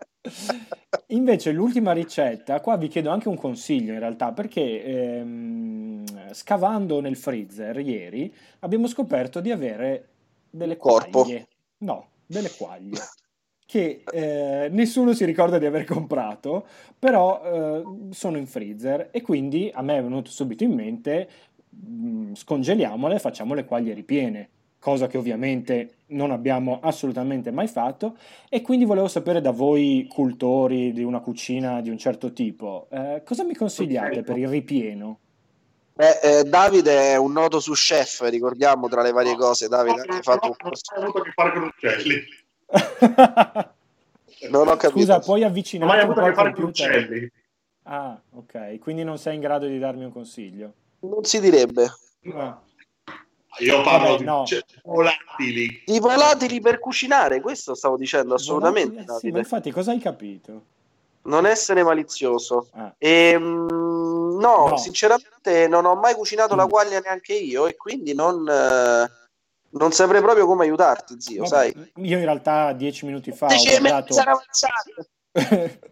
Invece 1.08 1.52
l'ultima 1.52 1.92
ricetta, 1.92 2.62
qua 2.62 2.78
vi 2.78 2.88
chiedo 2.88 3.10
anche 3.10 3.30
un 3.30 3.36
consiglio 3.36 3.94
in 3.94 3.98
realtà, 3.98 4.32
perché 4.32 4.84
ehm, 4.84 6.34
scavando 6.34 7.02
nel 7.02 7.18
freezer 7.18 7.80
ieri 7.80 8.32
abbiamo 8.60 8.86
scoperto 8.86 9.40
di 9.40 9.50
avere 9.50 10.10
delle 10.52 10.78
Corpo. 10.78 11.24
quaglie. 11.24 11.48
No, 11.80 12.10
delle 12.28 12.52
quaglie. 12.52 13.00
Che 13.66 14.04
eh, 14.06 14.68
nessuno 14.70 15.14
si 15.14 15.26
ricorda 15.26 15.58
di 15.58 15.66
aver 15.66 15.86
comprato, 15.86 16.68
però 17.00 17.42
eh, 17.44 17.84
sono 18.12 18.38
in 18.38 18.46
freezer 18.46 19.10
e 19.10 19.22
quindi 19.24 19.72
a 19.74 19.82
me 19.82 19.98
è 19.98 20.04
venuto 20.04 20.30
subito 20.30 20.64
in 20.64 20.74
mente 20.74 21.28
mh, 21.74 22.34
scongeliamole 22.34 23.16
e 23.16 23.20
facciamo 23.20 23.54
le 23.54 23.66
quaglie 23.66 23.94
ripiene, 23.94 24.50
cosa 24.80 25.08
che 25.08 25.18
ovviamente 25.18 25.96
non 26.08 26.32
abbiamo 26.32 26.80
assolutamente 26.82 27.52
mai 27.52 27.68
fatto 27.68 28.18
e 28.50 28.62
quindi 28.62 28.86
volevo 28.86 29.08
sapere 29.08 29.42
da 29.42 29.52
voi 29.52 30.08
cultori 30.10 30.92
di 30.92 31.04
una 31.04 31.20
cucina 31.20 31.82
di 31.82 31.90
un 31.90 31.98
certo 31.98 32.34
tipo, 32.34 32.88
eh, 32.92 33.22
cosa 33.26 33.44
mi 33.44 33.56
consigliate 33.56 34.24
per 34.24 34.38
il 34.38 34.48
ripieno? 34.48 35.20
Beh, 35.96 36.20
eh, 36.22 36.44
Davide 36.44 37.12
è 37.12 37.18
un 37.18 37.32
noto 37.32 37.60
su 37.60 37.74
chef, 37.74 38.28
ricordiamo 38.28 38.88
tra 38.88 39.04
le 39.04 39.12
varie 39.12 39.36
cose. 39.36 39.68
Davide 39.68 40.02
ha 40.02 40.22
fatto 40.24 40.48
un 40.48 40.56
non 40.58 40.70
corso. 40.72 40.96
ho 40.96 41.02
avuto 41.02 41.20
a 41.20 41.24
che 41.24 41.32
fare 41.32 41.52
con 41.52 41.64
uccelli. 41.64 42.24
Non 44.50 44.68
ho 44.68 44.76
capito. 44.76 45.00
Scusa, 45.00 45.20
puoi 45.20 45.40
Non 45.40 45.48
ho 45.48 45.52
avvicinare 45.52 45.92
mai 45.92 46.02
avuto 46.02 46.20
po' 46.20 46.26
a 46.26 46.30
che 46.30 46.36
fare 46.36 46.54
con 46.54 46.64
uccelli. 46.66 47.32
Ah, 47.84 48.20
ok, 48.32 48.80
quindi 48.80 49.04
non 49.04 49.18
sei 49.18 49.36
in 49.36 49.42
grado 49.42 49.68
di 49.68 49.78
darmi 49.78 50.06
un 50.06 50.12
consiglio. 50.12 50.74
Non 51.04 51.24
si 51.24 51.40
direbbe. 51.40 51.94
Ah. 52.34 52.60
Io 53.60 53.82
parlo 53.84 54.08
Vabbè, 54.08 54.18
di 54.18 54.24
no. 54.24 54.46
volatili. 54.84 55.84
I 55.88 56.00
volatili 56.00 56.60
per 56.60 56.80
cucinare, 56.80 57.40
questo 57.42 57.76
stavo 57.76 57.98
dicendo 57.98 58.34
assolutamente. 58.36 59.04
Volatili? 59.04 59.16
Eh 59.16 59.20
sì, 59.20 59.32
ma 59.32 59.38
infatti 59.40 59.72
cosa 59.72 59.92
hai 59.92 60.00
capito? 60.00 60.64
Non 61.24 61.46
essere 61.46 61.84
malizioso. 61.84 62.68
Ah. 62.72 62.94
Ehm, 62.98 63.68
no, 64.40 64.68
No. 64.70 64.78
sinceramente 64.78 65.68
non 65.68 65.86
ho 65.86 65.96
mai 65.96 66.16
cucinato 66.16 66.56
la 66.56 66.66
Mm. 66.66 66.70
quaglia 66.70 67.00
neanche 67.00 67.34
io 67.34 67.68
e 67.68 67.76
quindi 67.76 68.14
non, 68.16 68.48
eh, 68.50 69.12
non 69.72 69.92
saprei 69.92 70.22
proprio 70.22 70.46
come 70.48 70.64
aiutarti, 70.64 71.20
zio, 71.20 71.44
Vabbè, 71.44 71.48
sai? 71.72 71.92
Io 71.98 72.18
in 72.18 72.24
realtà 72.26 72.72
dieci 72.74 73.06
minuti 73.06 73.32
fa 73.32 73.46
ho 73.46 73.50
Dice, 73.50 73.80
guardato... 73.80 74.16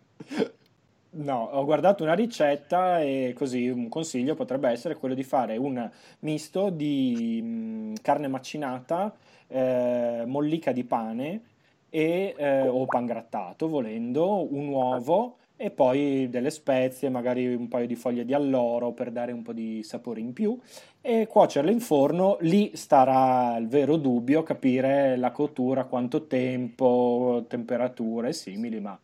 No, 1.13 1.49
ho 1.51 1.65
guardato 1.65 2.03
una 2.03 2.13
ricetta 2.13 3.01
e 3.01 3.33
così 3.35 3.67
un 3.67 3.89
consiglio 3.89 4.33
potrebbe 4.33 4.69
essere 4.69 4.95
quello 4.95 5.13
di 5.13 5.23
fare 5.23 5.57
un 5.57 5.89
misto 6.19 6.69
di 6.69 7.41
mh, 7.41 7.95
carne 8.01 8.29
macinata, 8.29 9.13
eh, 9.47 10.23
mollica 10.25 10.71
di 10.71 10.85
pane 10.85 11.41
e, 11.89 12.33
eh, 12.37 12.65
o 12.65 12.85
pangrattato 12.85 13.67
volendo, 13.67 14.47
un 14.53 14.69
uovo 14.69 15.35
e 15.57 15.69
poi 15.69 16.29
delle 16.29 16.49
spezie, 16.49 17.09
magari 17.09 17.53
un 17.53 17.67
paio 17.67 17.87
di 17.87 17.95
foglie 17.95 18.23
di 18.23 18.33
alloro 18.33 18.93
per 18.93 19.11
dare 19.11 19.33
un 19.33 19.41
po' 19.41 19.51
di 19.51 19.83
sapore 19.83 20.21
in 20.21 20.31
più 20.31 20.57
e 21.01 21.27
cuocerle 21.27 21.71
in 21.71 21.81
forno. 21.81 22.37
Lì 22.39 22.71
starà 22.75 23.57
il 23.57 23.67
vero 23.67 23.97
dubbio, 23.97 24.43
capire 24.43 25.17
la 25.17 25.31
cottura, 25.31 25.83
quanto 25.83 26.25
tempo, 26.25 27.43
temperature 27.49 28.31
simili, 28.31 28.79
ma 28.79 28.97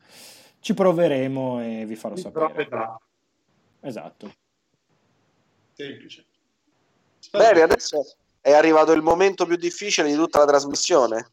ci 0.68 0.74
proveremo 0.74 1.62
e 1.62 1.86
vi 1.86 1.96
farò 1.96 2.18
sapere. 2.18 2.52
vedrà. 2.54 3.00
Esatto. 3.80 4.34
Semplice. 5.74 6.26
Bene, 7.32 7.62
adesso 7.62 8.06
è 8.42 8.52
arrivato 8.52 8.92
il 8.92 9.02
momento 9.02 9.46
più 9.46 9.56
difficile 9.56 10.10
di 10.10 10.16
tutta 10.16 10.40
la 10.40 10.46
trasmissione. 10.46 11.32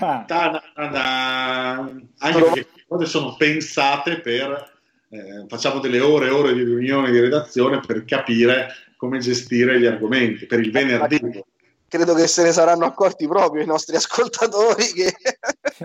Ah, 0.00 0.26
Anche 0.26 2.02
perché 2.18 2.66
queste 2.66 2.84
cose 2.86 3.06
sono 3.06 3.36
pensate 3.36 4.20
per 4.20 4.72
eh, 5.08 5.46
facciamo 5.48 5.80
delle 5.80 6.00
ore 6.00 6.26
e 6.26 6.30
ore 6.30 6.52
di 6.52 6.62
riunioni 6.62 7.10
di 7.10 7.20
redazione 7.20 7.80
per 7.80 8.04
capire 8.04 8.68
come 8.98 9.18
gestire 9.18 9.80
gli 9.80 9.86
argomenti 9.86 10.44
per 10.44 10.60
il 10.60 10.70
venerdì. 10.70 11.42
Credo 11.88 12.12
che 12.12 12.26
se 12.26 12.42
ne 12.42 12.52
saranno 12.52 12.84
accorti 12.84 13.26
proprio 13.26 13.62
i 13.62 13.66
nostri 13.66 13.96
ascoltatori 13.96 14.84
che... 14.92 15.14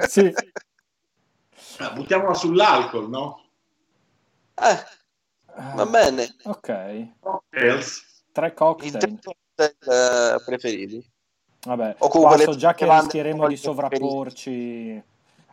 sì, 0.06 0.30
Ah, 1.82 1.92
Buttiamola 1.92 2.34
sull'alcol, 2.34 3.10
no? 3.10 3.44
Eh, 4.56 4.84
va 5.76 5.86
bene. 5.86 6.36
ok. 6.44 7.08
Cocktails. 7.20 8.24
Tre 8.32 8.54
cocktail. 8.54 8.92
tre 8.98 9.18
cocktail, 9.22 9.76
eh, 10.36 10.42
preferiti. 10.44 11.12
Vabbè, 11.66 11.96
O 12.00 12.08
comunque 12.10 12.38
qua 12.38 12.46
le 12.46 12.52
so 12.52 12.58
già 12.58 12.74
che 12.74 12.86
rischieremo 12.90 13.48
di 13.48 13.58
sovrapporci 13.58 15.04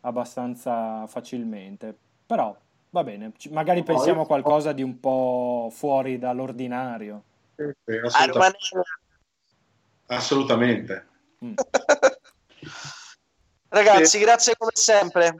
abbastanza 0.02 1.06
facilmente, 1.08 1.96
però 2.26 2.56
va 2.90 3.02
bene, 3.04 3.32
magari 3.50 3.82
pensiamo 3.82 4.22
a 4.22 4.26
qualcosa 4.26 4.72
di 4.72 4.82
un 4.82 5.00
po' 5.00 5.68
fuori 5.72 6.18
dall'ordinario. 6.18 7.22
Eh, 7.56 7.64
A 7.64 8.06
assoluta- 8.06 8.32
rimanere- 8.32 8.82
assolutamente. 10.06 11.06
Mm. 11.44 11.54
Ragazzi, 13.68 14.18
grazie 14.20 14.54
come 14.56 14.70
sempre. 14.74 15.34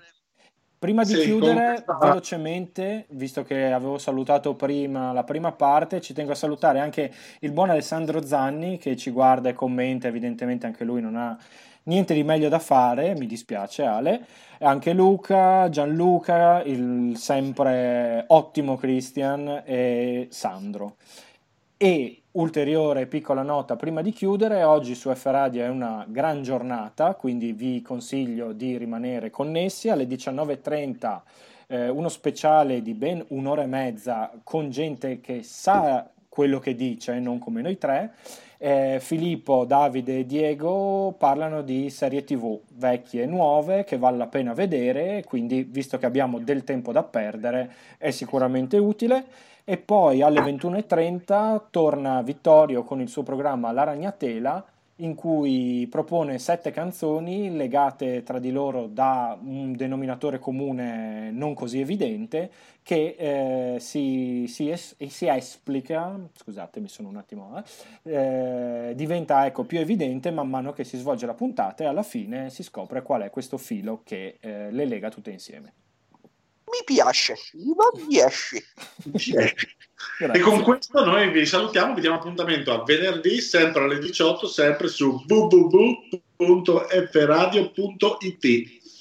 Prima 0.79 1.05
di 1.05 1.15
Sì, 1.15 1.23
chiudere 1.23 1.83
comunque- 1.85 2.09
velocemente, 2.09 3.07
visto 3.11 3.43
che 3.43 3.73
avevo 3.73 3.97
salutato 3.97 4.55
prima 4.55 5.13
la 5.13 5.25
prima 5.25 5.51
parte, 5.53 6.03
ci 6.03 6.13
tengo 6.13 6.33
a 6.33 6.35
salutare 6.37 6.81
anche 6.81 7.11
il 7.41 7.51
buon 7.53 7.71
Alessandro 7.71 8.23
Zanni 8.23 8.77
che 8.77 8.95
ci 8.97 9.11
guarda 9.11 9.49
e 9.49 9.55
commenta, 9.55 10.07
evidentemente 10.09 10.67
anche 10.67 10.85
lui 10.85 11.01
non 11.01 11.17
ha 11.17 11.37
niente 11.85 12.13
di 12.13 12.23
meglio 12.25 12.49
da 12.51 12.59
fare, 12.59 13.15
mi 13.17 13.27
dispiace 13.27 13.85
Ale, 13.85 14.27
anche 14.61 14.93
Luca, 14.93 15.69
Gianluca, 15.71 16.63
il 16.63 17.17
sempre 17.17 18.25
ottimo 18.29 18.77
Christian 18.77 19.63
e 19.65 20.27
Sandro. 20.31 20.97
E 21.79 22.23
ulteriore 22.37 23.07
piccola 23.07 23.43
nota 23.43 23.77
prima 23.77 24.03
di 24.03 24.13
chiudere, 24.13 24.63
oggi 24.63 24.95
su 24.95 25.13
F 25.13 25.25
Radio 25.27 25.65
è 25.65 25.69
una 25.69 26.05
gran 26.07 26.43
giornata, 26.43 27.15
quindi 27.15 27.53
vi 27.53 27.81
consiglio 27.81 28.53
di 28.53 28.77
rimanere 28.77 29.31
connessi 29.31 29.89
alle 29.89 30.05
19.30 30.05 31.21
eh, 31.69 31.89
uno 31.89 32.09
speciale 32.09 32.83
di 32.83 32.93
ben 32.93 33.25
un'ora 33.29 33.63
e 33.63 33.67
mezza 33.67 34.31
con 34.43 34.71
gente 34.71 35.21
che 35.21 35.43
sa 35.43 36.11
quello 36.29 36.59
che 36.59 36.75
dice, 36.75 37.19
non 37.19 37.39
come 37.39 37.63
noi 37.63 37.79
tre. 37.79 38.13
Eh, 38.59 38.99
Filippo, 39.01 39.65
Davide 39.65 40.19
e 40.19 40.27
Diego 40.27 41.15
parlano 41.17 41.63
di 41.63 41.89
serie 41.89 42.25
TV 42.25 42.59
vecchie 42.75 43.23
e 43.23 43.27
nuove 43.27 43.85
che 43.85 43.97
vale 43.97 44.19
la 44.19 44.27
pena 44.27 44.53
vedere, 44.53 45.25
quindi 45.25 45.63
visto 45.63 45.97
che 45.97 46.05
abbiamo 46.05 46.39
del 46.39 46.65
tempo 46.65 46.93
da 46.93 47.03
perdere 47.03 47.73
è 47.97 48.11
sicuramente 48.11 48.77
utile. 48.77 49.25
E 49.69 49.79
poi 49.79 50.23
alle 50.23 50.41
21.30 50.43 51.63
torna 51.71 52.23
Vittorio 52.23 52.85
con 52.85 53.01
il 53.01 53.09
suo 53.09 53.25
programma 53.25 53.73
La 53.73 53.83
Ragnatela, 53.83 54.65
in 54.99 55.17
cui 55.17 55.89
propone 55.91 56.39
sette 56.39 56.71
canzoni 56.71 57.51
legate 57.51 58.23
tra 58.23 58.39
di 58.39 58.53
loro 58.53 58.87
da 58.87 59.37
un 59.43 59.75
denominatore 59.75 60.39
comune 60.39 61.33
non 61.33 61.55
così 61.55 61.81
evidente, 61.81 62.49
che 62.81 63.17
eh, 63.19 63.81
si, 63.81 64.47
si, 64.47 64.71
es- 64.71 64.95
si 65.05 65.27
esplica, 65.27 66.17
scusate 66.33 66.79
mi 66.79 66.89
sono 66.89 67.09
un 67.09 67.17
attimo, 67.17 67.61
eh, 68.05 68.91
eh, 68.91 68.95
diventa 68.95 69.47
ecco, 69.47 69.65
più 69.65 69.81
evidente 69.81 70.31
man 70.31 70.49
mano 70.49 70.73
che 70.73 70.85
si 70.85 70.97
svolge 70.97 71.27
la 71.27 71.35
puntata 71.35 71.83
e 71.83 71.89
alla 71.89 72.05
fine 72.05 72.51
si 72.51 72.63
scopre 72.63 73.03
qual 73.03 73.23
è 73.23 73.31
questo 73.31 73.59
filo 73.59 74.03
che 74.05 74.37
eh, 74.39 74.71
le 74.71 74.85
lega 74.85 75.11
tutte 75.11 75.33
insieme. 75.33 75.73
Mi 76.71 76.83
piace, 76.85 77.37
mi 77.53 77.75
piace. 78.09 78.65
E 80.19 80.41
con 80.41 80.63
questo 80.63 81.05
noi 81.05 81.31
vi 81.31 81.45
salutiamo, 81.45 81.95
vi 81.95 82.01
diamo 82.01 82.17
appuntamento 82.17 82.73
a 82.73 82.83
venerdì, 82.85 83.41
sempre 83.41 83.85
alle 83.85 83.99
18, 83.99 84.47
sempre 84.47 84.89
su 84.89 85.23
www.fradio.it. 85.27 86.21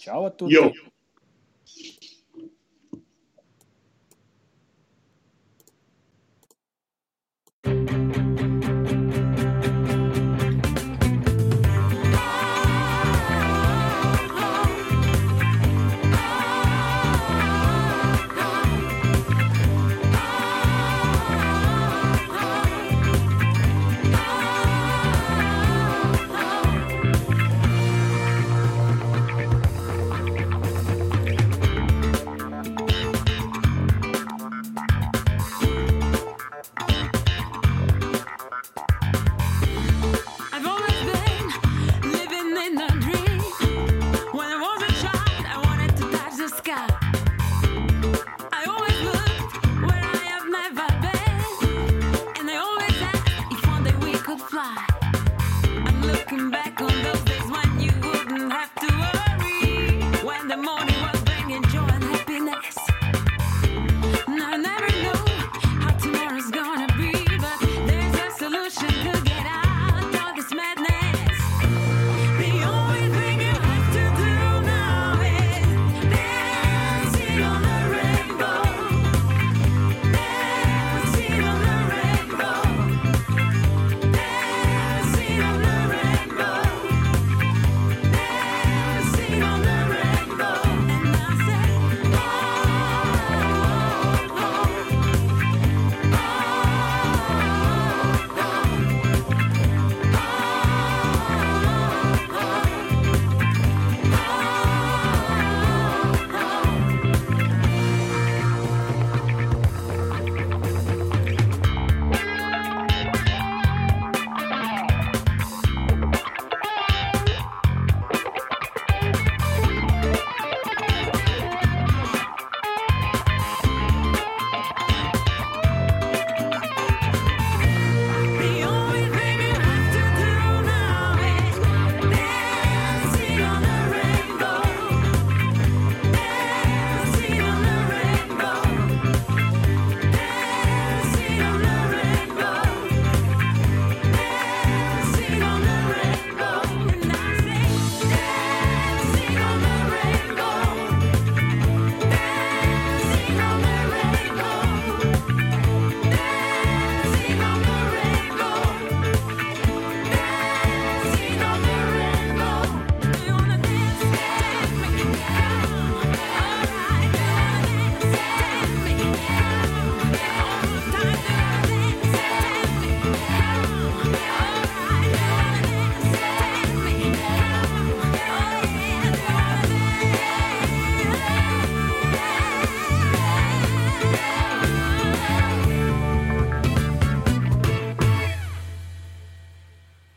Ciao 0.02 0.26
a 0.26 0.32
tutti. 0.32 0.52
Yo. 0.52 0.72
find 42.66 42.78
the 42.80 42.95